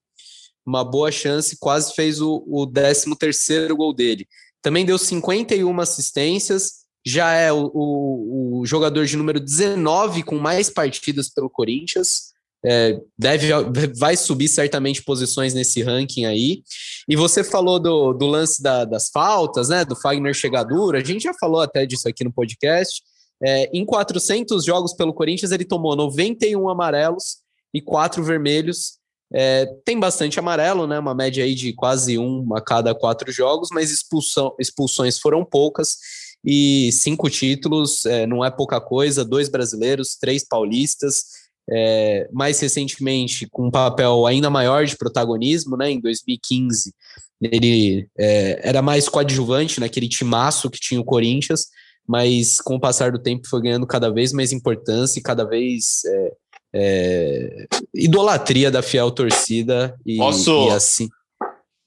Uma 0.65 0.83
boa 0.83 1.11
chance, 1.11 1.57
quase 1.59 1.93
fez 1.93 2.21
o, 2.21 2.43
o 2.47 2.65
13 2.65 3.15
terceiro 3.17 3.75
gol 3.75 3.93
dele. 3.93 4.27
Também 4.61 4.85
deu 4.85 4.97
51 4.97 5.79
assistências, 5.79 6.83
já 7.05 7.33
é 7.33 7.51
o, 7.51 7.69
o, 7.73 8.59
o 8.61 8.65
jogador 8.65 9.05
de 9.05 9.17
número 9.17 9.39
19 9.39 10.23
com 10.23 10.37
mais 10.37 10.69
partidas 10.69 11.29
pelo 11.29 11.49
Corinthians. 11.49 12.33
É, 12.65 12.97
deve, 13.19 13.49
vai 13.97 14.15
subir 14.15 14.47
certamente 14.47 15.03
posições 15.03 15.53
nesse 15.53 15.83
ranking 15.83 16.25
aí. 16.25 16.63
E 17.09 17.15
você 17.15 17.43
falou 17.43 17.77
do, 17.77 18.13
do 18.13 18.25
lance 18.25 18.63
da, 18.63 18.85
das 18.85 19.09
faltas, 19.09 19.67
né? 19.67 19.83
Do 19.83 19.97
Fagner 19.97 20.33
chegadura. 20.33 20.99
A 20.99 21.03
gente 21.03 21.23
já 21.23 21.33
falou 21.33 21.59
até 21.59 21.85
disso 21.85 22.07
aqui 22.07 22.23
no 22.23 22.31
podcast. 22.31 23.03
É, 23.43 23.69
em 23.73 23.85
400 23.85 24.63
jogos 24.63 24.93
pelo 24.93 25.13
Corinthians, 25.13 25.51
ele 25.51 25.65
tomou 25.65 25.95
91 25.95 26.69
amarelos 26.69 27.37
e 27.73 27.81
4 27.81 28.23
vermelhos. 28.23 28.97
É, 29.33 29.65
tem 29.83 29.99
bastante 29.99 30.39
amarelo, 30.39 30.87
né? 30.87 30.97
Uma 30.99 31.15
média 31.15 31.43
aí 31.43 31.55
de 31.55 31.73
quase 31.73 32.17
um 32.17 32.55
a 32.55 32.61
cada 32.61 32.93
quatro 32.95 33.31
jogos, 33.31 33.69
mas 33.71 33.91
expulsão, 33.91 34.55
expulsões 34.59 35.17
foram 35.17 35.43
poucas 35.43 35.97
e 36.45 36.91
cinco 36.91 37.29
títulos 37.29 38.05
é, 38.05 38.27
não 38.27 38.43
é 38.43 38.51
pouca 38.51 38.79
coisa. 38.81 39.23
Dois 39.23 39.49
brasileiros, 39.49 40.15
três 40.15 40.45
paulistas. 40.45 41.43
É, 41.69 42.29
mais 42.33 42.59
recentemente, 42.59 43.47
com 43.49 43.67
um 43.67 43.71
papel 43.71 44.25
ainda 44.25 44.49
maior 44.49 44.85
de 44.85 44.97
protagonismo, 44.97 45.77
né? 45.77 45.89
Em 45.89 45.99
2015, 45.99 46.93
ele 47.41 48.05
é, 48.17 48.67
era 48.67 48.81
mais 48.81 49.07
coadjuvante 49.07 49.79
naquele 49.79 50.09
timaço 50.09 50.69
que 50.69 50.79
tinha 50.79 50.99
o 50.99 51.05
Corinthians, 51.05 51.67
mas 52.07 52.57
com 52.57 52.75
o 52.75 52.79
passar 52.79 53.11
do 53.11 53.19
tempo 53.19 53.47
foi 53.47 53.61
ganhando 53.61 53.87
cada 53.87 54.11
vez 54.11 54.33
mais 54.33 54.51
importância 54.51 55.19
e 55.19 55.23
cada 55.23 55.45
vez 55.45 56.01
é, 56.05 56.33
é, 56.73 57.67
idolatria 57.93 58.71
da 58.71 58.81
fiel 58.81 59.11
torcida 59.11 59.95
e, 60.05 60.17
posso, 60.17 60.67
e 60.67 60.69
assim. 60.71 61.09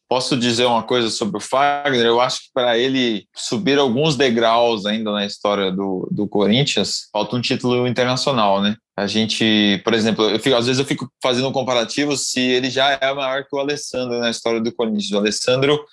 Posso 0.08 0.36
dizer 0.36 0.66
uma 0.66 0.84
coisa 0.84 1.10
sobre 1.10 1.38
o 1.38 1.40
Fagner? 1.40 2.06
Eu 2.06 2.20
acho 2.20 2.42
que 2.42 2.50
para 2.54 2.78
ele 2.78 3.26
subir 3.34 3.78
alguns 3.78 4.16
degraus 4.16 4.86
ainda 4.86 5.10
na 5.10 5.26
história 5.26 5.72
do, 5.72 6.08
do 6.12 6.28
Corinthians, 6.28 7.08
falta 7.12 7.34
um 7.34 7.40
título 7.40 7.88
internacional, 7.88 8.62
né? 8.62 8.76
A 8.96 9.06
gente, 9.06 9.80
por 9.84 9.92
exemplo, 9.92 10.24
eu 10.30 10.38
fico, 10.38 10.56
às 10.56 10.66
vezes 10.66 10.78
eu 10.78 10.86
fico 10.86 11.10
fazendo 11.20 11.48
um 11.48 11.52
comparativo 11.52 12.16
se 12.16 12.40
ele 12.40 12.70
já 12.70 12.96
é 13.00 13.12
maior 13.12 13.44
que 13.44 13.54
o 13.54 13.58
Alessandro 13.58 14.20
na 14.20 14.30
história 14.30 14.60
do 14.60 14.72
Corinthians. 14.72 15.10
O 15.10 15.18
Alessandro 15.18 15.84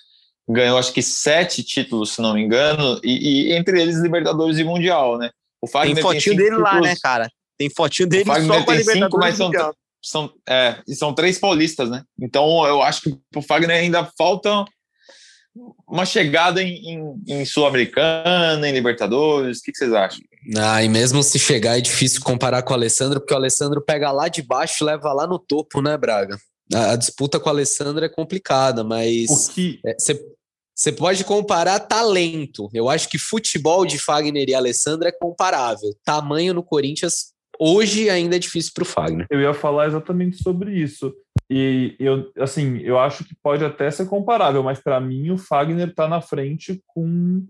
ganhou 0.48 0.78
acho 0.78 0.92
que 0.92 1.02
sete 1.02 1.62
títulos, 1.62 2.12
se 2.12 2.22
não 2.22 2.34
me 2.34 2.42
engano, 2.42 3.00
e, 3.02 3.48
e 3.48 3.52
entre 3.52 3.80
eles 3.80 3.96
Libertadores 3.96 4.58
e 4.58 4.64
Mundial, 4.64 5.18
né? 5.18 5.30
O 5.60 5.66
Fagner 5.66 5.94
tem 5.94 6.02
fotinho 6.02 6.22
tem 6.22 6.36
dele 6.36 6.50
títulos, 6.50 6.72
lá, 6.72 6.80
né, 6.80 6.94
cara? 7.02 7.30
Tem 7.58 7.70
fotinho 7.70 8.08
dele 8.08 8.30
o 8.30 8.46
só 8.46 8.62
com 8.62 8.70
a 8.70 8.74
Libertadores 8.74 8.86
cinco, 8.92 9.18
mas 9.18 9.36
são, 9.36 9.50
são, 10.02 10.32
é, 10.48 10.82
são 10.88 11.14
três 11.14 11.38
paulistas, 11.38 11.90
né? 11.90 12.02
Então 12.20 12.66
eu 12.66 12.82
acho 12.82 13.02
que 13.02 13.18
o 13.34 13.42
Fagner 13.42 13.80
ainda 13.80 14.04
falta 14.18 14.64
uma 15.88 16.04
chegada 16.04 16.62
em, 16.62 16.74
em, 16.90 17.22
em 17.28 17.44
Sul-Americana, 17.44 18.68
em 18.68 18.72
Libertadores. 18.72 19.58
O 19.58 19.62
que, 19.62 19.72
que, 19.72 19.78
vocês 19.78 19.92
acham? 19.92 20.20
Ah, 20.58 20.82
e 20.82 20.88
mesmo 20.88 21.22
se 21.22 21.38
chegar 21.38 21.78
é 21.78 21.80
difícil 21.80 22.20
comparar 22.22 22.62
com 22.62 22.72
o 22.72 22.76
Alessandro, 22.76 23.20
porque 23.20 23.32
o 23.32 23.36
Alessandro 23.36 23.80
pega 23.80 24.10
lá 24.10 24.28
de 24.28 24.42
baixo 24.42 24.82
e 24.82 24.86
leva 24.86 25.12
lá 25.12 25.26
no 25.26 25.38
topo, 25.38 25.80
né, 25.80 25.96
Braga? 25.96 26.36
A, 26.72 26.92
a 26.92 26.96
disputa 26.96 27.38
com 27.40 27.48
o 27.48 27.52
Alessandro 27.52 28.04
é 28.04 28.08
complicada, 28.08 28.82
mas 28.82 29.26
você 29.26 30.88
é, 30.88 30.92
pode 30.92 31.24
comparar 31.24 31.80
talento. 31.80 32.68
Eu 32.72 32.88
acho 32.88 33.08
que 33.08 33.18
futebol 33.18 33.84
de 33.84 33.98
Fagner 33.98 34.48
e 34.48 34.54
Alessandro 34.54 35.08
é 35.08 35.12
comparável. 35.12 35.90
Tamanho 36.04 36.54
no 36.54 36.62
Corinthians 36.62 37.34
hoje 37.58 38.10
ainda 38.10 38.36
é 38.36 38.38
difícil 38.38 38.72
para 38.74 38.82
o 38.82 38.86
Fagner. 38.86 39.26
Eu 39.30 39.40
ia 39.40 39.54
falar 39.54 39.86
exatamente 39.86 40.42
sobre 40.42 40.72
isso. 40.72 41.14
E 41.50 41.94
eu, 41.98 42.30
assim, 42.38 42.78
eu 42.78 42.98
acho 42.98 43.24
que 43.24 43.34
pode 43.42 43.64
até 43.64 43.90
ser 43.90 44.06
comparável, 44.06 44.62
mas 44.62 44.80
para 44.80 45.00
mim 45.00 45.30
o 45.30 45.38
Fagner 45.38 45.88
está 45.88 46.08
na 46.08 46.20
frente 46.20 46.82
com 46.86 47.46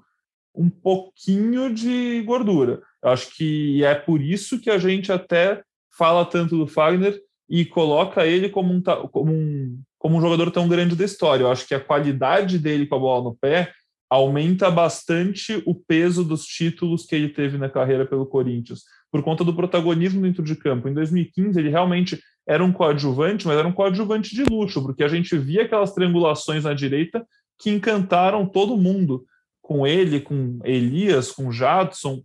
um 0.55 0.71
pouquinho 0.71 1.73
de 1.73 2.23
gordura. 2.23 2.83
Eu 3.03 3.11
acho 3.11 3.35
que 3.35 3.85
é 3.85 3.95
por 3.95 4.21
isso 4.21 4.61
que 4.61 4.71
a 4.71 4.79
gente 4.79 5.13
até 5.13 5.63
fala 5.97 6.25
tanto 6.25 6.57
do 6.57 6.67
Fagner 6.67 7.21
e 7.49 7.65
coloca 7.65 8.27
ele 8.27 8.49
como 8.49 8.73
um, 8.73 8.83
como 8.83 9.33
um, 9.33 9.81
como 9.99 10.17
um 10.17 10.21
jogador 10.21 10.51
tão 10.51 10.69
grande 10.69 10.97
da 10.97 11.05
história. 11.05 11.45
Eu 11.45 11.51
acho 11.51 11.67
que 11.67 11.75
a 11.75 11.81
qualidade 11.81 12.59
dele 12.59 12.87
com 12.87 12.97
a 12.97 12.99
bola 12.99 13.25
no 13.25 13.35
pé 13.35 13.73
aumenta 14.09 14.71
bastante 14.71 15.63
o 15.67 15.75
peso 15.75 16.25
dos 16.25 16.45
títulos 16.45 17.05
que 17.05 17.15
ele 17.15 17.29
teve 17.29 17.59
na 17.59 17.69
carreira 17.69 18.07
pelo 18.07 18.27
Corinthians 18.27 18.83
por 19.11 19.23
conta 19.23 19.45
do 19.45 19.55
protagonismo 19.55 20.23
dentro 20.23 20.43
de 20.43 20.57
campo. 20.57 20.89
Em 20.89 20.93
2015, 20.93 21.59
ele 21.59 21.69
realmente 21.69 22.21
era 22.47 22.65
um 22.65 22.73
coadjuvante, 22.73 23.47
mas 23.47 23.57
era 23.57 23.69
um 23.69 23.73
coadjuvante 23.73 24.35
de 24.35 24.43
luxo, 24.43 24.83
porque 24.83 25.05
a 25.05 25.09
gente 25.09 25.39
via 25.39 25.63
aquelas 25.63 25.95
triangulações 25.95 26.65
na 26.65 26.75
direita 26.75 27.25
que 27.61 27.71
encantaram 27.71 28.45
todo 28.45 28.77
mundo, 28.77 29.25
com 29.63 29.87
ele, 29.87 30.21
com 30.21 30.59
Elias, 30.65 31.31
com 31.31 31.53
Jadson, 31.53 32.23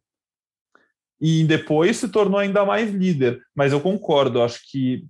e 1.21 1.43
depois 1.43 1.97
se 1.97 2.09
tornou 2.09 2.39
ainda 2.39 2.65
mais 2.65 2.91
líder. 2.91 3.41
Mas 3.55 3.71
eu 3.73 3.81
concordo, 3.81 4.41
acho 4.41 4.61
que 4.69 5.05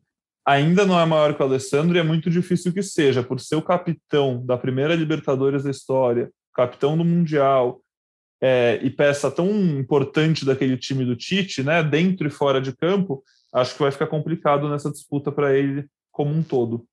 ainda 0.45 0.85
não 0.85 0.99
é 0.99 1.05
maior 1.05 1.35
que 1.35 1.41
o 1.41 1.45
Alessandro 1.45 1.95
e 1.95 1.99
é 1.99 2.03
muito 2.03 2.29
difícil 2.29 2.73
que 2.73 2.81
seja, 2.81 3.21
por 3.21 3.39
ser 3.39 3.55
o 3.55 3.61
capitão 3.61 4.43
da 4.45 4.57
primeira 4.57 4.95
Libertadores 4.95 5.63
da 5.63 5.69
história, 5.69 6.31
capitão 6.55 6.97
do 6.97 7.05
Mundial, 7.05 7.81
é, 8.41 8.79
e 8.81 8.89
peça 8.89 9.29
tão 9.29 9.49
importante 9.77 10.45
daquele 10.45 10.77
time 10.77 11.05
do 11.05 11.15
Tite, 11.15 11.61
né, 11.61 11.83
dentro 11.83 12.27
e 12.27 12.31
fora 12.31 12.61
de 12.61 12.75
campo, 12.75 13.23
acho 13.53 13.75
que 13.75 13.81
vai 13.81 13.91
ficar 13.91 14.07
complicado 14.07 14.69
nessa 14.69 14.89
disputa 14.89 15.31
para 15.31 15.55
ele 15.55 15.85
como 16.11 16.33
um 16.33 16.41
todo. 16.41 16.85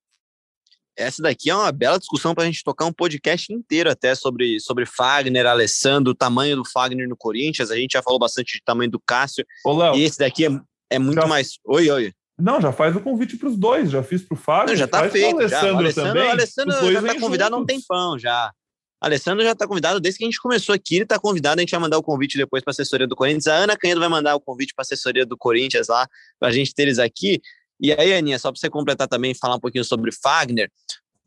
Essa 0.97 1.21
daqui 1.21 1.51
é 1.51 1.55
uma 1.55 1.71
bela 1.71 1.99
discussão 1.99 2.33
para 2.33 2.43
a 2.43 2.47
gente 2.47 2.63
tocar 2.63 2.85
um 2.85 2.91
podcast 2.91 3.53
inteiro 3.53 3.89
até 3.89 4.15
sobre, 4.15 4.59
sobre 4.59 4.83
Fagner, 4.85 5.45
Alessandro, 5.45 6.11
o 6.11 6.15
tamanho 6.15 6.55
do 6.55 6.65
Fagner 6.65 7.07
no 7.07 7.15
Corinthians. 7.15 7.69
A 7.69 7.75
gente 7.75 7.91
já 7.93 8.01
falou 8.01 8.17
bastante 8.17 8.57
de 8.57 8.63
tamanho 8.65 8.89
do 8.89 8.99
Cássio. 8.99 9.45
Ô, 9.63 9.77
Léo, 9.77 9.95
e 9.95 10.03
esse 10.03 10.17
daqui 10.17 10.47
é, 10.47 10.59
é 10.89 10.97
muito 10.97 11.21
já... 11.21 11.27
mais. 11.27 11.59
Oi, 11.65 11.89
oi. 11.91 12.13
Não, 12.39 12.59
já 12.59 12.71
faz 12.71 12.95
o 12.95 12.99
convite 12.99 13.37
para 13.37 13.47
os 13.47 13.55
dois. 13.55 13.91
Já 13.91 14.01
fiz 14.01 14.23
para 14.23 14.35
o 14.35 14.37
Fagner. 14.37 14.69
Não, 14.69 14.75
já 14.75 14.85
está 14.85 15.07
feito. 15.09 15.35
O 15.35 15.39
Alessandro, 15.39 15.69
já. 15.69 15.77
Alessandro 15.77 16.13
também. 16.13 16.27
O 16.27 16.31
Alessandro 16.31 16.91
já 16.91 16.99
está 16.99 17.19
convidado 17.19 17.55
há 17.55 17.59
um 17.59 17.65
tempão 17.65 18.17
já. 18.17 18.51
Alessandro 18.99 19.43
já 19.43 19.51
está 19.51 19.67
convidado 19.67 19.99
desde 19.99 20.17
que 20.17 20.23
a 20.23 20.27
gente 20.27 20.41
começou 20.41 20.73
aqui. 20.73 20.95
Ele 20.95 21.03
está 21.03 21.19
convidado. 21.19 21.59
A 21.59 21.61
gente 21.61 21.71
vai 21.71 21.79
mandar 21.79 21.99
o 21.99 22.03
convite 22.03 22.37
depois 22.37 22.63
para 22.63 22.71
a 22.71 22.73
assessoria 22.73 23.07
do 23.07 23.15
Corinthians. 23.15 23.45
A 23.47 23.53
Ana 23.53 23.77
Canhedo 23.77 23.99
vai 23.99 24.09
mandar 24.09 24.35
o 24.35 24.39
convite 24.39 24.73
para 24.73 24.81
a 24.81 24.85
assessoria 24.85 25.25
do 25.25 25.37
Corinthians 25.37 25.87
lá, 25.87 26.07
para 26.39 26.49
a 26.49 26.51
gente 26.51 26.73
ter 26.73 26.83
eles 26.83 26.97
aqui. 26.97 27.39
E 27.79 27.91
aí, 27.91 28.13
Aninha, 28.13 28.39
só 28.39 28.51
para 28.51 28.59
você 28.59 28.69
completar 28.69 29.07
também 29.07 29.33
falar 29.33 29.55
um 29.55 29.59
pouquinho 29.59 29.85
sobre 29.85 30.11
Fagner, 30.11 30.71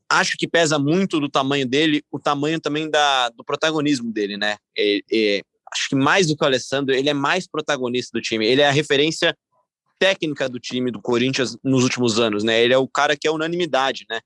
acho 0.09 0.37
que 0.37 0.49
pesa 0.49 0.79
muito 0.79 1.21
do 1.21 1.29
tamanho 1.29 1.67
dele, 1.67 2.03
o 2.11 2.19
tamanho 2.19 2.61
também 2.61 2.91
da, 2.91 3.29
do 3.31 3.45
protagonismo 3.45 4.13
dele, 4.13 4.37
né? 4.37 4.57
É, 4.77 5.01
é, 5.13 5.41
acho 5.73 5.89
que 5.89 5.95
mais 5.95 6.27
do 6.27 6.37
que 6.37 6.43
o 6.43 6.47
Alessandro, 6.47 6.95
ele 6.95 7.09
é 7.09 7.15
mais 7.15 7.47
protagonista 7.47 8.19
do 8.19 8.23
time. 8.23 8.45
Ele 8.45 8.61
é 8.61 8.69
a 8.69 8.73
referência 8.73 9.37
técnica 9.99 10.49
do 10.49 10.59
time 10.59 10.91
do 10.91 11.01
Corinthians 11.01 11.57
nos 11.63 11.85
últimos 11.85 12.19
anos, 12.19 12.43
né? 12.43 12.61
Ele 12.61 12.75
é 12.75 12.79
o 12.79 12.89
cara 12.89 13.17
que 13.17 13.29
é 13.29 13.31
unanimidade, 13.31 14.05
né? 14.11 14.21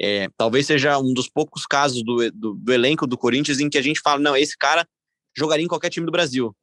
É, 0.00 0.28
talvez 0.36 0.66
seja 0.66 0.98
um 0.98 1.12
dos 1.12 1.28
poucos 1.28 1.66
casos 1.66 2.02
do, 2.02 2.30
do, 2.30 2.54
do, 2.54 2.72
elenco 2.72 3.06
do 3.06 3.18
Corinthians 3.18 3.58
em 3.58 3.68
que 3.68 3.76
a 3.76 3.82
gente 3.82 4.00
fala, 4.00 4.20
não, 4.20 4.36
esse 4.36 4.56
cara 4.56 4.86
jogaria 5.36 5.64
em 5.64 5.68
qualquer 5.68 5.90
time 5.90 6.06
do 6.06 6.12
Brasil. 6.12 6.54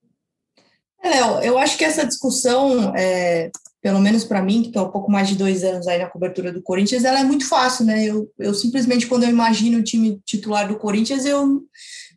É, 1.03 1.47
eu 1.47 1.57
acho 1.57 1.77
que 1.77 1.83
essa 1.83 2.05
discussão, 2.05 2.95
é, 2.95 3.51
pelo 3.85 4.01
menos 4.01 4.23
para 4.23 4.41
mim, 4.41 4.63
que 4.63 4.69
estou 4.69 4.81
há 4.81 4.89
pouco 4.89 5.11
mais 5.11 5.27
de 5.27 5.35
dois 5.35 5.63
anos 5.63 5.85
aí 5.85 5.99
na 5.99 6.09
cobertura 6.09 6.51
do 6.51 6.59
Corinthians, 6.59 7.05
ela 7.05 7.19
é 7.19 7.23
muito 7.23 7.47
fácil, 7.47 7.85
né? 7.85 8.03
Eu, 8.03 8.27
eu 8.39 8.51
simplesmente, 8.51 9.05
quando 9.05 9.25
eu 9.25 9.29
imagino 9.29 9.77
o 9.77 9.83
time 9.83 10.19
titular 10.25 10.67
do 10.67 10.75
Corinthians, 10.75 11.23
eu, 11.23 11.61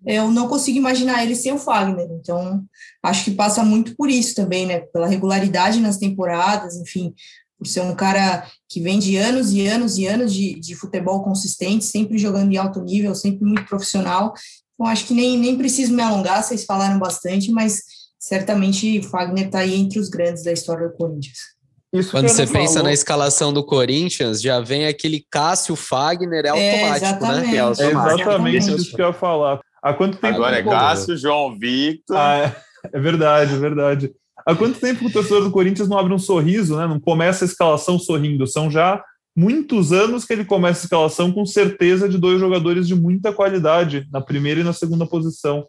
eu 0.07 0.31
não 0.31 0.49
consigo 0.49 0.79
imaginar 0.79 1.23
ele 1.23 1.37
sem 1.37 1.53
o 1.53 1.59
Fagner. 1.59 2.09
Então, 2.11 2.65
acho 3.03 3.23
que 3.23 3.33
passa 3.33 3.63
muito 3.63 3.95
por 3.97 4.09
isso 4.09 4.35
também, 4.35 4.65
né? 4.65 4.81
Pela 4.81 5.07
regularidade 5.07 5.79
nas 5.79 5.99
temporadas, 5.99 6.75
enfim, 6.75 7.13
por 7.59 7.67
ser 7.67 7.83
um 7.83 7.95
cara 7.95 8.47
que 8.67 8.81
vem 8.81 8.99
de 8.99 9.19
anos 9.19 9.53
e 9.53 9.67
anos 9.67 9.99
e 9.99 10.07
anos 10.07 10.33
de, 10.33 10.59
de 10.59 10.75
futebol 10.75 11.23
consistente, 11.23 11.85
sempre 11.85 12.17
jogando 12.17 12.51
em 12.51 12.57
alto 12.57 12.81
nível, 12.81 13.15
sempre 13.15 13.45
muito 13.45 13.67
profissional. 13.67 14.33
Então, 14.73 14.87
acho 14.87 15.07
que 15.07 15.13
nem, 15.13 15.39
nem 15.39 15.59
preciso 15.59 15.93
me 15.93 16.01
alongar, 16.01 16.43
vocês 16.43 16.65
falaram 16.65 16.99
bastante, 16.99 17.51
mas 17.51 17.83
certamente 18.19 19.03
Fagner 19.03 19.49
está 19.49 19.59
aí 19.59 19.75
entre 19.75 19.99
os 19.99 20.09
grandes 20.09 20.43
da 20.43 20.53
história 20.53 20.89
do 20.89 20.95
Corinthians. 20.95 21.58
Isso 21.93 22.11
Quando 22.11 22.29
você 22.29 22.47
pensa 22.47 22.75
falou. 22.75 22.85
na 22.85 22.93
escalação 22.93 23.53
do 23.53 23.65
Corinthians, 23.65 24.43
já 24.43 24.61
vem 24.61 24.87
aquele 24.87 25.25
Cássio 25.31 25.75
Fagner, 25.75 26.45
é 26.45 26.49
automático, 26.49 26.77
é, 26.85 26.97
exatamente. 26.97 27.51
né? 27.51 27.57
É, 27.57 27.61
automático. 27.61 28.21
exatamente 28.21 28.75
isso 28.77 28.97
que 28.97 29.03
eu 29.03 29.07
ia 29.07 29.13
falar. 29.13 29.61
Há 29.83 29.95
quanto 29.95 30.19
tempo? 30.19 30.35
Agora 30.35 30.59
é 30.59 30.63
Cássio, 30.63 31.17
João 31.17 31.59
Victor. 31.59 32.17
Ah, 32.17 32.39
é, 32.39 32.57
é 32.93 33.01
verdade, 33.01 33.55
é 33.55 33.59
verdade. 33.59 34.13
Há 34.45 34.55
quanto 34.55 34.79
tempo 34.79 35.07
o 35.07 35.11
torcedor 35.11 35.45
do 35.45 35.51
Corinthians 35.51 35.89
não 35.89 35.99
abre 35.99 36.13
um 36.13 36.19
sorriso, 36.19 36.77
né? 36.77 36.87
Não 36.87 37.01
começa 37.01 37.45
a 37.45 37.47
escalação 37.47 37.99
sorrindo? 37.99 38.47
São 38.47 38.71
já 38.71 39.03
muitos 39.35 39.93
anos 39.93 40.25
que 40.25 40.33
ele 40.33 40.45
começa 40.45 40.81
a 40.81 40.85
escalação 40.85 41.33
com 41.33 41.47
certeza 41.47 42.09
de 42.09 42.19
dois 42.19 42.41
jogadores 42.41 42.87
de 42.87 42.95
muita 42.95 43.33
qualidade 43.33 44.07
na 44.11 44.21
primeira 44.21 44.61
e 44.61 44.65
na 44.65 44.73
segunda 44.73 45.07
posição. 45.07 45.67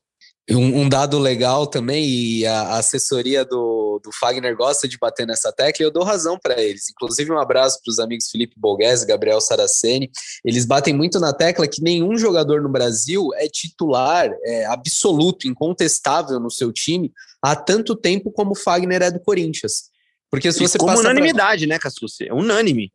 Um, 0.52 0.82
um 0.82 0.90
dado 0.90 1.20
legal 1.20 1.68
também, 1.68 2.06
e 2.08 2.46
a 2.46 2.78
assessoria 2.78 3.46
do, 3.46 4.00
do 4.04 4.12
Fagner 4.12 4.56
gosta 4.56 4.88
de 4.88 4.98
bater 4.98 5.28
nessa 5.28 5.52
tecla 5.52 5.84
e 5.84 5.86
eu 5.86 5.92
dou 5.92 6.04
razão 6.04 6.40
para 6.42 6.60
eles. 6.62 6.90
Inclusive, 6.90 7.32
um 7.32 7.38
abraço 7.38 7.80
para 7.84 7.92
os 7.92 8.00
amigos 8.00 8.30
Felipe 8.30 8.56
Borges 8.58 9.04
e 9.04 9.06
Gabriel 9.06 9.40
Saraceni. 9.42 10.10
Eles 10.44 10.66
batem 10.66 10.94
muito 10.94 11.20
na 11.20 11.34
tecla 11.34 11.68
que 11.68 11.84
nenhum 11.84 12.18
jogador 12.18 12.62
no 12.62 12.70
Brasil 12.70 13.30
é 13.36 13.48
titular, 13.48 14.30
é 14.44 14.66
absoluto, 14.66 15.48
incontestável 15.48 16.40
no 16.40 16.50
seu 16.50 16.72
time 16.72 17.12
há 17.42 17.56
tanto 17.56 17.96
tempo 17.96 18.32
como 18.32 18.52
o 18.52 18.56
Fagner 18.56 19.02
é 19.02 19.12
do 19.12 19.20
Corinthians. 19.20 19.90
Porque 20.32 20.52
se 20.52 20.60
você 20.60 20.78
como 20.78 20.92
passa 20.92 21.02
unanimidade, 21.02 21.66
pra... 21.66 21.76
né, 21.76 21.80
Cassucci? 21.80 22.28
É 22.28 22.34
unânime. 22.34 22.92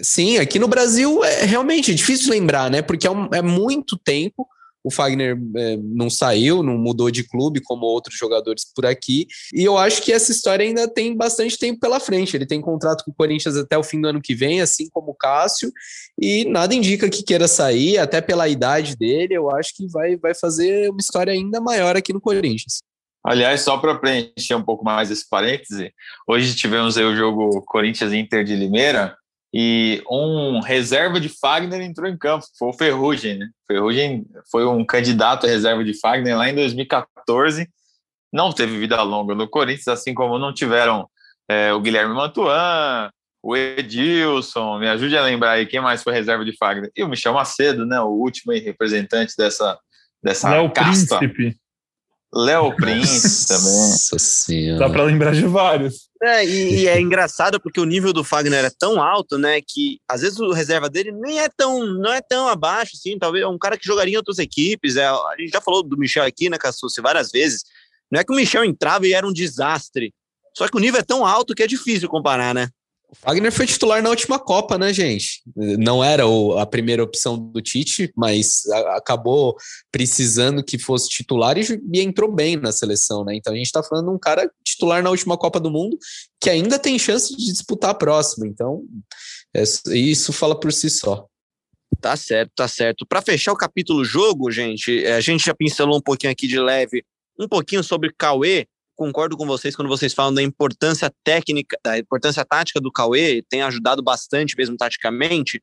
Sim, 0.00 0.38
aqui 0.38 0.58
no 0.58 0.68
Brasil 0.68 1.22
é 1.22 1.44
realmente 1.44 1.94
difícil 1.94 2.30
lembrar, 2.30 2.70
né? 2.70 2.80
Porque 2.80 3.06
é, 3.06 3.10
um, 3.10 3.28
é 3.32 3.42
muito 3.42 3.96
tempo. 3.98 4.46
O 4.84 4.90
Fagner 4.90 5.38
é, 5.56 5.76
não 5.76 6.10
saiu, 6.10 6.62
não 6.62 6.76
mudou 6.76 7.10
de 7.10 7.22
clube 7.22 7.60
como 7.60 7.86
outros 7.86 8.16
jogadores 8.16 8.64
por 8.74 8.84
aqui. 8.84 9.26
E 9.54 9.62
eu 9.62 9.78
acho 9.78 10.02
que 10.02 10.12
essa 10.12 10.32
história 10.32 10.64
ainda 10.64 10.88
tem 10.88 11.16
bastante 11.16 11.58
tempo 11.58 11.80
pela 11.80 12.00
frente. 12.00 12.36
Ele 12.36 12.46
tem 12.46 12.60
contrato 12.60 13.04
com 13.04 13.10
o 13.10 13.14
Corinthians 13.14 13.56
até 13.56 13.78
o 13.78 13.82
fim 13.82 14.00
do 14.00 14.08
ano 14.08 14.20
que 14.20 14.34
vem, 14.34 14.60
assim 14.60 14.88
como 14.90 15.12
o 15.12 15.14
Cássio. 15.14 15.72
E 16.20 16.44
nada 16.46 16.74
indica 16.74 17.08
que 17.08 17.22
queira 17.22 17.46
sair, 17.46 17.98
até 17.98 18.20
pela 18.20 18.48
idade 18.48 18.96
dele. 18.96 19.34
Eu 19.34 19.50
acho 19.54 19.74
que 19.76 19.86
vai, 19.86 20.16
vai 20.16 20.34
fazer 20.34 20.90
uma 20.90 21.00
história 21.00 21.32
ainda 21.32 21.60
maior 21.60 21.96
aqui 21.96 22.12
no 22.12 22.20
Corinthians. 22.20 22.80
Aliás, 23.24 23.60
só 23.60 23.78
para 23.78 23.94
preencher 23.94 24.56
um 24.56 24.64
pouco 24.64 24.84
mais 24.84 25.08
esse 25.10 25.28
parêntese, 25.28 25.92
hoje 26.26 26.56
tivemos 26.56 26.96
o 26.96 27.14
jogo 27.14 27.62
Corinthians 27.62 28.12
Inter 28.12 28.42
de 28.42 28.56
Limeira 28.56 29.16
e 29.54 30.02
um 30.10 30.60
reserva 30.60 31.20
de 31.20 31.28
Fagner 31.28 31.80
entrou 31.80 32.08
em 32.08 32.16
campo, 32.16 32.44
foi 32.58 32.68
o 32.68 32.72
Ferrugem, 32.72 33.38
né? 33.38 33.48
Ferrugem 33.66 34.24
foi 34.50 34.66
um 34.66 34.84
candidato 34.84 35.46
a 35.46 35.48
reserva 35.48 35.84
de 35.84 35.98
Fagner 35.98 36.36
lá 36.36 36.48
em 36.48 36.54
2014, 36.54 37.68
não 38.32 38.50
teve 38.50 38.78
vida 38.78 39.00
longa 39.02 39.34
no 39.34 39.48
Corinthians, 39.48 39.88
assim 39.88 40.14
como 40.14 40.38
não 40.38 40.54
tiveram 40.54 41.08
é, 41.48 41.72
o 41.72 41.80
Guilherme 41.80 42.14
Mantuan, 42.14 43.10
o 43.42 43.56
Edilson, 43.56 44.78
me 44.78 44.88
ajude 44.88 45.16
a 45.16 45.22
lembrar 45.22 45.52
aí 45.52 45.66
quem 45.66 45.80
mais 45.80 46.02
foi 46.02 46.14
reserva 46.14 46.44
de 46.44 46.56
Fagner, 46.56 46.90
e 46.96 47.02
o 47.02 47.08
Michel 47.08 47.34
Macedo, 47.34 47.84
né? 47.84 48.00
O 48.00 48.08
último 48.08 48.52
representante 48.52 49.34
dessa, 49.36 49.78
dessa 50.22 50.48
Léo 50.48 50.70
casta. 50.72 51.18
Príncipe. 51.18 51.60
Léo 52.34 52.74
Prince 52.76 53.46
também. 53.46 53.64
Nossa 53.64 54.18
senhora. 54.18 54.78
Dá 54.78 54.90
para 54.90 55.02
lembrar 55.02 55.34
de 55.34 55.46
vários. 55.46 56.08
É, 56.24 56.46
e, 56.46 56.82
e, 56.82 56.88
é 56.88 57.00
engraçado 57.00 57.60
porque 57.60 57.80
o 57.80 57.84
nível 57.84 58.12
do 58.12 58.22
Fagner 58.22 58.64
é 58.64 58.70
tão 58.70 59.02
alto, 59.02 59.36
né, 59.36 59.60
que 59.60 59.98
às 60.08 60.20
vezes 60.20 60.38
o 60.38 60.52
reserva 60.52 60.88
dele 60.88 61.10
nem 61.10 61.40
é 61.40 61.48
tão, 61.48 61.84
não 61.84 62.12
é 62.12 62.20
tão 62.20 62.46
abaixo, 62.46 62.92
assim, 62.94 63.18
talvez 63.18 63.42
é 63.44 63.48
um 63.48 63.58
cara 63.58 63.76
que 63.76 63.84
jogaria 63.84 64.14
em 64.14 64.16
outras 64.16 64.38
equipes. 64.38 64.94
É, 64.94 65.04
a 65.04 65.34
gente 65.36 65.50
já 65.50 65.60
falou 65.60 65.82
do 65.82 65.98
Michel 65.98 66.24
aqui, 66.24 66.48
né, 66.48 66.56
Cassucci, 66.58 67.00
várias 67.00 67.32
vezes. 67.32 67.64
Não 68.08 68.20
é 68.20 68.24
que 68.24 68.32
o 68.32 68.36
Michel 68.36 68.64
entrava 68.64 69.04
e 69.04 69.12
era 69.12 69.26
um 69.26 69.32
desastre. 69.32 70.14
Só 70.56 70.68
que 70.68 70.76
o 70.76 70.80
nível 70.80 71.00
é 71.00 71.02
tão 71.02 71.26
alto 71.26 71.56
que 71.56 71.62
é 71.62 71.66
difícil 71.66 72.08
comparar, 72.08 72.54
né? 72.54 72.68
O 73.12 73.16
Fagner 73.16 73.52
foi 73.52 73.66
titular 73.66 74.02
na 74.02 74.08
última 74.08 74.38
Copa, 74.38 74.78
né, 74.78 74.90
gente? 74.90 75.42
Não 75.54 76.02
era 76.02 76.26
o, 76.26 76.58
a 76.58 76.64
primeira 76.64 77.02
opção 77.02 77.38
do 77.38 77.60
Tite, 77.60 78.10
mas 78.16 78.66
a, 78.70 78.96
acabou 78.96 79.54
precisando 79.90 80.64
que 80.64 80.78
fosse 80.78 81.10
titular 81.10 81.58
e, 81.58 81.62
e, 81.92 82.00
entrou 82.00 82.32
bem 82.32 82.56
na 82.56 82.72
seleção, 82.72 83.22
né? 83.22 83.34
Então 83.36 83.52
a 83.52 83.56
gente 83.56 83.66
está 83.66 83.82
falando 83.82 84.06
de 84.06 84.14
um 84.14 84.18
cara 84.18 84.50
titular 84.64 85.02
na 85.02 85.10
última 85.10 85.36
Copa 85.36 85.60
do 85.60 85.70
Mundo 85.70 85.98
que 86.40 86.48
ainda 86.48 86.78
tem 86.78 86.98
chance 86.98 87.36
de 87.36 87.44
disputar 87.52 87.90
a 87.90 87.94
próxima. 87.94 88.46
Então, 88.46 88.82
é, 89.54 89.62
isso 89.94 90.32
fala 90.32 90.58
por 90.58 90.72
si 90.72 90.88
só. 90.88 91.26
Tá 92.00 92.16
certo, 92.16 92.50
tá 92.56 92.66
certo. 92.66 93.06
Para 93.06 93.20
fechar 93.20 93.52
o 93.52 93.56
capítulo 93.56 94.02
jogo, 94.04 94.50
gente, 94.50 95.06
a 95.06 95.20
gente 95.20 95.44
já 95.44 95.54
pincelou 95.54 95.98
um 95.98 96.02
pouquinho 96.02 96.32
aqui 96.32 96.48
de 96.48 96.58
leve, 96.58 97.04
um 97.38 97.46
pouquinho 97.46 97.84
sobre 97.84 98.10
Cauê, 98.16 98.66
concordo 98.96 99.36
com 99.36 99.46
vocês 99.46 99.74
quando 99.74 99.88
vocês 99.88 100.12
falam 100.12 100.34
da 100.34 100.42
importância 100.42 101.12
técnica, 101.24 101.76
da 101.84 101.98
importância 101.98 102.44
tática 102.44 102.80
do 102.80 102.92
Cauê, 102.92 103.42
tem 103.48 103.62
ajudado 103.62 104.02
bastante 104.02 104.56
mesmo 104.56 104.76
taticamente, 104.76 105.62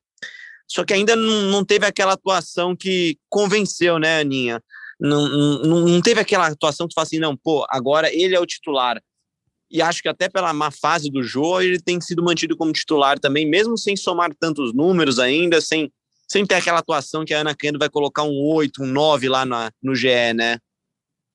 só 0.70 0.84
que 0.84 0.94
ainda 0.94 1.16
não, 1.16 1.42
não 1.50 1.64
teve 1.64 1.84
aquela 1.84 2.12
atuação 2.12 2.76
que 2.76 3.18
convenceu, 3.28 3.98
né, 3.98 4.20
Aninha? 4.20 4.62
Não, 5.00 5.26
não, 5.28 5.88
não 5.88 6.00
teve 6.00 6.20
aquela 6.20 6.46
atuação 6.46 6.86
que 6.86 6.94
fala 6.94 7.06
assim, 7.06 7.18
não, 7.18 7.36
pô, 7.36 7.66
agora 7.68 8.12
ele 8.14 8.36
é 8.36 8.40
o 8.40 8.46
titular. 8.46 9.02
E 9.68 9.82
acho 9.82 10.02
que 10.02 10.08
até 10.08 10.28
pela 10.28 10.52
má 10.52 10.70
fase 10.70 11.10
do 11.10 11.22
jogo, 11.22 11.62
ele 11.62 11.80
tem 11.80 12.00
sido 12.00 12.22
mantido 12.22 12.56
como 12.56 12.72
titular 12.72 13.18
também, 13.18 13.48
mesmo 13.48 13.76
sem 13.76 13.96
somar 13.96 14.30
tantos 14.38 14.72
números 14.72 15.18
ainda, 15.18 15.60
sem, 15.60 15.90
sem 16.28 16.46
ter 16.46 16.56
aquela 16.56 16.78
atuação 16.78 17.24
que 17.24 17.34
a 17.34 17.40
Ana 17.40 17.54
Kendo 17.54 17.78
vai 17.78 17.88
colocar 17.88 18.22
um 18.22 18.38
8, 18.40 18.82
um 18.82 18.86
9 18.86 19.28
lá 19.28 19.44
na, 19.44 19.72
no 19.82 19.94
GE, 19.94 20.34
né? 20.34 20.58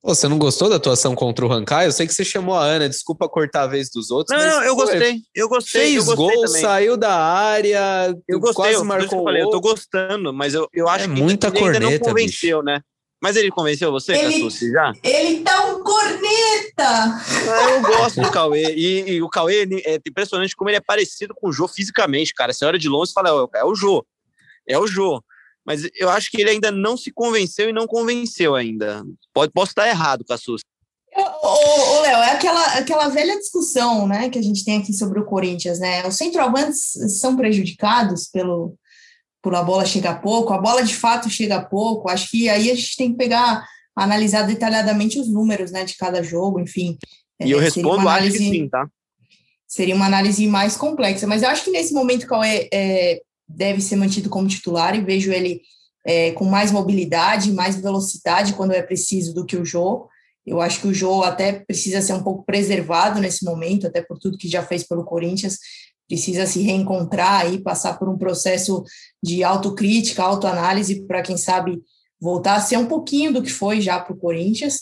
Você 0.06 0.28
não 0.28 0.38
gostou 0.38 0.70
da 0.70 0.76
atuação 0.76 1.16
contra 1.16 1.44
o 1.44 1.48
Rancai? 1.48 1.88
Eu 1.88 1.92
sei 1.92 2.06
que 2.06 2.14
você 2.14 2.24
chamou 2.24 2.56
a 2.56 2.64
Ana, 2.64 2.88
desculpa 2.88 3.28
cortar 3.28 3.64
a 3.64 3.68
vez 3.68 3.90
dos 3.90 4.12
outros. 4.12 4.38
Não, 4.38 4.46
não 4.46 4.64
eu 4.64 4.76
gostei, 4.76 5.22
eu 5.34 5.50
gostei. 5.50 5.82
Fez 5.82 5.96
eu 5.96 6.16
gostei 6.16 6.36
gol, 6.36 6.46
também. 6.46 6.62
saiu 6.62 6.96
da 6.96 7.16
área, 7.16 8.16
eu 8.28 8.40
gostei, 8.40 8.56
quase 8.66 8.76
eu, 8.76 8.86
marcou 8.86 9.20
eu, 9.20 9.24
falei, 9.24 9.42
eu 9.42 9.50
tô 9.50 9.60
gostando, 9.60 10.32
mas 10.32 10.54
eu, 10.54 10.70
eu 10.72 10.88
acho 10.88 11.06
é 11.06 11.08
que 11.08 11.22
muita 11.22 11.48
ele 11.48 11.60
corneta, 11.60 11.86
ainda 11.86 11.98
não 11.98 12.06
convenceu, 12.06 12.60
bicho. 12.60 12.66
né? 12.66 12.82
Mas 13.20 13.36
ele 13.36 13.50
convenceu 13.50 13.92
você, 13.92 14.14
ele, 14.14 14.34
Cassucci, 14.34 14.72
já? 14.72 14.94
Ele 15.02 15.42
tá 15.42 15.66
um 15.66 15.82
corneta! 15.82 16.78
Ah, 16.78 17.72
eu 17.72 17.82
gosto 17.82 18.22
do 18.22 18.30
Cauê. 18.30 18.76
E, 18.76 19.14
e 19.14 19.22
o 19.24 19.30
Cauê 19.30 19.68
é 19.86 19.96
impressionante 20.08 20.56
como 20.56 20.70
ele 20.70 20.78
é 20.78 20.82
parecido 20.82 21.34
com 21.34 21.50
o 21.50 21.52
Jô 21.52 21.68
fisicamente, 21.68 22.34
cara. 22.36 22.54
Você 22.54 22.64
olha 22.66 22.78
de 22.78 22.88
longe 22.88 23.10
e 23.10 23.14
fala, 23.14 23.50
é 23.56 23.64
o 23.64 23.74
Jô. 23.74 24.06
É 24.68 24.78
o 24.78 24.86
Jô 24.86 25.24
mas 25.66 25.90
eu 25.96 26.10
acho 26.10 26.30
que 26.30 26.40
ele 26.40 26.52
ainda 26.52 26.72
não 26.72 26.96
se 26.96 27.12
convenceu 27.12 27.70
e 27.70 27.74
não 27.74 27.88
convenceu 27.88 28.54
ainda. 28.56 29.04
Pode, 29.34 29.52
posso 29.52 29.72
estar 29.72 29.88
errado, 29.88 30.24
Cassus. 30.24 30.62
Ô, 31.18 32.02
Léo, 32.02 32.18
é 32.18 32.32
aquela, 32.32 32.66
aquela 32.78 33.08
velha 33.08 33.38
discussão 33.38 34.06
né, 34.08 34.30
que 34.30 34.38
a 34.38 34.42
gente 34.42 34.66
tem 34.66 34.78
aqui 34.78 34.94
sobre 34.94 35.20
o 35.20 35.26
Corinthians, 35.26 35.80
né? 35.80 36.06
Os 36.06 36.18
centroavantes 36.18 36.92
são 37.20 37.36
prejudicados 37.36 38.28
pelo, 38.28 38.78
por 39.42 39.56
a 39.56 39.64
bola 39.64 39.86
chegar 39.86 40.22
pouco, 40.22 40.54
a 40.54 40.58
bola 40.58 40.84
de 40.84 40.96
fato 40.96 41.30
chega 41.30 41.64
pouco. 41.64 42.10
Acho 42.10 42.30
que 42.30 42.50
aí 42.50 42.70
a 42.70 42.76
gente 42.76 42.98
tem 42.98 43.12
que 43.12 43.18
pegar, 43.18 43.66
analisar 43.96 44.44
detalhadamente 44.44 45.20
os 45.20 45.28
números 45.30 45.72
né, 45.72 45.86
de 45.86 45.96
cada 45.96 46.22
jogo, 46.22 46.60
enfim. 46.60 46.98
E 47.40 47.50
eu 47.50 47.60
é, 47.60 47.64
respondo, 47.64 48.02
análise, 48.02 48.38
acho 48.38 48.52
que 48.52 48.58
sim, 48.58 48.70
tá? 48.70 48.88
Seria 49.68 49.96
uma 49.96 50.06
análise 50.06 50.46
mais 50.48 50.76
complexa, 50.76 51.26
mas 51.26 51.44
eu 51.44 51.50
acho 51.50 51.64
que 51.64 51.72
nesse 51.72 51.94
momento 51.94 52.24
o 52.24 52.28
Cauê 52.28 52.68
é, 52.74 53.22
deve 53.48 53.82
ser 53.82 53.96
mantido 53.96 54.30
como 54.30 54.48
titular 54.48 54.96
e 54.96 55.02
vejo 55.02 55.32
ele 55.32 55.62
é, 56.06 56.32
com 56.32 56.46
mais 56.46 56.72
mobilidade, 56.72 57.52
mais 57.52 57.76
velocidade 57.76 58.54
quando 58.54 58.74
é 58.74 58.82
preciso 58.82 59.34
do 59.34 59.46
que 59.46 59.58
o 59.58 59.66
Jô. 59.66 60.08
Eu 60.46 60.62
acho 60.62 60.80
que 60.80 60.88
o 60.88 60.94
Jô 60.94 61.24
até 61.24 61.54
precisa 61.54 62.02
ser 62.02 62.14
um 62.14 62.24
pouco 62.24 62.46
preservado 62.46 63.20
nesse 63.20 63.44
momento, 63.44 63.88
até 63.88 64.02
por 64.02 64.20
tudo 64.20 64.38
que 64.38 64.48
já 64.48 64.62
fez 64.62 64.84
pelo 64.84 65.04
Corinthians, 65.04 65.58
precisa 66.08 66.46
se 66.46 66.62
reencontrar 66.62 67.52
e 67.52 67.62
passar 67.62 67.98
por 67.98 68.08
um 68.08 68.18
processo 68.18 68.84
de 69.24 69.44
autocrítica, 69.44 70.22
autoanálise, 70.22 71.06
para 71.08 71.24
quem 71.24 71.38
sabe 71.38 71.82
voltar 72.22 72.56
a 72.56 72.62
ser 72.62 72.78
um 72.78 72.86
pouquinho 72.86 73.34
do 73.34 73.42
que 73.42 73.52
foi 73.52 73.82
já 73.82 74.00
para 74.00 74.14
o 74.14 74.18
Corinthians. 74.18 74.82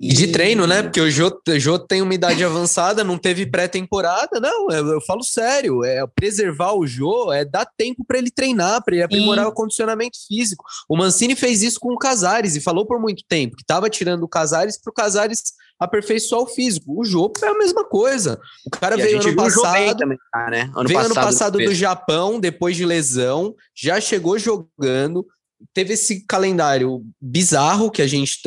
E 0.00 0.14
de 0.14 0.28
treino, 0.28 0.66
né? 0.66 0.82
Porque 0.82 0.98
o 0.98 1.10
Jô, 1.10 1.30
o 1.46 1.58
Jô 1.58 1.78
tem 1.78 2.00
uma 2.00 2.14
idade 2.14 2.42
avançada, 2.42 3.04
não 3.04 3.18
teve 3.18 3.44
pré-temporada. 3.44 4.40
Não, 4.40 4.70
eu, 4.70 4.86
eu, 4.92 5.00
falo 5.02 5.22
sério. 5.22 5.84
É 5.84 6.06
preservar 6.06 6.72
o 6.72 6.86
Jô, 6.86 7.30
é 7.30 7.44
dar 7.44 7.66
tempo 7.66 8.02
para 8.02 8.16
ele 8.16 8.30
treinar, 8.30 8.82
para 8.82 8.94
ele 8.94 9.04
aprimorar 9.04 9.44
Sim. 9.44 9.50
o 9.50 9.54
condicionamento 9.54 10.16
físico. 10.26 10.64
O 10.88 10.96
Mancini 10.96 11.36
fez 11.36 11.62
isso 11.62 11.78
com 11.78 11.92
o 11.92 11.98
Casares 11.98 12.56
e 12.56 12.62
falou 12.62 12.86
por 12.86 12.98
muito 12.98 13.22
tempo 13.28 13.56
que 13.56 13.62
estava 13.62 13.90
tirando 13.90 14.22
o 14.22 14.28
Casares 14.28 14.80
para 14.80 14.90
o 14.90 14.94
Casares 14.94 15.42
aperfeiçoar 15.78 16.42
o 16.42 16.46
físico. 16.46 16.98
O 16.98 17.04
Jô 17.04 17.30
é 17.42 17.48
a 17.48 17.58
mesma 17.58 17.84
coisa. 17.84 18.40
O 18.66 18.70
cara 18.70 18.98
e 18.98 19.02
veio 19.02 19.20
ano 19.20 19.36
passado, 19.36 19.96
também, 19.98 20.18
né? 20.50 20.70
ano 20.74 20.88
veio 20.88 20.98
passado, 20.98 21.06
ano 21.06 21.14
passado 21.14 21.58
do 21.58 21.74
Japão, 21.74 22.40
depois 22.40 22.74
de 22.74 22.86
lesão, 22.86 23.54
já 23.74 24.00
chegou 24.00 24.38
jogando, 24.38 25.26
teve 25.72 25.94
esse 25.94 26.24
calendário 26.26 27.04
bizarro 27.20 27.90
que 27.90 28.02
a 28.02 28.06
gente 28.06 28.38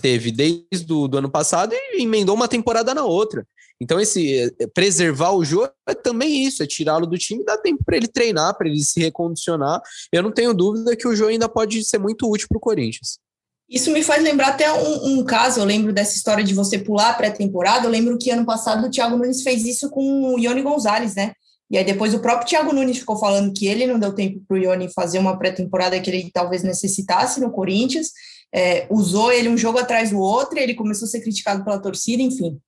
teve 0.00 0.32
desde 0.32 0.92
o 0.92 1.08
ano 1.16 1.30
passado 1.30 1.74
e 1.74 2.02
emendou 2.02 2.34
uma 2.34 2.48
temporada 2.48 2.94
na 2.94 3.04
outra. 3.04 3.46
Então, 3.80 3.98
esse 3.98 4.52
é, 4.60 4.66
preservar 4.68 5.32
o 5.32 5.44
jogo 5.44 5.72
é 5.88 5.94
também 5.94 6.44
isso, 6.44 6.62
é 6.62 6.66
tirá-lo 6.66 7.04
do 7.04 7.18
time 7.18 7.44
dar 7.44 7.58
tempo 7.58 7.82
para 7.84 7.96
ele 7.96 8.06
treinar, 8.06 8.56
para 8.56 8.68
ele 8.68 8.78
se 8.78 9.00
recondicionar. 9.00 9.80
Eu 10.12 10.22
não 10.22 10.30
tenho 10.30 10.54
dúvida 10.54 10.94
que 10.94 11.08
o 11.08 11.16
jogo 11.16 11.30
ainda 11.30 11.48
pode 11.48 11.84
ser 11.84 11.98
muito 11.98 12.30
útil 12.30 12.46
para 12.48 12.58
o 12.58 12.60
Corinthians. 12.60 13.18
Isso 13.68 13.90
me 13.90 14.04
faz 14.04 14.22
lembrar 14.22 14.48
até 14.48 14.70
um, 14.72 15.18
um, 15.18 15.24
caso, 15.24 15.58
eu 15.58 15.64
lembro 15.64 15.92
dessa 15.92 16.14
história 16.14 16.44
de 16.44 16.54
você 16.54 16.78
pular 16.78 17.16
pré-temporada, 17.16 17.86
eu 17.86 17.90
lembro 17.90 18.18
que 18.18 18.30
ano 18.30 18.44
passado 18.44 18.86
o 18.86 18.90
Thiago 18.90 19.16
Nunes 19.16 19.42
fez 19.42 19.64
isso 19.64 19.90
com 19.90 20.34
o 20.34 20.38
Ione 20.38 20.62
Gonzalez, 20.62 21.14
né? 21.14 21.32
E 21.72 21.78
aí 21.78 21.84
depois 21.84 22.12
o 22.12 22.20
próprio 22.20 22.46
Thiago 22.46 22.70
Nunes 22.74 22.98
ficou 22.98 23.18
falando 23.18 23.50
que 23.50 23.66
ele 23.66 23.86
não 23.86 23.98
deu 23.98 24.14
tempo 24.14 24.42
para 24.46 24.54
o 24.54 24.58
Ione 24.58 24.92
fazer 24.92 25.18
uma 25.18 25.38
pré-temporada 25.38 25.98
que 25.98 26.10
ele 26.10 26.30
talvez 26.30 26.62
necessitasse 26.62 27.40
no 27.40 27.50
Corinthians. 27.50 28.10
É, 28.54 28.86
usou 28.90 29.32
ele 29.32 29.48
um 29.48 29.56
jogo 29.56 29.78
atrás 29.78 30.10
do 30.10 30.18
outro, 30.18 30.58
ele 30.58 30.74
começou 30.74 31.06
a 31.06 31.10
ser 31.10 31.22
criticado 31.22 31.64
pela 31.64 31.80
torcida, 31.80 32.22
enfim, 32.22 32.58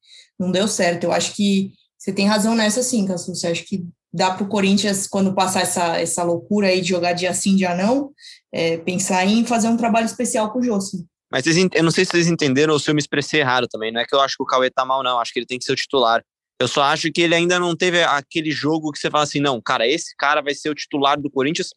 não 0.41 0.51
deu 0.51 0.67
certo. 0.67 1.05
Eu 1.05 1.13
acho 1.13 1.35
que 1.35 1.73
você 1.99 2.15
tem 2.15 2.27
razão 2.27 2.55
nessa 2.55 2.83
sim, 2.83 3.07
Cassu. 3.07 3.35
Você 3.35 3.47
acha 3.47 3.63
que 3.63 3.87
dá 4.11 4.31
para 4.31 4.45
o 4.45 4.49
Corinthians, 4.49 5.07
quando 5.07 5.35
passar 5.35 5.61
essa, 5.61 5.99
essa 5.99 6.23
loucura 6.23 6.69
aí 6.69 6.81
de 6.81 6.89
jogar 6.89 7.13
dia 7.13 7.35
sim, 7.35 7.57
dia 7.57 7.75
não, 7.75 8.11
é, 8.51 8.79
pensar 8.79 9.27
em 9.27 9.45
fazer 9.45 9.69
um 9.69 9.77
trabalho 9.77 10.07
especial 10.07 10.51
com 10.51 10.61
o 10.61 10.63
Jossi. 10.63 11.05
Mas 11.31 11.45
vocês, 11.45 11.69
eu 11.75 11.83
não 11.83 11.91
sei 11.91 12.05
se 12.07 12.13
vocês 12.13 12.29
entenderam 12.29 12.73
ou 12.73 12.79
se 12.79 12.89
eu 12.89 12.95
me 12.95 13.01
expressei 13.01 13.41
errado 13.41 13.67
também. 13.69 13.93
Não 13.93 14.01
é 14.01 14.07
que 14.07 14.15
eu 14.15 14.21
acho 14.21 14.37
que 14.37 14.43
o 14.43 14.47
Cauê 14.47 14.71
tá 14.71 14.85
mal, 14.85 15.03
não. 15.03 15.19
Acho 15.19 15.33
que 15.33 15.41
ele 15.41 15.47
tem 15.47 15.59
que 15.59 15.65
ser 15.65 15.73
o 15.73 15.77
titular. 15.77 16.23
Eu 16.61 16.69
só 16.69 16.83
acho 16.83 17.11
que 17.11 17.21
ele 17.21 17.35
ainda 17.35 17.59
não 17.59 17.75
teve 17.77 18.03
aquele 18.03 18.51
jogo 18.51 18.93
que 18.93 18.99
você 18.99 19.11
fala 19.11 19.25
assim, 19.25 19.41
não, 19.41 19.61
cara, 19.61 19.87
esse 19.87 20.15
cara 20.17 20.41
vai 20.41 20.55
ser 20.55 20.71
o 20.71 20.75
titular 20.75 21.21
do 21.21 21.31
Corinthians, 21.31 21.71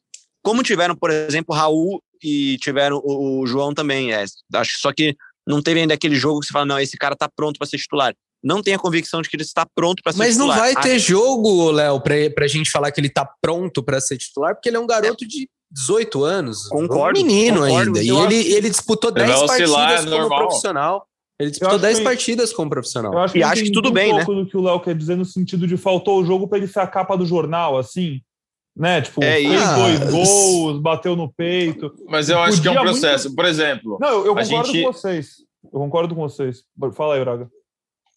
como 0.44 0.64
tiveram, 0.64 0.96
por 0.96 1.10
exemplo, 1.10 1.56
Raul 1.56 2.02
e 2.24 2.58
tiveram 2.60 3.02
o, 3.04 3.42
o 3.42 3.48
João 3.48 3.74
também. 3.74 4.14
É, 4.14 4.24
acho 4.54 4.80
só 4.80 4.94
que 4.94 5.16
não 5.48 5.62
teve 5.62 5.82
ainda 5.82 5.94
aquele 5.94 6.16
jogo 6.16 6.40
que 6.40 6.48
você 6.48 6.54
fala, 6.54 6.66
não, 6.66 6.80
esse 6.80 6.98
cara 6.98 7.16
tá 7.16 7.30
pronto 7.34 7.58
para 7.58 7.68
ser 7.68 7.78
titular. 7.78 8.14
Não 8.44 8.62
tem 8.62 8.76
a 8.76 8.80
convicção 8.80 9.22
de 9.22 9.30
que 9.30 9.36
ele 9.36 9.44
está 9.44 9.66
pronto 9.66 10.04
para 10.04 10.14
ser 10.14 10.20
Mas 10.20 10.36
titular. 10.36 10.58
Mas 10.58 10.74
não 10.74 10.74
vai 10.74 10.84
ter 10.84 11.00
jogo, 11.00 11.72
Léo, 11.72 12.00
para 12.00 12.46
a 12.46 12.48
gente 12.48 12.70
falar 12.70 12.92
que 12.92 13.00
ele 13.02 13.10
tá 13.10 13.28
pronto 13.42 13.84
para 13.84 14.00
ser 14.00 14.18
titular, 14.18 14.54
porque 14.54 14.70
ele 14.70 14.78
é 14.78 14.80
um 14.80 14.86
garoto 14.86 15.24
é. 15.24 15.28
de 15.28 15.50
18 15.72 16.24
anos. 16.24 16.68
Concordo. 16.68 17.20
Um 17.20 17.24
menino 17.24 17.62
concordo, 17.62 18.00
ainda. 18.00 18.04
E 18.04 18.10
ele, 18.10 18.54
ele 18.54 18.70
disputou 18.70 19.12
10 19.12 19.44
partidas 19.44 20.06
como 20.06 20.18
normal. 20.18 20.40
profissional. 20.40 21.08
Ele 21.40 21.52
disputou 21.52 21.78
10 21.78 22.00
que... 22.00 22.04
partidas 22.04 22.52
como 22.52 22.70
profissional. 22.70 23.14
Eu 23.14 23.20
acho 23.20 23.34
que 23.34 23.40
e 23.40 23.44
acho 23.44 23.64
que 23.64 23.72
tudo 23.72 23.92
bem, 23.92 24.12
um 24.12 24.18
né? 24.18 24.26
pouco 24.26 24.42
do 24.42 24.50
que 24.50 24.58
o 24.58 24.62
Léo 24.62 24.80
quer 24.80 24.96
dizer 24.96 25.16
no 25.16 25.26
sentido 25.26 25.68
de 25.68 25.78
faltou 25.78 26.20
o 26.20 26.26
jogo 26.26 26.48
para 26.48 26.58
ele 26.58 26.68
ser 26.68 26.80
a 26.80 26.88
capa 26.88 27.16
do 27.16 27.26
jornal, 27.26 27.78
assim. 27.78 28.22
Né? 28.76 29.02
Tipo, 29.02 29.24
é, 29.24 29.36
fez 29.36 29.62
ah, 29.62 29.76
dois 29.76 30.12
gols, 30.12 30.82
bateu 30.82 31.16
no 31.16 31.32
peito. 31.32 31.94
Mas 32.08 32.30
eu 32.30 32.40
acho 32.40 32.62
que 32.62 32.68
é 32.68 32.72
um 32.72 32.76
processo. 32.76 33.28
Muito... 33.28 33.36
Por 33.36 33.46
exemplo. 33.46 33.98
Não, 34.00 34.10
eu, 34.10 34.26
eu 34.28 34.36
concordo 34.36 34.72
gente... 34.72 34.84
com 34.84 34.94
vocês. 34.94 35.36
Eu 35.64 35.80
concordo 35.80 36.16
com 36.16 36.22
vocês. 36.22 36.64
Fala 36.94 37.16
aí, 37.16 37.22
Braga. 37.22 37.50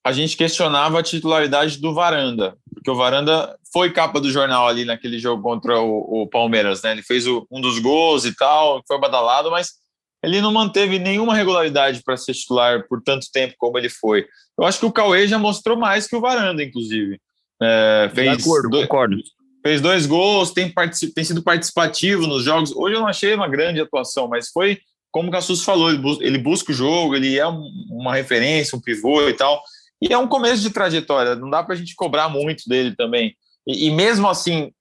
A 0.02 0.12
gente 0.12 0.36
questionava 0.36 0.98
a 0.98 1.02
titularidade 1.02 1.78
do 1.78 1.92
Varanda, 1.92 2.56
porque 2.72 2.90
o 2.90 2.94
Varanda 2.94 3.54
foi 3.70 3.92
capa 3.92 4.18
do 4.18 4.30
jornal 4.30 4.66
ali 4.66 4.86
naquele 4.86 5.18
jogo 5.18 5.42
contra 5.42 5.78
o, 5.78 6.22
o 6.22 6.26
Palmeiras, 6.26 6.82
né? 6.82 6.92
Ele 6.92 7.02
fez 7.02 7.26
o, 7.26 7.46
um 7.50 7.60
dos 7.60 7.78
gols 7.78 8.24
e 8.24 8.34
tal, 8.34 8.82
foi 8.88 8.98
badalado, 8.98 9.50
mas 9.50 9.72
ele 10.22 10.40
não 10.40 10.52
manteve 10.52 10.98
nenhuma 10.98 11.34
regularidade 11.34 12.02
para 12.04 12.16
ser 12.16 12.34
titular 12.34 12.86
por 12.88 13.02
tanto 13.02 13.26
tempo 13.32 13.54
como 13.58 13.78
ele 13.78 13.88
foi. 13.88 14.26
Eu 14.58 14.64
acho 14.64 14.78
que 14.78 14.86
o 14.86 14.92
Cauê 14.92 15.26
já 15.26 15.38
mostrou 15.38 15.76
mais 15.76 16.06
que 16.06 16.16
o 16.16 16.20
Varanda, 16.20 16.62
inclusive. 16.62 17.18
É, 17.62 18.10
fez 18.14 18.44
acordo, 18.44 18.70
dois, 18.70 18.82
concordo. 18.84 19.16
Fez 19.62 19.80
dois 19.80 20.06
gols, 20.06 20.52
tem, 20.52 20.72
tem, 21.14 21.24
sido 21.24 21.42
participativo 21.42 22.26
nos 22.26 22.44
jogos. 22.44 22.72
Hoje 22.72 22.96
eu 22.96 23.00
não 23.00 23.08
achei 23.08 23.34
uma 23.34 23.48
grande 23.48 23.80
atuação, 23.80 24.28
mas 24.28 24.48
foi 24.50 24.78
como 25.10 25.28
o 25.28 25.32
Cassus 25.32 25.64
falou, 25.64 25.90
ele, 25.90 25.98
bus 25.98 26.18
ele 26.20 26.38
busca 26.38 26.70
o 26.70 26.74
jogo, 26.74 27.16
ele 27.16 27.36
é 27.36 27.46
um, 27.46 27.68
uma 27.90 28.14
referência, 28.14 28.76
um 28.76 28.80
pivô 28.80 29.28
e 29.28 29.32
tal. 29.34 29.62
E 30.00 30.12
é 30.12 30.16
um 30.16 30.28
começo 30.28 30.62
de 30.62 30.70
trajetória, 30.70 31.34
não 31.34 31.50
dá 31.50 31.62
para 31.62 31.74
a 31.74 31.76
gente 31.76 31.94
cobrar 31.94 32.28
muito 32.28 32.68
dele 32.68 32.94
também. 32.94 33.34
E, 33.66 33.88
e 33.88 33.90
mesmo 33.90 34.28
assim, 34.28 34.72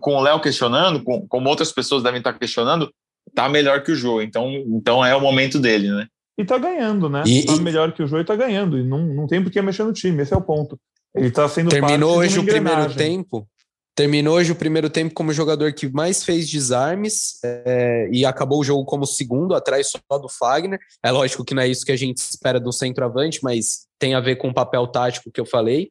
com 0.00 0.16
o 0.16 0.20
Léo 0.20 0.40
questionando, 0.40 1.02
com, 1.02 1.26
como 1.26 1.48
outras 1.48 1.72
pessoas 1.72 2.02
devem 2.02 2.18
estar 2.18 2.32
questionando, 2.34 2.92
tá 3.34 3.48
melhor 3.48 3.82
que 3.82 3.92
o 3.92 3.96
Jô. 3.96 4.20
Então, 4.20 4.50
então 4.68 5.04
é 5.04 5.14
o 5.14 5.20
momento 5.20 5.58
dele, 5.58 5.90
né? 5.90 6.06
E 6.38 6.44
tá 6.44 6.56
ganhando, 6.58 7.08
né? 7.08 7.22
E, 7.26 7.44
tá 7.44 7.56
melhor 7.56 7.92
que 7.92 8.02
o 8.02 8.06
Jô 8.06 8.18
e 8.18 8.24
tá 8.24 8.34
ganhando. 8.34 8.78
E 8.78 8.82
não, 8.82 8.98
não 8.98 9.26
tem 9.26 9.42
por 9.42 9.50
que 9.50 9.60
mexer 9.60 9.84
no 9.84 9.92
time, 9.92 10.22
esse 10.22 10.32
é 10.32 10.36
o 10.36 10.42
ponto. 10.42 10.78
Ele 11.14 11.30
tá 11.30 11.48
sendo 11.48 11.70
Terminou 11.70 12.18
hoje 12.18 12.38
o 12.38 12.44
primeiro 12.44 12.94
tempo. 12.94 13.46
Terminou 13.94 14.36
hoje 14.36 14.52
o 14.52 14.56
primeiro 14.56 14.88
tempo 14.88 15.12
como 15.12 15.32
jogador 15.32 15.72
que 15.72 15.90
mais 15.92 16.24
fez 16.24 16.48
desarmes 16.48 17.38
é, 17.44 18.08
e 18.10 18.24
acabou 18.24 18.60
o 18.60 18.64
jogo 18.64 18.84
como 18.84 19.04
segundo, 19.04 19.54
atrás 19.54 19.90
só 19.90 20.18
do 20.18 20.28
Fagner. 20.28 20.78
É 21.02 21.10
lógico 21.10 21.44
que 21.44 21.52
não 21.52 21.62
é 21.62 21.68
isso 21.68 21.84
que 21.84 21.92
a 21.92 21.96
gente 21.96 22.18
espera 22.18 22.60
do 22.60 22.72
centroavante, 22.72 23.40
mas 23.42 23.86
tem 23.98 24.14
a 24.14 24.20
ver 24.20 24.36
com 24.36 24.48
o 24.48 24.54
papel 24.54 24.86
tático 24.86 25.30
que 25.30 25.40
eu 25.40 25.44
falei. 25.44 25.88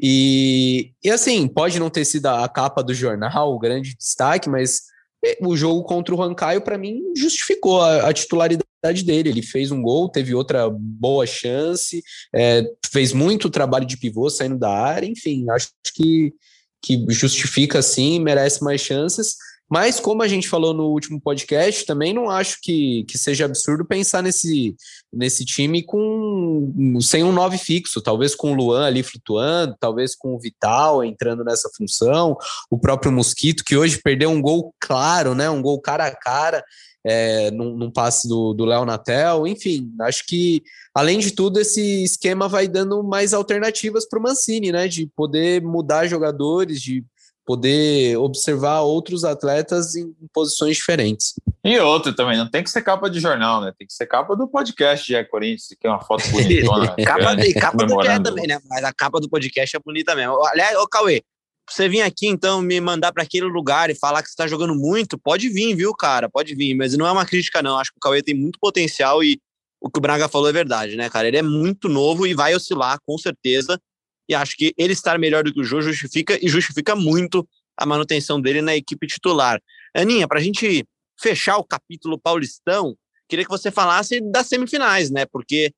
E, 0.00 0.92
e 1.04 1.10
assim, 1.10 1.46
pode 1.46 1.78
não 1.78 1.90
ter 1.90 2.04
sido 2.04 2.26
a 2.26 2.48
capa 2.48 2.82
do 2.82 2.94
jornal, 2.94 3.52
o 3.52 3.58
grande 3.58 3.94
destaque, 3.96 4.48
mas 4.48 4.91
o 5.40 5.56
jogo 5.56 5.84
contra 5.84 6.14
o 6.14 6.18
Rancaio, 6.18 6.62
para 6.62 6.76
mim, 6.76 7.00
justificou 7.16 7.80
a, 7.80 8.08
a, 8.08 8.12
titularidade 8.12 9.04
dele. 9.04 9.28
Ele 9.28 9.42
fez 9.42 9.70
um 9.70 9.80
gol, 9.80 10.08
teve 10.08 10.34
outra 10.34 10.68
boa 10.70 11.26
chance, 11.26 12.02
é, 12.34 12.64
fez 12.90 13.12
muito 13.12 13.50
trabalho 13.50 13.86
de 13.86 13.96
pivô 13.96 14.28
saindo 14.28 14.58
da 14.58 14.70
área, 14.70 15.06
enfim, 15.06 15.48
acho 15.50 15.68
que, 15.94 16.34
que 16.82 17.04
justifica 17.08 17.80
sim, 17.80 18.18
merece 18.18 18.64
mais 18.64 18.80
chances. 18.80 19.36
Mas, 19.70 19.98
como 19.98 20.22
a 20.22 20.28
gente 20.28 20.50
falou 20.50 20.74
no 20.74 20.88
último 20.88 21.18
podcast, 21.18 21.86
também 21.86 22.12
não 22.12 22.28
acho 22.28 22.58
que, 22.60 23.04
que 23.04 23.16
seja 23.16 23.46
absurdo 23.46 23.86
pensar 23.86 24.22
nesse, 24.22 24.76
nesse 25.10 25.46
time 25.46 25.82
com 25.82 26.98
sem 27.00 27.24
um 27.24 27.32
nove 27.32 27.56
fixo, 27.56 28.02
talvez 28.02 28.34
com 28.34 28.52
o 28.52 28.54
Luan 28.54 28.84
ali 28.84 29.02
flutuando, 29.02 29.74
talvez 29.80 30.14
com 30.14 30.34
o 30.34 30.38
Vital 30.38 31.02
entrando 31.02 31.42
nessa 31.42 31.70
função, 31.74 32.36
o 32.70 32.78
próprio 32.78 33.10
Mosquito, 33.10 33.64
que 33.64 33.74
hoje 33.74 34.00
perdeu 34.02 34.28
um 34.28 34.42
gol 34.42 34.74
claro, 34.78 35.34
né? 35.34 35.48
Um 35.48 35.62
gol 35.62 35.80
cara 35.80 36.06
a 36.06 36.14
cara. 36.14 36.62
É, 37.04 37.50
num, 37.50 37.76
num 37.76 37.90
passe 37.90 38.28
do 38.28 38.64
Léo 38.64 38.84
Natel, 38.84 39.44
enfim, 39.44 39.92
acho 40.02 40.24
que 40.24 40.62
além 40.94 41.18
de 41.18 41.32
tudo, 41.32 41.58
esse 41.58 42.04
esquema 42.04 42.46
vai 42.46 42.68
dando 42.68 43.02
mais 43.02 43.34
alternativas 43.34 44.08
para 44.08 44.20
o 44.20 44.22
Mancini, 44.22 44.70
né? 44.70 44.86
De 44.86 45.06
poder 45.16 45.60
mudar 45.62 46.06
jogadores, 46.06 46.80
de 46.80 47.04
poder 47.44 48.16
observar 48.18 48.80
outros 48.80 49.24
atletas 49.24 49.96
em 49.96 50.14
posições 50.32 50.76
diferentes. 50.76 51.34
E 51.64 51.78
outra 51.78 52.14
também, 52.14 52.36
não 52.36 52.50
tem 52.50 52.62
que 52.62 52.70
ser 52.70 52.82
capa 52.82 53.10
de 53.10 53.20
jornal, 53.20 53.60
né? 53.60 53.72
Tem 53.76 53.86
que 53.86 53.92
ser 53.92 54.06
capa 54.06 54.36
do 54.36 54.48
podcast 54.48 55.06
de 55.06 55.24
Corinthians, 55.24 55.68
que 55.78 55.86
é 55.86 55.90
uma 55.90 56.00
foto 56.00 56.28
bonitona. 56.30 56.94
capa 57.04 57.34
de, 57.34 57.54
capa 57.54 57.86
do 57.86 57.96
dia 57.98 58.22
também, 58.22 58.46
né? 58.46 58.60
Mas 58.68 58.84
a 58.84 58.92
capa 58.92 59.20
do 59.20 59.28
podcast 59.28 59.76
é 59.76 59.80
bonita 59.84 60.14
mesmo. 60.14 60.44
Aliás, 60.46 60.76
ô 60.76 60.86
Cauê, 60.86 61.22
você 61.68 61.88
vir 61.88 62.02
aqui, 62.02 62.26
então, 62.26 62.60
me 62.60 62.80
mandar 62.80 63.12
para 63.12 63.22
aquele 63.22 63.46
lugar 63.46 63.90
e 63.90 63.94
falar 63.94 64.22
que 64.22 64.28
você 64.28 64.32
está 64.32 64.46
jogando 64.46 64.74
muito, 64.74 65.18
pode 65.18 65.48
vir, 65.48 65.74
viu, 65.74 65.92
cara? 65.94 66.28
Pode 66.28 66.54
vir, 66.54 66.74
mas 66.74 66.96
não 66.96 67.06
é 67.06 67.12
uma 67.12 67.26
crítica, 67.26 67.62
não. 67.62 67.78
Acho 67.78 67.90
que 67.90 67.98
o 67.98 68.00
Cauê 68.00 68.22
tem 68.22 68.34
muito 68.34 68.58
potencial 68.60 69.22
e 69.22 69.40
o 69.80 69.90
que 69.90 69.98
o 69.98 70.02
Braga 70.02 70.28
falou 70.28 70.48
é 70.48 70.52
verdade, 70.52 70.96
né, 70.96 71.10
cara? 71.10 71.26
Ele 71.26 71.38
é 71.38 71.42
muito 71.42 71.88
novo 71.88 72.26
e 72.26 72.34
vai 72.34 72.54
oscilar, 72.54 72.98
com 73.04 73.18
certeza 73.18 73.80
e 74.28 74.34
acho 74.34 74.56
que 74.56 74.74
ele 74.76 74.92
estar 74.92 75.18
melhor 75.18 75.44
do 75.44 75.52
que 75.52 75.60
o 75.60 75.64
Jô 75.64 75.80
justifica 75.80 76.38
e 76.40 76.48
justifica 76.48 76.94
muito 76.94 77.46
a 77.76 77.86
manutenção 77.86 78.40
dele 78.40 78.62
na 78.62 78.76
equipe 78.76 79.06
titular. 79.06 79.60
Aninha, 79.94 80.28
para 80.28 80.38
a 80.38 80.42
gente 80.42 80.86
fechar 81.20 81.56
o 81.56 81.64
capítulo 81.64 82.18
paulistão, 82.18 82.96
queria 83.28 83.44
que 83.44 83.50
você 83.50 83.70
falasse 83.70 84.20
das 84.20 84.46
semifinais, 84.46 85.10
né? 85.10 85.26
Porque 85.26 85.72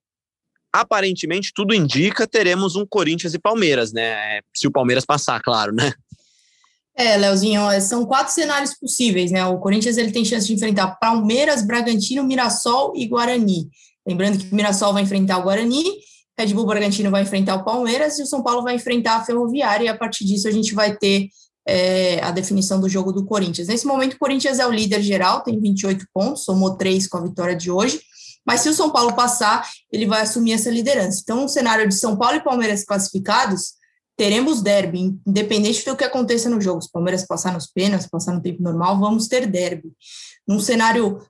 aparentemente 0.72 1.52
tudo 1.54 1.74
indica 1.74 2.26
teremos 2.26 2.74
um 2.74 2.84
Corinthians 2.84 3.34
e 3.34 3.38
Palmeiras, 3.38 3.92
né? 3.92 4.40
Se 4.54 4.66
o 4.66 4.72
Palmeiras 4.72 5.04
passar, 5.04 5.40
claro, 5.40 5.72
né? 5.72 5.92
É, 6.96 7.16
Leozinho, 7.16 7.62
são 7.80 8.06
quatro 8.06 8.32
cenários 8.32 8.74
possíveis, 8.74 9.32
né? 9.32 9.44
O 9.46 9.58
Corinthians 9.58 9.96
ele 9.96 10.12
tem 10.12 10.24
chance 10.24 10.46
de 10.46 10.54
enfrentar 10.54 10.96
Palmeiras, 11.00 11.66
Bragantino, 11.66 12.22
Mirassol 12.22 12.92
e 12.96 13.06
Guarani. 13.06 13.68
Lembrando 14.06 14.38
que 14.38 14.52
o 14.52 14.54
Mirassol 14.54 14.92
vai 14.92 15.02
enfrentar 15.02 15.38
o 15.38 15.42
Guarani 15.42 15.84
Red 16.38 16.52
Bull 16.52 16.66
Bragantino 16.66 17.10
vai 17.10 17.22
enfrentar 17.22 17.56
o 17.56 17.64
Palmeiras 17.64 18.18
e 18.18 18.22
o 18.22 18.26
São 18.26 18.42
Paulo 18.42 18.62
vai 18.62 18.74
enfrentar 18.74 19.16
a 19.16 19.24
Ferroviária, 19.24 19.84
e 19.84 19.88
a 19.88 19.96
partir 19.96 20.24
disso 20.24 20.48
a 20.48 20.50
gente 20.50 20.74
vai 20.74 20.96
ter 20.96 21.28
é, 21.66 22.22
a 22.22 22.30
definição 22.30 22.80
do 22.80 22.88
jogo 22.88 23.12
do 23.12 23.24
Corinthians. 23.24 23.68
Nesse 23.68 23.86
momento, 23.86 24.14
o 24.14 24.18
Corinthians 24.18 24.58
é 24.58 24.66
o 24.66 24.70
líder 24.70 25.02
geral, 25.02 25.42
tem 25.42 25.58
28 25.60 26.06
pontos, 26.12 26.44
somou 26.44 26.76
três 26.76 27.06
com 27.06 27.18
a 27.18 27.22
vitória 27.22 27.56
de 27.56 27.70
hoje, 27.70 28.00
mas 28.46 28.60
se 28.60 28.68
o 28.68 28.74
São 28.74 28.90
Paulo 28.90 29.14
passar, 29.14 29.68
ele 29.90 30.06
vai 30.06 30.20
assumir 30.20 30.52
essa 30.52 30.70
liderança. 30.70 31.20
Então, 31.22 31.42
no 31.42 31.48
cenário 31.48 31.88
de 31.88 31.94
São 31.94 32.16
Paulo 32.16 32.36
e 32.36 32.44
Palmeiras 32.44 32.84
classificados, 32.84 33.74
teremos 34.16 34.62
derby, 34.62 35.18
independente 35.26 35.84
do 35.84 35.96
que 35.96 36.04
aconteça 36.04 36.48
no 36.48 36.60
jogo. 36.60 36.82
Se 36.82 36.88
o 36.88 36.92
Palmeiras 36.92 37.26
passar 37.26 37.52
nos 37.52 37.66
pênaltis, 37.66 38.06
passar 38.06 38.32
no 38.32 38.42
tempo 38.42 38.62
normal, 38.62 38.98
vamos 38.98 39.26
ter 39.28 39.46
derby. 39.46 39.92
Num 40.46 40.60
cenário 40.60 41.20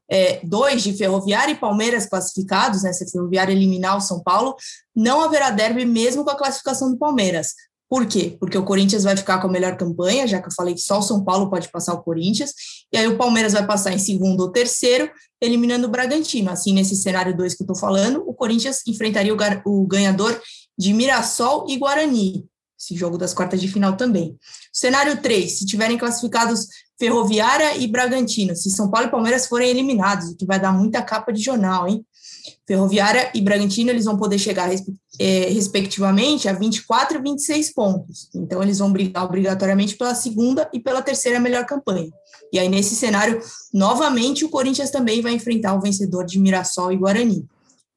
2 0.42 0.72
é, 0.72 0.76
de 0.76 0.96
Ferroviária 0.96 1.52
e 1.52 1.56
Palmeiras 1.56 2.06
classificados, 2.06 2.82
né, 2.82 2.92
se 2.92 3.04
a 3.04 3.08
Ferroviária 3.08 3.52
eliminar 3.52 3.96
o 3.96 4.00
São 4.00 4.22
Paulo, 4.22 4.56
não 4.94 5.20
haverá 5.20 5.50
derby 5.50 5.84
mesmo 5.84 6.24
com 6.24 6.30
a 6.30 6.36
classificação 6.36 6.90
do 6.90 6.98
Palmeiras. 6.98 7.48
Por 7.88 8.06
quê? 8.06 8.36
Porque 8.40 8.58
o 8.58 8.64
Corinthians 8.64 9.04
vai 9.04 9.16
ficar 9.16 9.40
com 9.40 9.46
a 9.46 9.50
melhor 9.50 9.76
campanha, 9.76 10.26
já 10.26 10.40
que 10.40 10.48
eu 10.48 10.52
falei 10.52 10.74
que 10.74 10.80
só 10.80 10.98
o 10.98 11.02
São 11.02 11.22
Paulo 11.22 11.48
pode 11.48 11.68
passar 11.68 11.94
o 11.94 12.02
Corinthians, 12.02 12.52
e 12.92 12.96
aí 12.96 13.06
o 13.06 13.16
Palmeiras 13.16 13.52
vai 13.52 13.64
passar 13.64 13.92
em 13.92 13.98
segundo 13.98 14.40
ou 14.40 14.50
terceiro, 14.50 15.08
eliminando 15.40 15.86
o 15.86 15.90
Bragantino. 15.90 16.50
Assim, 16.50 16.72
nesse 16.72 16.96
cenário 16.96 17.36
2 17.36 17.54
que 17.54 17.62
eu 17.62 17.66
estou 17.66 17.76
falando, 17.76 18.24
o 18.26 18.34
Corinthians 18.34 18.80
enfrentaria 18.88 19.32
o, 19.32 19.38
o 19.66 19.86
ganhador 19.86 20.40
de 20.76 20.92
Mirassol 20.92 21.66
e 21.68 21.76
Guarani, 21.76 22.44
esse 22.84 22.94
jogo 22.94 23.16
das 23.16 23.32
quartas 23.32 23.60
de 23.60 23.68
final 23.68 23.96
também. 23.96 24.36
Cenário 24.72 25.20
3, 25.20 25.58
se 25.58 25.66
tiverem 25.66 25.96
classificados 25.96 26.66
Ferroviária 26.98 27.76
e 27.76 27.88
Bragantino, 27.88 28.54
se 28.54 28.70
São 28.70 28.90
Paulo 28.90 29.08
e 29.08 29.10
Palmeiras 29.10 29.46
forem 29.46 29.70
eliminados, 29.70 30.30
o 30.30 30.36
que 30.36 30.46
vai 30.46 30.60
dar 30.60 30.72
muita 30.72 31.02
capa 31.02 31.32
de 31.32 31.42
jornal, 31.42 31.88
hein? 31.88 32.04
Ferroviária 32.66 33.30
e 33.34 33.40
Bragantino, 33.40 33.90
eles 33.90 34.04
vão 34.04 34.16
poder 34.16 34.38
chegar, 34.38 34.70
é, 35.18 35.48
respectivamente, 35.50 36.48
a 36.48 36.52
24 36.52 37.18
e 37.18 37.22
26 37.22 37.72
pontos. 37.72 38.28
Então, 38.34 38.62
eles 38.62 38.78
vão 38.78 38.92
brigar 38.92 39.24
obrigatoriamente 39.24 39.96
pela 39.96 40.14
segunda 40.14 40.68
e 40.72 40.78
pela 40.78 41.02
terceira 41.02 41.40
melhor 41.40 41.64
campanha. 41.66 42.10
E 42.52 42.58
aí, 42.58 42.68
nesse 42.68 42.94
cenário, 42.94 43.40
novamente, 43.72 44.44
o 44.44 44.48
Corinthians 44.48 44.90
também 44.90 45.22
vai 45.22 45.32
enfrentar 45.32 45.74
o 45.74 45.80
vencedor 45.80 46.24
de 46.24 46.38
Mirassol 46.38 46.92
e 46.92 46.96
Guarani. 46.96 47.46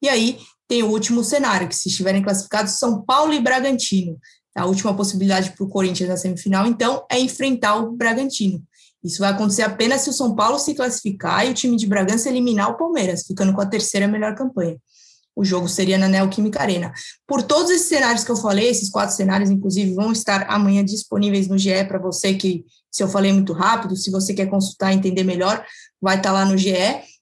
E 0.02 0.08
aí, 0.08 0.38
tem 0.68 0.82
o 0.82 0.90
último 0.90 1.24
cenário, 1.24 1.66
que 1.66 1.74
se 1.74 1.88
estiverem 1.88 2.22
classificados 2.22 2.78
São 2.78 3.02
Paulo 3.02 3.32
e 3.32 3.40
Bragantino. 3.40 4.18
A 4.58 4.66
última 4.66 4.94
possibilidade 4.94 5.52
para 5.52 5.64
o 5.64 5.68
Corinthians 5.68 6.08
na 6.08 6.16
semifinal, 6.16 6.66
então, 6.66 7.04
é 7.10 7.18
enfrentar 7.18 7.76
o 7.76 7.92
Bragantino. 7.92 8.62
Isso 9.02 9.20
vai 9.20 9.30
acontecer 9.30 9.62
apenas 9.62 10.00
se 10.00 10.10
o 10.10 10.12
São 10.12 10.34
Paulo 10.34 10.58
se 10.58 10.74
classificar 10.74 11.46
e 11.46 11.50
o 11.50 11.54
time 11.54 11.76
de 11.76 11.86
Bragança 11.86 12.28
eliminar 12.28 12.70
o 12.70 12.76
Palmeiras, 12.76 13.24
ficando 13.26 13.52
com 13.52 13.60
a 13.60 13.66
terceira 13.66 14.08
melhor 14.08 14.34
campanha. 14.34 14.76
o 15.38 15.44
jogo 15.44 15.68
seria 15.68 15.96
na 15.96 16.08
Neoquímica 16.08 16.60
Arena. 16.60 16.92
Por 17.24 17.44
todos 17.44 17.70
esses 17.70 17.86
cenários 17.86 18.24
que 18.24 18.30
eu 18.32 18.36
falei, 18.36 18.68
esses 18.68 18.90
quatro 18.90 19.14
cenários, 19.14 19.48
inclusive, 19.50 19.94
vão 19.94 20.10
estar 20.10 20.44
amanhã 20.50 20.84
disponíveis 20.84 21.46
no 21.46 21.56
GE 21.56 21.84
para 21.86 22.00
você 22.00 22.34
que, 22.34 22.64
se 22.90 23.04
eu 23.04 23.08
falei 23.08 23.32
muito 23.32 23.52
rápido, 23.52 23.94
se 23.94 24.10
você 24.10 24.34
quer 24.34 24.46
consultar 24.46 24.92
e 24.92 24.96
entender 24.96 25.22
melhor, 25.22 25.64
vai 26.02 26.16
estar 26.16 26.32
lá 26.32 26.44
no 26.44 26.58
GE. 26.58 26.74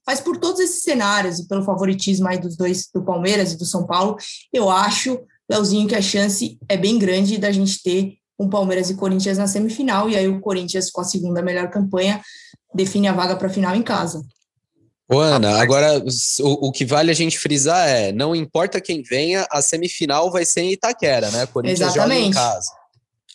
Mas 0.06 0.18
por 0.18 0.38
todos 0.38 0.60
esses 0.60 0.80
cenários, 0.80 1.40
e 1.40 1.46
pelo 1.46 1.62
favoritismo 1.62 2.26
aí 2.26 2.38
dos 2.38 2.56
dois, 2.56 2.88
do 2.94 3.04
Palmeiras 3.04 3.52
e 3.52 3.58
do 3.58 3.66
São 3.66 3.84
Paulo, 3.84 4.16
eu 4.50 4.70
acho, 4.70 5.20
Leozinho, 5.48 5.88
que 5.88 5.94
a 5.94 6.02
chance 6.02 6.58
é 6.68 6.76
bem 6.76 6.98
grande 6.98 7.38
da 7.38 7.52
gente 7.52 7.82
ter 7.82 8.14
um 8.38 8.48
Palmeiras 8.48 8.90
e 8.90 8.94
Corinthians 8.94 9.38
na 9.38 9.46
semifinal, 9.46 10.10
e 10.10 10.16
aí 10.16 10.28
o 10.28 10.40
Corinthians, 10.40 10.90
com 10.90 11.00
a 11.00 11.04
segunda 11.04 11.40
melhor 11.40 11.70
campanha, 11.70 12.20
define 12.74 13.08
a 13.08 13.12
vaga 13.12 13.36
para 13.36 13.46
a 13.46 13.50
final 13.50 13.74
em 13.74 13.82
casa. 13.82 14.22
Ô, 15.08 15.20
Ana, 15.20 15.60
agora 15.60 16.02
o, 16.40 16.68
o, 16.68 16.72
que 16.72 16.84
vale 16.84 17.12
a 17.12 17.14
gente 17.14 17.38
frisar 17.38 17.88
é: 17.88 18.12
não 18.12 18.34
importa 18.34 18.80
quem 18.80 19.02
venha, 19.02 19.46
a 19.50 19.62
semifinal 19.62 20.30
vai 20.32 20.44
ser 20.44 20.62
em 20.62 20.72
Itaquera, 20.72 21.30
né? 21.30 21.46
Corinthians 21.46 21.80
exatamente. 21.80 22.24
joga 22.24 22.28
em 22.28 22.32
casa. 22.32 22.70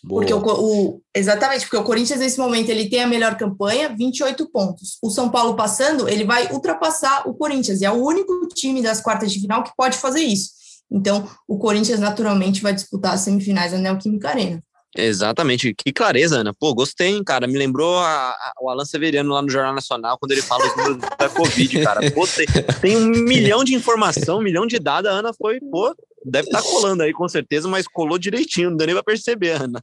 Porque 0.07 0.34
o, 0.34 0.39
o, 0.39 1.01
exatamente, 1.16 1.62
porque 1.62 1.78
o 1.78 1.84
Corinthians 1.84 2.20
nesse 2.20 2.39
momento 2.39 2.70
ele 2.70 2.89
tem 2.89 3.03
a 3.03 3.07
melhor 3.07 3.38
campanha, 3.38 3.95
28 3.95 4.49
pontos. 4.49 4.97
O 5.01 5.09
São 5.09 5.30
Paulo 5.30 5.55
passando, 5.55 6.09
ele 6.09 6.26
vai 6.26 6.51
ultrapassar 6.51 7.28
o 7.28 7.36
Corinthians, 7.36 7.82
e 7.82 7.86
é 7.86 7.91
o 7.91 8.03
único 8.03 8.47
time 8.47 8.82
das 8.82 8.99
quartas 8.99 9.32
de 9.32 9.39
final 9.39 9.64
que 9.64 9.72
pode 9.78 9.97
fazer 9.97 10.22
isso. 10.22 10.61
Então, 10.91 11.27
o 11.47 11.57
Corinthians 11.57 11.99
naturalmente 11.99 12.61
vai 12.61 12.73
disputar 12.73 13.13
as 13.13 13.21
semifinais 13.21 13.71
da 13.71 13.77
Neoquímica 13.77 14.29
Arena. 14.29 14.61
Exatamente, 14.95 15.73
que 15.73 15.93
clareza, 15.93 16.39
Ana. 16.39 16.53
Pô, 16.53 16.73
gostei, 16.73 17.07
hein, 17.07 17.23
cara. 17.23 17.47
Me 17.47 17.57
lembrou 17.57 17.97
a, 17.97 18.31
a, 18.31 18.53
o 18.61 18.69
Alan 18.69 18.83
Severiano 18.83 19.33
lá 19.33 19.41
no 19.41 19.49
Jornal 19.49 19.73
Nacional, 19.73 20.17
quando 20.19 20.33
ele 20.33 20.41
fala 20.41 20.65
os 20.67 20.75
números 20.75 20.97
da 21.17 21.29
Covid, 21.29 21.81
cara. 21.81 22.11
Pô, 22.11 22.27
tem, 22.27 22.45
tem, 22.81 22.97
um 22.97 23.07
milhão 23.23 23.63
de 23.63 23.73
informação, 23.73 24.39
um 24.39 24.43
milhão 24.43 24.67
de 24.67 24.77
dados. 24.79 25.09
A 25.09 25.13
Ana 25.13 25.33
foi, 25.33 25.61
pô, 25.61 25.95
deve 26.25 26.47
estar 26.47 26.61
tá 26.61 26.67
colando 26.67 27.03
aí 27.03 27.13
com 27.13 27.27
certeza, 27.29 27.69
mas 27.69 27.87
colou 27.87 28.19
direitinho, 28.19 28.69
não 28.69 28.77
deu 28.77 28.87
nem 28.87 28.95
pra 28.95 29.03
perceber, 29.03 29.61
Ana. 29.61 29.81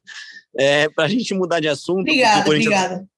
É, 0.58 0.90
pra 0.90 1.08
gente 1.08 1.32
mudar 1.32 1.60
de 1.60 1.68
assunto. 1.68 2.00
Obrigada, 2.00 2.40
obrigada. 2.40 3.08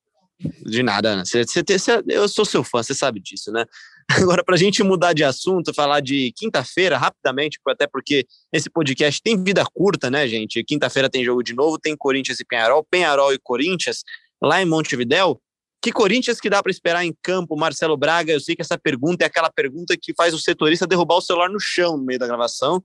De 0.64 0.82
nada, 0.84 1.10
Ana. 1.10 1.24
Você, 1.24 1.44
você, 1.44 1.62
você, 1.62 2.02
eu 2.08 2.28
sou 2.28 2.44
seu 2.44 2.62
fã, 2.62 2.84
você 2.84 2.94
sabe 2.94 3.18
disso, 3.18 3.50
né? 3.50 3.64
Agora, 4.10 4.42
para 4.42 4.56
a 4.56 4.58
gente 4.58 4.82
mudar 4.82 5.12
de 5.12 5.22
assunto, 5.22 5.72
falar 5.72 6.00
de 6.00 6.32
quinta-feira, 6.36 6.98
rapidamente, 6.98 7.60
até 7.68 7.86
porque 7.86 8.26
esse 8.52 8.68
podcast 8.68 9.22
tem 9.22 9.42
vida 9.42 9.64
curta, 9.72 10.10
né, 10.10 10.26
gente? 10.26 10.64
Quinta-feira 10.64 11.08
tem 11.08 11.24
jogo 11.24 11.44
de 11.44 11.54
novo, 11.54 11.78
tem 11.78 11.96
Corinthians 11.96 12.40
e 12.40 12.44
Penharol, 12.44 12.84
Penharol 12.90 13.32
e 13.32 13.38
Corinthians, 13.38 14.02
lá 14.42 14.60
em 14.60 14.64
Montevidéu. 14.64 15.40
Que 15.80 15.92
Corinthians 15.92 16.40
que 16.40 16.50
dá 16.50 16.60
para 16.60 16.72
esperar 16.72 17.04
em 17.04 17.14
campo, 17.22 17.56
Marcelo 17.56 17.96
Braga? 17.96 18.32
Eu 18.32 18.40
sei 18.40 18.56
que 18.56 18.62
essa 18.62 18.76
pergunta 18.76 19.24
é 19.24 19.26
aquela 19.26 19.50
pergunta 19.50 19.96
que 19.96 20.12
faz 20.14 20.34
o 20.34 20.38
setorista 20.38 20.86
derrubar 20.86 21.16
o 21.16 21.22
celular 21.22 21.48
no 21.48 21.60
chão 21.60 21.96
no 21.96 22.04
meio 22.04 22.18
da 22.18 22.26
gravação, 22.26 22.82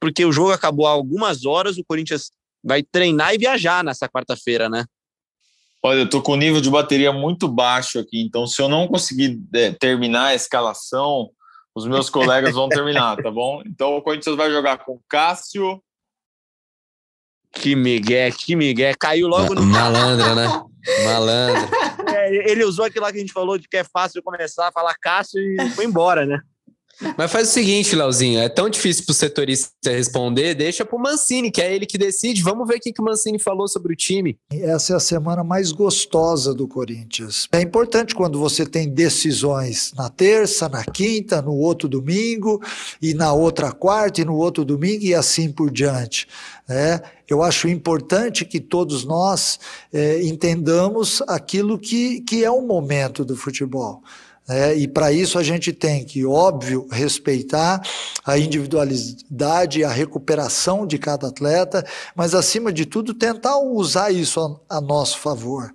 porque 0.00 0.24
o 0.24 0.32
jogo 0.32 0.52
acabou 0.52 0.86
há 0.86 0.90
algumas 0.90 1.44
horas, 1.44 1.76
o 1.76 1.84
Corinthians 1.84 2.30
vai 2.62 2.84
treinar 2.84 3.34
e 3.34 3.38
viajar 3.38 3.82
nessa 3.82 4.08
quarta-feira, 4.08 4.68
né? 4.68 4.84
Olha, 5.82 6.00
eu 6.00 6.10
tô 6.10 6.20
com 6.20 6.32
o 6.32 6.36
nível 6.36 6.60
de 6.60 6.70
bateria 6.70 7.12
muito 7.12 7.46
baixo 7.46 8.00
aqui, 8.00 8.20
então 8.20 8.46
se 8.46 8.60
eu 8.60 8.68
não 8.68 8.88
conseguir 8.88 9.40
é, 9.54 9.70
terminar 9.70 10.26
a 10.26 10.34
escalação, 10.34 11.30
os 11.74 11.86
meus 11.86 12.10
colegas 12.10 12.54
vão 12.54 12.68
terminar, 12.68 13.16
tá 13.16 13.30
bom? 13.30 13.62
Então 13.64 13.96
o 13.96 14.02
Corinthians 14.02 14.36
vai 14.36 14.50
jogar 14.50 14.78
com 14.78 15.00
Cássio. 15.08 15.82
Que 17.52 17.74
migué, 17.74 18.30
que 18.30 18.54
migué. 18.54 18.92
Caiu 18.98 19.28
logo 19.28 19.54
no. 19.54 19.62
Malandra, 19.62 20.34
né? 20.34 20.46
Malandra. 21.04 21.68
É, 22.14 22.50
ele 22.50 22.64
usou 22.64 22.84
aquilo 22.84 23.04
lá 23.04 23.12
que 23.12 23.18
a 23.18 23.20
gente 23.20 23.32
falou 23.32 23.56
de 23.56 23.68
que 23.68 23.76
é 23.76 23.84
fácil 23.84 24.22
começar 24.22 24.68
a 24.68 24.72
falar 24.72 24.94
Cássio 25.00 25.40
e 25.40 25.70
foi 25.70 25.84
embora, 25.84 26.26
né? 26.26 26.40
Mas 27.16 27.30
faz 27.30 27.48
o 27.48 27.52
seguinte, 27.52 27.94
Leozinho, 27.94 28.40
é 28.40 28.48
tão 28.48 28.68
difícil 28.68 29.04
para 29.04 29.12
o 29.12 29.14
setorista 29.14 29.70
responder, 29.84 30.54
deixa 30.54 30.84
para 30.84 30.96
o 30.96 31.00
Mancini, 31.00 31.50
que 31.50 31.62
é 31.62 31.74
ele 31.74 31.86
que 31.86 31.96
decide. 31.96 32.42
Vamos 32.42 32.66
ver 32.66 32.76
o 32.76 32.80
que, 32.80 32.92
que 32.92 33.00
o 33.00 33.04
Mancini 33.04 33.38
falou 33.38 33.68
sobre 33.68 33.92
o 33.92 33.96
time. 33.96 34.36
Essa 34.50 34.94
é 34.94 34.96
a 34.96 35.00
semana 35.00 35.44
mais 35.44 35.70
gostosa 35.70 36.52
do 36.52 36.66
Corinthians. 36.66 37.46
É 37.52 37.60
importante 37.60 38.14
quando 38.14 38.38
você 38.38 38.66
tem 38.66 38.88
decisões 38.88 39.92
na 39.96 40.08
terça, 40.08 40.68
na 40.68 40.84
quinta, 40.84 41.40
no 41.40 41.54
outro 41.54 41.88
domingo, 41.88 42.60
e 43.00 43.14
na 43.14 43.32
outra 43.32 43.70
quarta, 43.70 44.20
e 44.20 44.24
no 44.24 44.36
outro 44.36 44.64
domingo, 44.64 45.04
e 45.04 45.14
assim 45.14 45.52
por 45.52 45.70
diante. 45.70 46.26
É, 46.68 47.00
eu 47.28 47.42
acho 47.42 47.68
importante 47.68 48.44
que 48.44 48.60
todos 48.60 49.04
nós 49.04 49.58
é, 49.92 50.22
entendamos 50.22 51.22
aquilo 51.28 51.78
que, 51.78 52.20
que 52.22 52.44
é 52.44 52.50
o 52.50 52.60
momento 52.60 53.24
do 53.24 53.36
futebol. 53.36 54.02
É, 54.48 54.74
e 54.74 54.88
para 54.88 55.12
isso 55.12 55.38
a 55.38 55.42
gente 55.42 55.72
tem 55.74 56.04
que, 56.04 56.24
óbvio, 56.24 56.86
respeitar 56.90 57.82
a 58.24 58.38
individualidade 58.38 59.80
e 59.80 59.84
a 59.84 59.90
recuperação 59.90 60.86
de 60.86 60.98
cada 60.98 61.28
atleta, 61.28 61.84
mas 62.16 62.34
acima 62.34 62.72
de 62.72 62.86
tudo 62.86 63.12
tentar 63.12 63.58
usar 63.58 64.10
isso 64.10 64.40
a, 64.70 64.78
a 64.78 64.80
nosso 64.80 65.18
favor. 65.18 65.70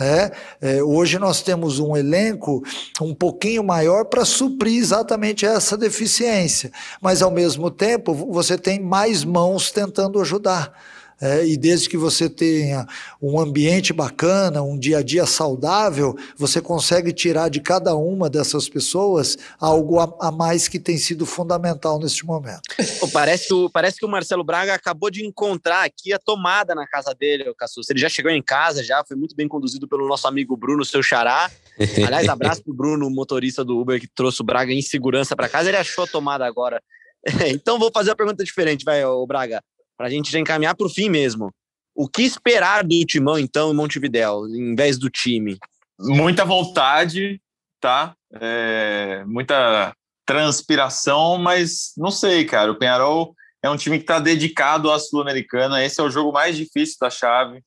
É, 0.00 0.30
é, 0.60 0.82
hoje 0.82 1.18
nós 1.18 1.42
temos 1.42 1.80
um 1.80 1.96
elenco 1.96 2.62
um 3.00 3.12
pouquinho 3.12 3.64
maior 3.64 4.04
para 4.04 4.24
suprir 4.24 4.78
exatamente 4.78 5.44
essa 5.44 5.76
deficiência, 5.76 6.70
mas 7.00 7.20
ao 7.20 7.32
mesmo 7.32 7.68
tempo 7.68 8.14
você 8.14 8.56
tem 8.56 8.78
mais 8.78 9.24
mãos 9.24 9.72
tentando 9.72 10.20
ajudar. 10.20 10.72
É, 11.20 11.44
e 11.44 11.56
desde 11.56 11.88
que 11.88 11.96
você 11.96 12.30
tenha 12.30 12.86
um 13.20 13.40
ambiente 13.40 13.92
bacana, 13.92 14.62
um 14.62 14.78
dia 14.78 14.98
a 14.98 15.02
dia 15.02 15.26
saudável, 15.26 16.16
você 16.36 16.60
consegue 16.60 17.12
tirar 17.12 17.48
de 17.48 17.60
cada 17.60 17.96
uma 17.96 18.30
dessas 18.30 18.68
pessoas 18.68 19.36
algo 19.58 19.98
a, 19.98 20.14
a 20.20 20.30
mais 20.30 20.68
que 20.68 20.78
tem 20.78 20.96
sido 20.96 21.26
fundamental 21.26 21.98
neste 21.98 22.24
momento. 22.24 22.60
Pô, 23.00 23.08
parece, 23.08 23.48
que 23.48 23.54
o, 23.54 23.68
parece 23.68 23.98
que 23.98 24.06
o 24.06 24.08
Marcelo 24.08 24.44
Braga 24.44 24.74
acabou 24.74 25.10
de 25.10 25.26
encontrar 25.26 25.84
aqui 25.84 26.12
a 26.12 26.18
tomada 26.18 26.72
na 26.72 26.86
casa 26.86 27.12
dele, 27.12 27.48
o 27.48 27.54
Cassus. 27.54 27.90
Ele 27.90 27.98
já 27.98 28.08
chegou 28.08 28.30
em 28.30 28.42
casa, 28.42 28.84
já 28.84 29.02
foi 29.06 29.16
muito 29.16 29.34
bem 29.34 29.48
conduzido 29.48 29.88
pelo 29.88 30.06
nosso 30.06 30.28
amigo 30.28 30.56
Bruno, 30.56 30.84
seu 30.84 31.02
xará. 31.02 31.50
Aliás, 32.06 32.28
abraço 32.28 32.62
pro 32.62 32.72
Bruno, 32.72 33.10
motorista 33.10 33.64
do 33.64 33.78
Uber 33.78 34.00
que 34.00 34.06
trouxe 34.06 34.40
o 34.40 34.44
Braga 34.44 34.72
em 34.72 34.82
segurança 34.82 35.34
para 35.34 35.48
casa. 35.48 35.68
Ele 35.68 35.78
achou 35.78 36.04
a 36.04 36.06
tomada 36.06 36.46
agora. 36.46 36.80
então 37.48 37.76
vou 37.76 37.90
fazer 37.92 38.10
uma 38.10 38.16
pergunta 38.16 38.44
diferente, 38.44 38.84
vai, 38.84 39.04
o 39.04 39.26
Braga 39.26 39.60
para 39.98 40.06
a 40.06 40.10
gente 40.10 40.30
já 40.30 40.38
encaminhar 40.38 40.76
para 40.76 40.86
o 40.86 40.90
fim 40.90 41.10
mesmo. 41.10 41.52
O 41.92 42.08
que 42.08 42.22
esperar 42.22 42.84
do 42.84 43.04
Timão, 43.04 43.36
então, 43.36 43.72
em 43.72 43.74
Montevidéu, 43.74 44.46
em 44.46 44.76
vez 44.76 44.96
do 44.96 45.10
time? 45.10 45.58
Muita 45.98 46.44
vontade, 46.44 47.42
tá? 47.80 48.14
É, 48.40 49.24
muita 49.26 49.92
transpiração, 50.24 51.36
mas 51.38 51.92
não 51.96 52.12
sei, 52.12 52.44
cara. 52.44 52.70
O 52.70 52.78
Penharol 52.78 53.34
é 53.60 53.68
um 53.68 53.76
time 53.76 53.98
que 53.98 54.04
está 54.04 54.20
dedicado 54.20 54.92
à 54.92 54.98
Sul-Americana. 55.00 55.84
Esse 55.84 56.00
é 56.00 56.04
o 56.04 56.10
jogo 56.10 56.32
mais 56.32 56.56
difícil 56.56 56.96
da 57.00 57.10
chave. 57.10 57.60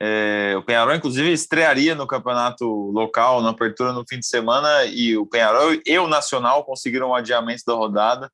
É, 0.00 0.54
o 0.56 0.62
Penharol, 0.62 0.94
inclusive, 0.94 1.32
estrearia 1.32 1.96
no 1.96 2.06
campeonato 2.06 2.64
local, 2.64 3.42
na 3.42 3.50
apertura 3.50 3.92
no 3.92 4.04
fim 4.08 4.20
de 4.20 4.26
semana, 4.26 4.84
e 4.84 5.16
o 5.16 5.26
Penharol 5.26 5.72
e 5.84 5.98
o 5.98 6.06
Nacional 6.06 6.64
conseguiram 6.64 7.08
o 7.08 7.10
um 7.10 7.14
adiamento 7.14 7.62
da 7.66 7.74
rodada. 7.74 8.30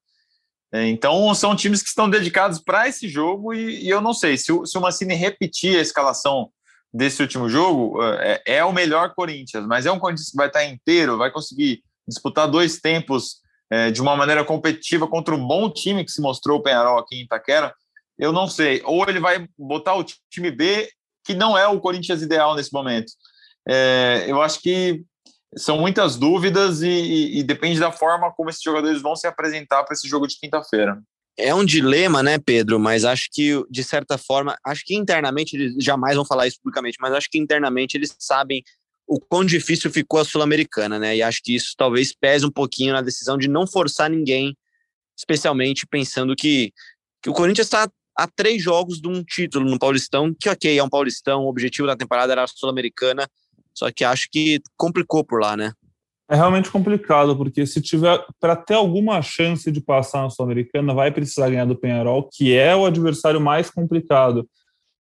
É, 0.72 0.86
então, 0.86 1.34
são 1.34 1.56
times 1.56 1.82
que 1.82 1.88
estão 1.88 2.10
dedicados 2.10 2.60
para 2.60 2.88
esse 2.88 3.08
jogo 3.08 3.54
e, 3.54 3.84
e, 3.84 3.88
eu 3.88 4.00
não 4.00 4.12
sei, 4.12 4.36
se 4.36 4.52
o, 4.52 4.66
se 4.66 4.76
o 4.76 4.80
Mancini 4.80 5.14
repetir 5.14 5.78
a 5.78 5.80
escalação 5.80 6.50
desse 6.92 7.22
último 7.22 7.48
jogo, 7.48 8.02
é, 8.02 8.42
é, 8.46 8.64
o 8.64 8.72
melhor 8.72 9.14
Corinthians, 9.14 9.66
mas 9.66 9.86
é 9.86 9.92
um 9.92 9.98
Corinthians 9.98 10.30
que 10.30 10.36
vai 10.36 10.48
estar 10.48 10.64
inteiro, 10.64 11.16
vai 11.16 11.30
conseguir 11.30 11.82
disputar 12.06 12.50
dois 12.50 12.80
tempos 12.80 13.40
é, 13.70 13.90
de 13.90 14.00
uma 14.00 14.16
maneira 14.16 14.44
competitiva 14.44 15.06
contra 15.06 15.34
um 15.34 15.46
bom 15.46 15.70
time 15.70 16.04
que 16.04 16.10
se 16.10 16.20
mostrou 16.20 16.58
o 16.58 16.62
Penharol 16.62 16.98
aqui 16.98 17.16
em 17.16 17.22
Itaquera, 17.22 17.74
eu 18.18 18.32
não 18.32 18.48
sei. 18.48 18.82
Ou 18.84 19.08
ele 19.08 19.20
vai 19.20 19.46
botar 19.56 19.94
o 19.94 20.04
time 20.04 20.50
B, 20.50 20.88
que 21.24 21.34
não 21.34 21.56
é 21.56 21.66
o 21.66 21.80
Corinthians 21.80 22.22
ideal 22.22 22.54
nesse 22.54 22.72
momento. 22.72 23.12
É, 23.68 24.24
eu 24.26 24.40
acho 24.42 24.60
que 24.60 25.04
são 25.56 25.78
muitas 25.78 26.16
dúvidas 26.16 26.82
e, 26.82 26.88
e, 26.88 27.38
e, 27.38 27.42
depende 27.42 27.80
da 27.80 27.90
forma 27.90 28.32
como 28.32 28.50
esses 28.50 28.62
jogadores 28.62 29.00
vão 29.00 29.16
se 29.16 29.26
apresentar 29.26 29.82
para 29.84 29.94
esse 29.94 30.06
jogo 30.06 30.26
de 30.26 30.38
quinta-feira. 30.38 31.00
É 31.36 31.54
um 31.54 31.64
dilema, 31.64 32.22
né, 32.22 32.38
Pedro? 32.38 32.78
Mas 32.78 33.04
acho 33.04 33.28
que, 33.32 33.62
de 33.70 33.84
certa 33.84 34.18
forma, 34.18 34.56
acho 34.64 34.84
que 34.84 34.94
internamente 34.94 35.56
eles 35.56 35.74
jamais 35.82 36.16
vão 36.16 36.24
falar 36.24 36.46
isso 36.46 36.58
publicamente, 36.60 36.98
mas 37.00 37.12
acho 37.12 37.30
que 37.30 37.38
internamente 37.38 37.96
eles 37.96 38.14
sabem 38.18 38.62
o 39.06 39.18
quão 39.18 39.44
difícil 39.44 39.90
ficou 39.90 40.20
a 40.20 40.24
Sul-Americana, 40.24 40.98
né? 40.98 41.16
E 41.16 41.22
acho 41.22 41.40
que 41.42 41.54
isso 41.54 41.74
talvez 41.76 42.12
pese 42.12 42.44
um 42.44 42.50
pouquinho 42.50 42.92
na 42.92 43.00
decisão 43.00 43.38
de 43.38 43.48
não 43.48 43.66
forçar 43.66 44.10
ninguém, 44.10 44.54
especialmente 45.16 45.86
pensando 45.86 46.36
que, 46.36 46.72
que 47.22 47.30
o 47.30 47.32
Corinthians 47.32 47.68
está 47.68 47.88
a 48.16 48.26
três 48.26 48.60
jogos 48.60 49.00
de 49.00 49.08
um 49.08 49.22
título 49.22 49.70
no 49.70 49.78
Paulistão, 49.78 50.34
que 50.38 50.48
ok, 50.48 50.76
é 50.76 50.82
um 50.82 50.88
Paulistão, 50.88 51.44
o 51.44 51.48
objetivo 51.48 51.86
da 51.86 51.96
temporada 51.96 52.32
era 52.32 52.42
a 52.42 52.48
Sul-Americana, 52.48 53.28
só 53.78 53.90
que 53.92 54.04
acho 54.04 54.28
que 54.30 54.60
complicou 54.76 55.24
por 55.24 55.40
lá, 55.40 55.56
né? 55.56 55.72
É 56.30 56.36
realmente 56.36 56.70
complicado, 56.70 57.34
porque 57.36 57.66
se 57.66 57.80
tiver 57.80 58.22
para 58.38 58.54
ter 58.54 58.74
alguma 58.74 59.22
chance 59.22 59.70
de 59.70 59.80
passar 59.80 60.22
na 60.22 60.30
Sul-Americana, 60.30 60.92
vai 60.92 61.10
precisar 61.10 61.48
ganhar 61.48 61.64
do 61.64 61.78
Penharol, 61.78 62.28
que 62.30 62.54
é 62.54 62.76
o 62.76 62.84
adversário 62.84 63.40
mais 63.40 63.70
complicado. 63.70 64.46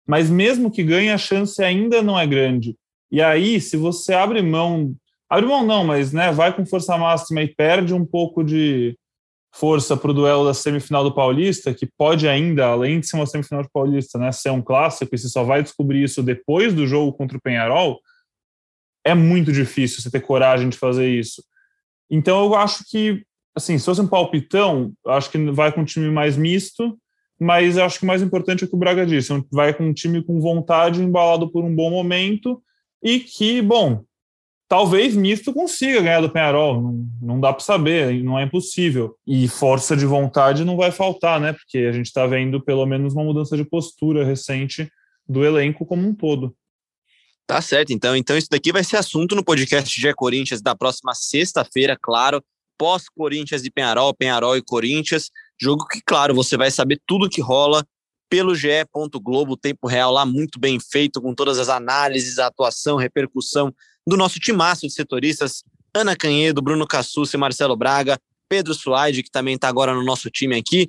Mas 0.06 0.28
mesmo 0.28 0.70
que 0.70 0.82
ganhe, 0.82 1.10
a 1.10 1.16
chance 1.16 1.62
ainda 1.62 2.02
não 2.02 2.18
é 2.18 2.26
grande. 2.26 2.76
E 3.10 3.22
aí, 3.22 3.60
se 3.60 3.76
você 3.76 4.12
abre 4.12 4.42
mão, 4.42 4.94
abre 5.30 5.46
mão 5.46 5.64
não, 5.64 5.84
mas 5.84 6.12
né, 6.12 6.30
vai 6.32 6.54
com 6.54 6.66
força 6.66 6.98
máxima 6.98 7.42
e 7.42 7.48
perde 7.48 7.94
um 7.94 8.04
pouco 8.04 8.44
de, 8.44 8.94
força 9.58 9.96
para 9.96 10.10
o 10.10 10.14
duelo 10.14 10.44
da 10.44 10.52
semifinal 10.52 11.02
do 11.02 11.14
Paulista, 11.14 11.72
que 11.72 11.86
pode 11.86 12.28
ainda, 12.28 12.66
além 12.66 13.00
de 13.00 13.06
ser 13.06 13.16
uma 13.16 13.26
semifinal 13.26 13.62
do 13.62 13.70
Paulista, 13.72 14.18
né, 14.18 14.30
ser 14.30 14.50
um 14.50 14.60
clássico, 14.60 15.14
e 15.14 15.18
você 15.18 15.28
só 15.28 15.42
vai 15.42 15.62
descobrir 15.62 16.02
isso 16.02 16.22
depois 16.22 16.74
do 16.74 16.86
jogo 16.86 17.12
contra 17.12 17.38
o 17.38 17.40
Penharol, 17.40 17.98
é 19.06 19.14
muito 19.14 19.52
difícil 19.52 20.02
você 20.02 20.10
ter 20.10 20.20
coragem 20.20 20.68
de 20.68 20.76
fazer 20.76 21.08
isso. 21.08 21.42
Então 22.10 22.44
eu 22.44 22.54
acho 22.56 22.84
que, 22.90 23.22
assim, 23.54 23.78
se 23.78 23.84
fosse 23.84 24.00
um 24.00 24.06
palpitão, 24.08 24.92
acho 25.06 25.30
que 25.30 25.38
vai 25.52 25.72
com 25.72 25.82
um 25.82 25.84
time 25.84 26.10
mais 26.10 26.36
misto, 26.36 26.98
mas 27.38 27.78
acho 27.78 28.00
que 28.00 28.04
o 28.04 28.08
mais 28.08 28.20
importante 28.20 28.64
é 28.64 28.66
o 28.66 28.68
que 28.68 28.74
o 28.74 28.78
Braga 28.78 29.06
disse, 29.06 29.32
vai 29.52 29.72
com 29.72 29.84
um 29.84 29.92
time 29.92 30.24
com 30.24 30.40
vontade, 30.40 31.02
embalado 31.02 31.48
por 31.50 31.64
um 31.64 31.74
bom 31.74 31.88
momento, 31.88 32.60
e 33.00 33.20
que, 33.20 33.62
bom, 33.62 34.02
talvez 34.68 35.14
misto 35.14 35.52
consiga 35.52 36.02
ganhar 36.02 36.20
do 36.20 36.30
Penharol, 36.30 36.82
não, 36.82 37.08
não 37.22 37.40
dá 37.40 37.52
para 37.52 37.62
saber, 37.62 38.24
não 38.24 38.36
é 38.36 38.42
impossível. 38.42 39.16
E 39.24 39.46
força 39.46 39.96
de 39.96 40.06
vontade 40.06 40.64
não 40.64 40.76
vai 40.76 40.90
faltar, 40.90 41.40
né? 41.40 41.52
Porque 41.52 41.78
a 41.78 41.92
gente 41.92 42.06
está 42.06 42.26
vendo 42.26 42.60
pelo 42.60 42.84
menos 42.86 43.14
uma 43.14 43.22
mudança 43.22 43.56
de 43.56 43.64
postura 43.64 44.24
recente 44.24 44.90
do 45.28 45.44
elenco 45.44 45.86
como 45.86 46.08
um 46.08 46.14
todo. 46.14 46.56
Tá 47.46 47.62
certo, 47.62 47.92
então. 47.92 48.16
Então, 48.16 48.36
isso 48.36 48.48
daqui 48.50 48.72
vai 48.72 48.82
ser 48.82 48.96
assunto 48.96 49.36
no 49.36 49.44
podcast 49.44 50.00
GE 50.00 50.12
Corinthians 50.14 50.60
da 50.60 50.74
próxima 50.74 51.14
sexta-feira, 51.14 51.96
claro. 52.00 52.42
Pós-Corinthians 52.76 53.64
e 53.64 53.70
Penharol, 53.70 54.12
Penharol 54.12 54.56
e 54.56 54.62
Corinthians. 54.62 55.30
Jogo 55.58 55.86
que, 55.86 56.00
claro, 56.04 56.34
você 56.34 56.56
vai 56.56 56.70
saber 56.70 57.00
tudo 57.06 57.30
que 57.30 57.40
rola 57.40 57.86
pelo 58.28 58.54
GE. 58.54 58.68
Globo, 59.22 59.56
tempo 59.56 59.86
real 59.86 60.12
lá, 60.12 60.26
muito 60.26 60.58
bem 60.58 60.78
feito, 60.80 61.22
com 61.22 61.34
todas 61.34 61.58
as 61.58 61.68
análises, 61.68 62.38
a 62.38 62.48
atuação, 62.48 62.96
repercussão 62.96 63.72
do 64.06 64.16
nosso 64.16 64.38
timaço 64.40 64.86
de 64.86 64.92
setoristas, 64.92 65.62
Ana 65.94 66.16
Canhedo, 66.16 66.60
Bruno 66.60 66.86
Cassucci, 66.86 67.36
Marcelo 67.36 67.76
Braga, 67.76 68.18
Pedro 68.48 68.74
Suaide, 68.74 69.22
que 69.22 69.30
também 69.30 69.54
está 69.54 69.68
agora 69.68 69.94
no 69.94 70.04
nosso 70.04 70.28
time 70.30 70.56
aqui. 70.56 70.88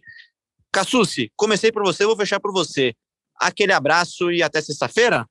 Cassucci, 0.72 1.32
comecei 1.36 1.72
por 1.72 1.84
você, 1.84 2.06
vou 2.06 2.16
fechar 2.16 2.40
por 2.40 2.52
você. 2.52 2.94
Aquele 3.40 3.74
abraço 3.74 4.32
e 4.32 4.44
até 4.44 4.60
sexta-feira? 4.62 5.26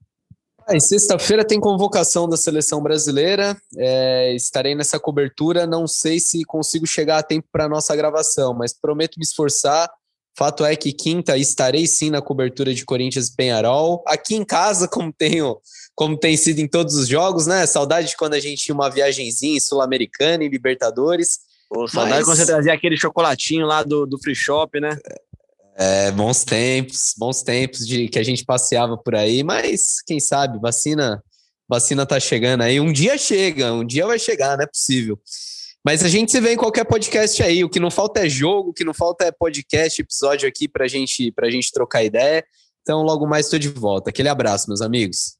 Ah, 0.68 0.80
sexta-feira 0.80 1.44
tem 1.44 1.60
convocação 1.60 2.28
da 2.28 2.36
seleção 2.36 2.82
brasileira. 2.82 3.56
É, 3.76 4.34
estarei 4.34 4.74
nessa 4.74 4.98
cobertura. 4.98 5.64
Não 5.64 5.86
sei 5.86 6.18
se 6.18 6.44
consigo 6.44 6.84
chegar 6.84 7.18
a 7.18 7.22
tempo 7.22 7.46
para 7.52 7.68
nossa 7.68 7.94
gravação, 7.94 8.52
mas 8.52 8.72
prometo 8.72 9.16
me 9.16 9.24
esforçar. 9.24 9.88
Fato 10.36 10.64
é 10.64 10.74
que 10.74 10.92
quinta 10.92 11.38
estarei 11.38 11.86
sim 11.86 12.10
na 12.10 12.20
cobertura 12.20 12.74
de 12.74 12.84
Corinthians 12.84 13.28
e 13.28 13.36
Penharol. 13.36 14.02
Aqui 14.06 14.34
em 14.34 14.44
casa, 14.44 14.88
como 14.90 15.12
tenho, 15.12 15.56
como 15.94 16.18
tem 16.18 16.36
sido 16.36 16.58
em 16.58 16.66
todos 16.66 16.96
os 16.96 17.06
jogos, 17.06 17.46
né? 17.46 17.64
Saudade 17.64 18.08
de 18.08 18.16
quando 18.16 18.34
a 18.34 18.40
gente 18.40 18.64
tinha 18.64 18.74
uma 18.74 18.90
viagenzinha 18.90 19.56
em 19.56 19.60
Sul-Americana 19.60 20.42
e 20.42 20.48
Libertadores. 20.48 21.38
Pô, 21.68 21.86
saudade 21.86 22.16
mas... 22.16 22.24
quando 22.24 22.38
você 22.38 22.46
trazia 22.46 22.72
aquele 22.72 22.96
chocolatinho 22.96 23.66
lá 23.66 23.82
do, 23.82 24.04
do 24.04 24.18
free 24.18 24.34
shop, 24.34 24.80
né? 24.80 24.98
É, 25.78 26.10
bons 26.10 26.42
tempos, 26.42 27.12
bons 27.18 27.42
tempos 27.42 27.86
de 27.86 28.08
que 28.08 28.18
a 28.18 28.22
gente 28.22 28.44
passeava 28.44 28.96
por 28.96 29.14
aí, 29.14 29.42
mas 29.42 30.00
quem 30.06 30.18
sabe, 30.18 30.58
vacina, 30.58 31.22
vacina 31.68 32.06
tá 32.06 32.18
chegando 32.18 32.62
aí. 32.62 32.80
Um 32.80 32.90
dia 32.90 33.18
chega, 33.18 33.72
um 33.72 33.84
dia 33.84 34.06
vai 34.06 34.18
chegar, 34.18 34.56
não 34.56 34.64
é 34.64 34.66
possível. 34.66 35.20
Mas 35.84 36.02
a 36.02 36.08
gente 36.08 36.32
se 36.32 36.40
vê 36.40 36.54
em 36.54 36.56
qualquer 36.56 36.84
podcast 36.84 37.40
aí. 37.42 37.62
O 37.62 37.68
que 37.68 37.78
não 37.78 37.92
falta 37.92 38.26
é 38.26 38.28
jogo, 38.28 38.70
o 38.70 38.72
que 38.72 38.84
não 38.84 38.92
falta 38.92 39.24
é 39.24 39.30
podcast, 39.30 40.00
episódio 40.00 40.48
aqui 40.48 40.66
pra 40.66 40.88
gente, 40.88 41.30
pra 41.30 41.48
gente 41.48 41.70
trocar 41.70 42.02
ideia. 42.02 42.44
Então, 42.82 43.02
logo 43.02 43.24
mais 43.24 43.46
estou 43.46 43.58
de 43.58 43.68
volta. 43.68 44.10
Aquele 44.10 44.28
abraço, 44.28 44.66
meus 44.68 44.80
amigos. 44.80 45.36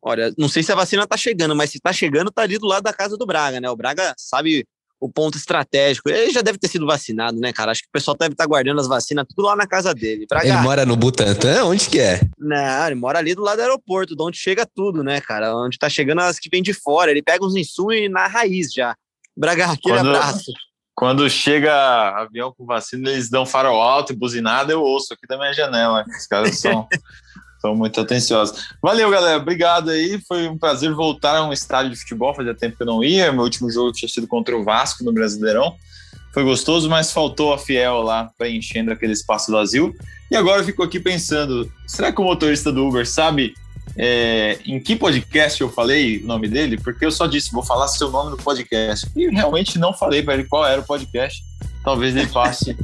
Olha, 0.00 0.32
não 0.38 0.48
sei 0.48 0.62
se 0.62 0.70
a 0.70 0.76
vacina 0.76 1.06
tá 1.06 1.16
chegando, 1.16 1.56
mas 1.56 1.70
se 1.70 1.80
tá 1.80 1.92
chegando, 1.92 2.30
tá 2.30 2.42
ali 2.42 2.56
do 2.56 2.66
lado 2.66 2.84
da 2.84 2.92
casa 2.92 3.16
do 3.16 3.26
Braga, 3.26 3.60
né? 3.60 3.68
O 3.70 3.74
Braga 3.74 4.14
sabe 4.18 4.64
o 5.00 5.10
ponto 5.10 5.36
estratégico. 5.36 6.08
Ele 6.08 6.32
já 6.32 6.40
deve 6.40 6.58
ter 6.58 6.68
sido 6.68 6.86
vacinado, 6.86 7.38
né, 7.38 7.52
cara? 7.52 7.72
Acho 7.72 7.82
que 7.82 7.88
o 7.88 7.92
pessoal 7.92 8.16
deve 8.18 8.32
estar 8.32 8.46
guardando 8.46 8.80
as 8.80 8.86
vacinas 8.86 9.26
tudo 9.28 9.46
lá 9.46 9.56
na 9.56 9.66
casa 9.66 9.94
dele. 9.94 10.26
Braga, 10.28 10.46
ele 10.46 10.56
mora 10.58 10.86
no 10.86 10.96
Butantã? 10.96 11.64
Onde 11.64 11.88
que 11.88 11.98
é? 11.98 12.20
Não, 12.38 12.86
ele 12.86 12.94
mora 12.94 13.18
ali 13.18 13.34
do 13.34 13.42
lado 13.42 13.56
do 13.56 13.62
aeroporto, 13.62 14.16
de 14.16 14.22
onde 14.22 14.38
chega 14.38 14.66
tudo, 14.66 15.02
né, 15.02 15.20
cara? 15.20 15.54
Onde 15.56 15.78
tá 15.78 15.88
chegando 15.88 16.20
as 16.20 16.38
que 16.38 16.48
vêm 16.48 16.62
de 16.62 16.72
fora. 16.72 17.10
Ele 17.10 17.22
pega 17.22 17.44
os 17.44 17.54
insumos 17.54 17.94
na 18.10 18.26
raiz 18.26 18.72
já. 18.72 18.96
Braga, 19.36 19.66
aquele 19.72 19.96
quando, 19.96 20.08
abraço. 20.08 20.52
Quando 20.94 21.28
chega 21.28 21.72
avião 22.16 22.54
com 22.56 22.64
vacina, 22.64 23.10
eles 23.10 23.28
dão 23.28 23.44
farol 23.44 23.82
alto 23.82 24.12
e 24.12 24.16
buzinada, 24.16 24.72
eu 24.72 24.80
ouço 24.80 25.12
aqui 25.12 25.26
da 25.26 25.36
minha 25.36 25.52
janela. 25.52 26.04
Os 26.06 26.26
caras 26.26 26.58
são... 26.58 26.86
São 27.64 27.74
muito 27.74 27.98
atenciosos. 27.98 28.68
Valeu, 28.82 29.08
galera. 29.08 29.38
Obrigado 29.38 29.88
aí. 29.88 30.20
Foi 30.28 30.46
um 30.46 30.58
prazer 30.58 30.92
voltar 30.92 31.38
a 31.38 31.48
um 31.48 31.50
estádio 31.50 31.92
de 31.92 31.96
futebol. 31.96 32.34
Fazia 32.34 32.54
tempo 32.54 32.76
que 32.76 32.82
eu 32.82 32.86
não 32.86 33.02
ia. 33.02 33.32
Meu 33.32 33.42
último 33.42 33.70
jogo 33.70 33.90
tinha 33.90 34.06
sido 34.06 34.26
contra 34.26 34.54
o 34.54 34.62
Vasco 34.62 35.02
no 35.02 35.14
Brasileirão. 35.14 35.74
Foi 36.34 36.44
gostoso, 36.44 36.90
mas 36.90 37.10
faltou 37.10 37.54
a 37.54 37.58
Fiel 37.58 38.02
lá 38.02 38.30
preenchendo 38.36 38.92
aquele 38.92 39.14
espaço 39.14 39.50
vazio. 39.50 39.94
E 40.30 40.36
agora 40.36 40.60
eu 40.60 40.64
fico 40.66 40.82
aqui 40.82 41.00
pensando: 41.00 41.72
será 41.86 42.12
que 42.12 42.20
o 42.20 42.24
motorista 42.24 42.70
do 42.70 42.86
Uber 42.86 43.08
sabe 43.08 43.54
é, 43.96 44.58
em 44.66 44.78
que 44.78 44.94
podcast 44.94 45.58
eu 45.58 45.70
falei 45.70 46.18
o 46.18 46.26
nome 46.26 46.48
dele? 46.48 46.76
Porque 46.76 47.06
eu 47.06 47.10
só 47.10 47.26
disse, 47.26 47.50
vou 47.50 47.62
falar 47.62 47.88
seu 47.88 48.10
nome 48.10 48.32
no 48.32 48.36
podcast. 48.36 49.10
E 49.16 49.26
realmente 49.30 49.78
não 49.78 49.94
falei 49.94 50.22
para 50.22 50.34
ele 50.34 50.44
qual 50.44 50.66
era 50.66 50.82
o 50.82 50.84
podcast. 50.84 51.42
Talvez 51.84 52.16
ele 52.16 52.26
passe 52.28 52.74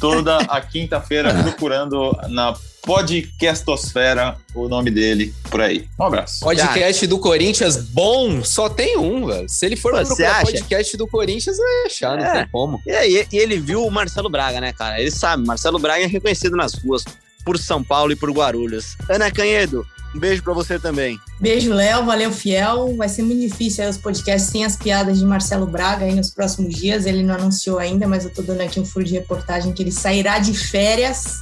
toda 0.00 0.38
a 0.38 0.60
quinta-feira 0.60 1.32
procurando 1.42 2.10
na 2.28 2.54
Podcastosfera 2.82 4.36
o 4.54 4.68
nome 4.68 4.90
dele 4.90 5.34
por 5.50 5.60
aí. 5.60 5.86
Um 5.98 6.04
abraço. 6.04 6.40
Podcast 6.40 7.06
do 7.06 7.18
Corinthians 7.18 7.76
bom, 7.76 8.42
só 8.42 8.68
tem 8.68 8.96
um, 8.96 9.26
velho. 9.26 9.48
Se 9.48 9.66
ele 9.66 9.76
for 9.76 9.92
Pô, 9.92 10.04
procurar 10.06 10.42
podcast 10.42 10.96
do 10.96 11.06
Corinthians, 11.06 11.58
vai 11.58 11.86
achar, 11.86 12.16
não 12.16 12.24
é. 12.24 12.32
tem 12.32 12.48
como. 12.50 12.80
E, 12.86 12.90
aí, 12.90 13.26
e 13.30 13.36
ele 13.36 13.60
viu 13.60 13.84
o 13.84 13.90
Marcelo 13.90 14.30
Braga, 14.30 14.60
né, 14.60 14.72
cara? 14.72 15.00
Ele 15.00 15.10
sabe, 15.10 15.46
Marcelo 15.46 15.78
Braga 15.78 16.02
é 16.02 16.06
reconhecido 16.06 16.56
nas 16.56 16.74
ruas 16.74 17.04
por 17.48 17.56
São 17.56 17.82
Paulo 17.82 18.12
e 18.12 18.16
por 18.16 18.30
Guarulhos. 18.30 18.94
Ana 19.08 19.30
Canhedo, 19.30 19.86
um 20.14 20.18
beijo 20.18 20.42
para 20.42 20.52
você 20.52 20.78
também. 20.78 21.18
Beijo, 21.40 21.72
Léo. 21.72 22.04
Valeu, 22.04 22.30
Fiel. 22.30 22.94
Vai 22.94 23.08
ser 23.08 23.22
muito 23.22 23.40
difícil 23.40 23.84
aí 23.84 23.88
os 23.88 23.96
podcasts 23.96 24.50
sem 24.50 24.66
as 24.66 24.76
piadas 24.76 25.18
de 25.18 25.24
Marcelo 25.24 25.64
Braga 25.64 26.04
aí 26.04 26.14
nos 26.14 26.28
próximos 26.28 26.74
dias. 26.74 27.06
Ele 27.06 27.22
não 27.22 27.36
anunciou 27.36 27.78
ainda, 27.78 28.06
mas 28.06 28.24
eu 28.24 28.30
tô 28.30 28.42
dando 28.42 28.60
aqui 28.60 28.78
um 28.78 28.84
furo 28.84 29.02
de 29.02 29.14
reportagem 29.14 29.72
que 29.72 29.82
ele 29.82 29.90
sairá 29.90 30.38
de 30.38 30.52
férias 30.52 31.38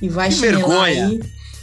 e 0.00 0.08
vai 0.08 0.28
que 0.28 0.36
vergonha. 0.36 1.08
aí. 1.08 1.20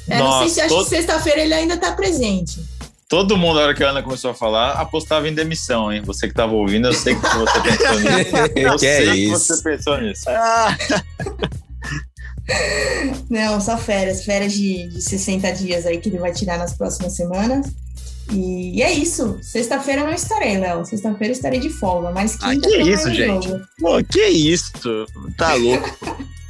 É, 0.10 0.18
Nossa, 0.18 0.32
não 0.32 0.40
sei 0.40 0.50
se 0.50 0.60
acho 0.60 0.70
todo... 0.76 0.84
que 0.84 0.90
sexta-feira 0.90 1.40
ele 1.40 1.54
ainda 1.54 1.78
tá 1.78 1.94
presente. 1.94 2.60
Todo 3.08 3.38
mundo, 3.38 3.56
na 3.56 3.62
hora 3.62 3.74
que 3.74 3.86
a 3.86 3.92
Ana 3.92 4.04
começou 4.04 4.32
a 4.32 4.34
falar, 4.34 4.74
apostava 4.74 5.30
em 5.30 5.34
demissão, 5.34 5.94
hein? 5.94 6.02
Você 6.04 6.28
que 6.28 6.34
estava 6.34 6.52
ouvindo, 6.52 6.90
eu 6.90 6.94
sei 6.94 7.16
que 7.16 7.22
você 7.22 7.62
pensou 7.62 8.00
nisso. 8.02 8.36
Eu 8.54 8.74
que 8.74 8.80
sei 8.80 9.08
é 9.08 9.12
que 9.14 9.18
isso? 9.18 9.40
você 9.40 9.64
pensou 9.64 10.02
nisso. 10.02 10.26
Não, 13.30 13.60
só 13.60 13.78
férias, 13.78 14.24
férias 14.24 14.54
de, 14.54 14.88
de 14.88 15.02
60 15.02 15.52
dias 15.54 15.86
aí 15.86 16.00
que 16.00 16.10
ele 16.10 16.18
vai 16.18 16.32
tirar 16.32 16.58
nas 16.58 16.76
próximas 16.76 17.14
semanas. 17.14 17.68
E, 18.32 18.82
é 18.82 18.91
isso. 18.91 19.38
Sexta-feira 19.41 20.04
não 20.04 20.14
estarei, 20.14 20.58
Léo. 20.58 20.86
Sexta-feira 20.86 21.32
estarei 21.32 21.60
de 21.60 21.70
folga, 21.70 22.12
mas 22.12 22.36
quinta 22.36 22.68
ah, 22.68 22.72
que 22.72 22.78
isso, 22.78 23.14
gente? 23.14 23.50
Pô, 23.80 24.04
que 24.04 24.26
isso? 24.28 24.72
Tá 25.38 25.54
louco. 25.54 25.98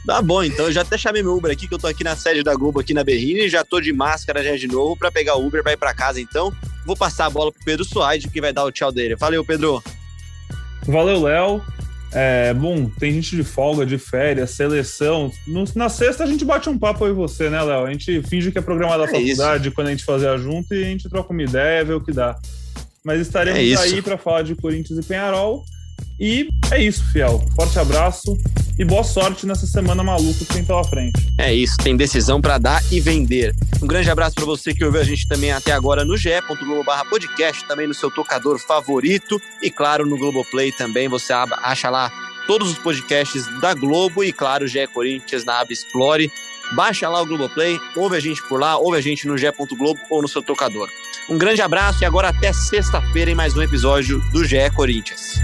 Tá 0.05 0.21
bom, 0.21 0.41
então 0.41 0.67
eu 0.67 0.71
já 0.71 0.81
até 0.83 0.97
chamei 0.97 1.21
meu 1.21 1.35
Uber 1.35 1.51
aqui, 1.51 1.67
que 1.67 1.73
eu 1.73 1.77
tô 1.77 1.85
aqui 1.85 2.01
na 2.01 2.15
sede 2.15 2.41
da 2.41 2.55
Globo, 2.55 2.79
aqui 2.79 2.93
na 2.93 3.03
Berrine, 3.03 3.49
já 3.49 3.65
tô 3.65 3.81
de 3.81 3.91
máscara 3.91 4.41
já 4.41 4.55
de 4.55 4.65
novo 4.65 4.95
para 4.95 5.11
pegar 5.11 5.35
o 5.35 5.45
Uber 5.45 5.61
pra 5.61 5.73
ir 5.73 5.77
pra 5.77 5.93
casa, 5.93 6.21
então. 6.21 6.49
Vou 6.85 6.95
passar 6.95 7.25
a 7.25 7.29
bola 7.29 7.51
pro 7.51 7.65
Pedro 7.65 7.83
Suaide, 7.83 8.29
que 8.29 8.39
vai 8.39 8.53
dar 8.53 8.63
o 8.63 8.71
tchau 8.71 8.89
dele. 8.89 9.17
Valeu, 9.17 9.43
Pedro. 9.43 9.83
Valeu, 10.85 11.23
Léo. 11.23 11.61
É, 12.19 12.51
bom, 12.51 12.89
tem 12.89 13.13
gente 13.13 13.35
de 13.35 13.43
folga, 13.43 13.85
de 13.85 13.99
férias, 13.99 14.49
seleção. 14.49 15.31
Na 15.75 15.87
sexta 15.87 16.23
a 16.23 16.25
gente 16.25 16.43
bate 16.43 16.67
um 16.67 16.75
papo 16.75 17.05
aí 17.05 17.11
você, 17.11 17.47
né, 17.47 17.61
Léo? 17.61 17.85
A 17.85 17.91
gente 17.91 18.23
finge 18.23 18.51
que 18.51 18.57
é 18.57 18.61
programa 18.61 18.97
da 18.97 19.03
é 19.03 19.07
faculdade 19.07 19.67
isso. 19.67 19.75
quando 19.75 19.87
a 19.87 19.91
gente 19.91 20.03
fazer 20.03 20.35
junto 20.39 20.73
e 20.73 20.83
a 20.83 20.87
gente 20.87 21.07
troca 21.07 21.31
uma 21.31 21.43
ideia, 21.43 21.85
vê 21.85 21.93
o 21.93 22.01
que 22.01 22.11
dá. 22.11 22.35
Mas 23.05 23.21
estaremos 23.21 23.59
é 23.59 23.77
aí 23.77 24.01
para 24.01 24.17
falar 24.17 24.41
de 24.41 24.55
Corinthians 24.55 24.97
e 24.97 25.07
Penharol. 25.07 25.63
E 26.19 26.49
é 26.71 26.81
isso, 26.81 27.03
Fiel. 27.11 27.43
Forte 27.55 27.77
abraço 27.79 28.37
e 28.77 28.85
boa 28.85 29.03
sorte 29.03 29.45
nessa 29.45 29.65
semana 29.65 30.03
maluca 30.03 30.39
que 30.39 30.45
tem 30.45 30.63
pela 30.63 30.83
frente. 30.83 31.33
É 31.37 31.53
isso, 31.53 31.75
tem 31.77 31.95
decisão 31.95 32.41
para 32.41 32.57
dar 32.57 32.83
e 32.91 32.99
vender. 32.99 33.55
Um 33.81 33.87
grande 33.87 34.09
abraço 34.09 34.35
para 34.35 34.45
você 34.45 34.73
que 34.73 34.83
ouviu 34.83 35.01
a 35.01 35.03
gente 35.03 35.27
também 35.27 35.51
até 35.51 35.71
agora 35.71 36.03
no 36.03 36.17
ge.globo/podcast, 36.17 37.67
também 37.67 37.87
no 37.87 37.93
seu 37.93 38.11
tocador 38.11 38.59
favorito 38.59 39.41
e 39.61 39.69
claro 39.69 40.05
no 40.05 40.17
Globoplay 40.17 40.71
também 40.71 41.07
você 41.07 41.33
acha 41.33 41.89
lá 41.89 42.11
todos 42.47 42.71
os 42.71 42.77
podcasts 42.77 43.45
da 43.59 43.73
Globo 43.73 44.23
e 44.23 44.31
claro, 44.31 44.67
GE 44.67 44.87
Corinthians 44.87 45.43
na 45.43 45.59
aba 45.59 45.73
Explore. 45.73 46.31
Baixa 46.73 47.07
lá 47.07 47.21
o 47.21 47.25
Globoplay, 47.25 47.79
ouve 47.95 48.17
a 48.17 48.19
gente 48.19 48.41
por 48.43 48.59
lá, 48.59 48.77
ouve 48.77 48.97
a 48.97 49.01
gente 49.01 49.27
no 49.27 49.37
ge.globo 49.37 49.99
ou 50.09 50.21
no 50.21 50.27
seu 50.27 50.41
tocador. 50.41 50.89
Um 51.29 51.37
grande 51.37 51.61
abraço 51.61 52.03
e 52.03 52.05
agora 52.05 52.29
até 52.29 52.53
sexta-feira 52.53 53.31
em 53.31 53.35
mais 53.35 53.55
um 53.55 53.61
episódio 53.61 54.19
do 54.31 54.45
GE 54.45 54.69
Corinthians. 54.75 55.35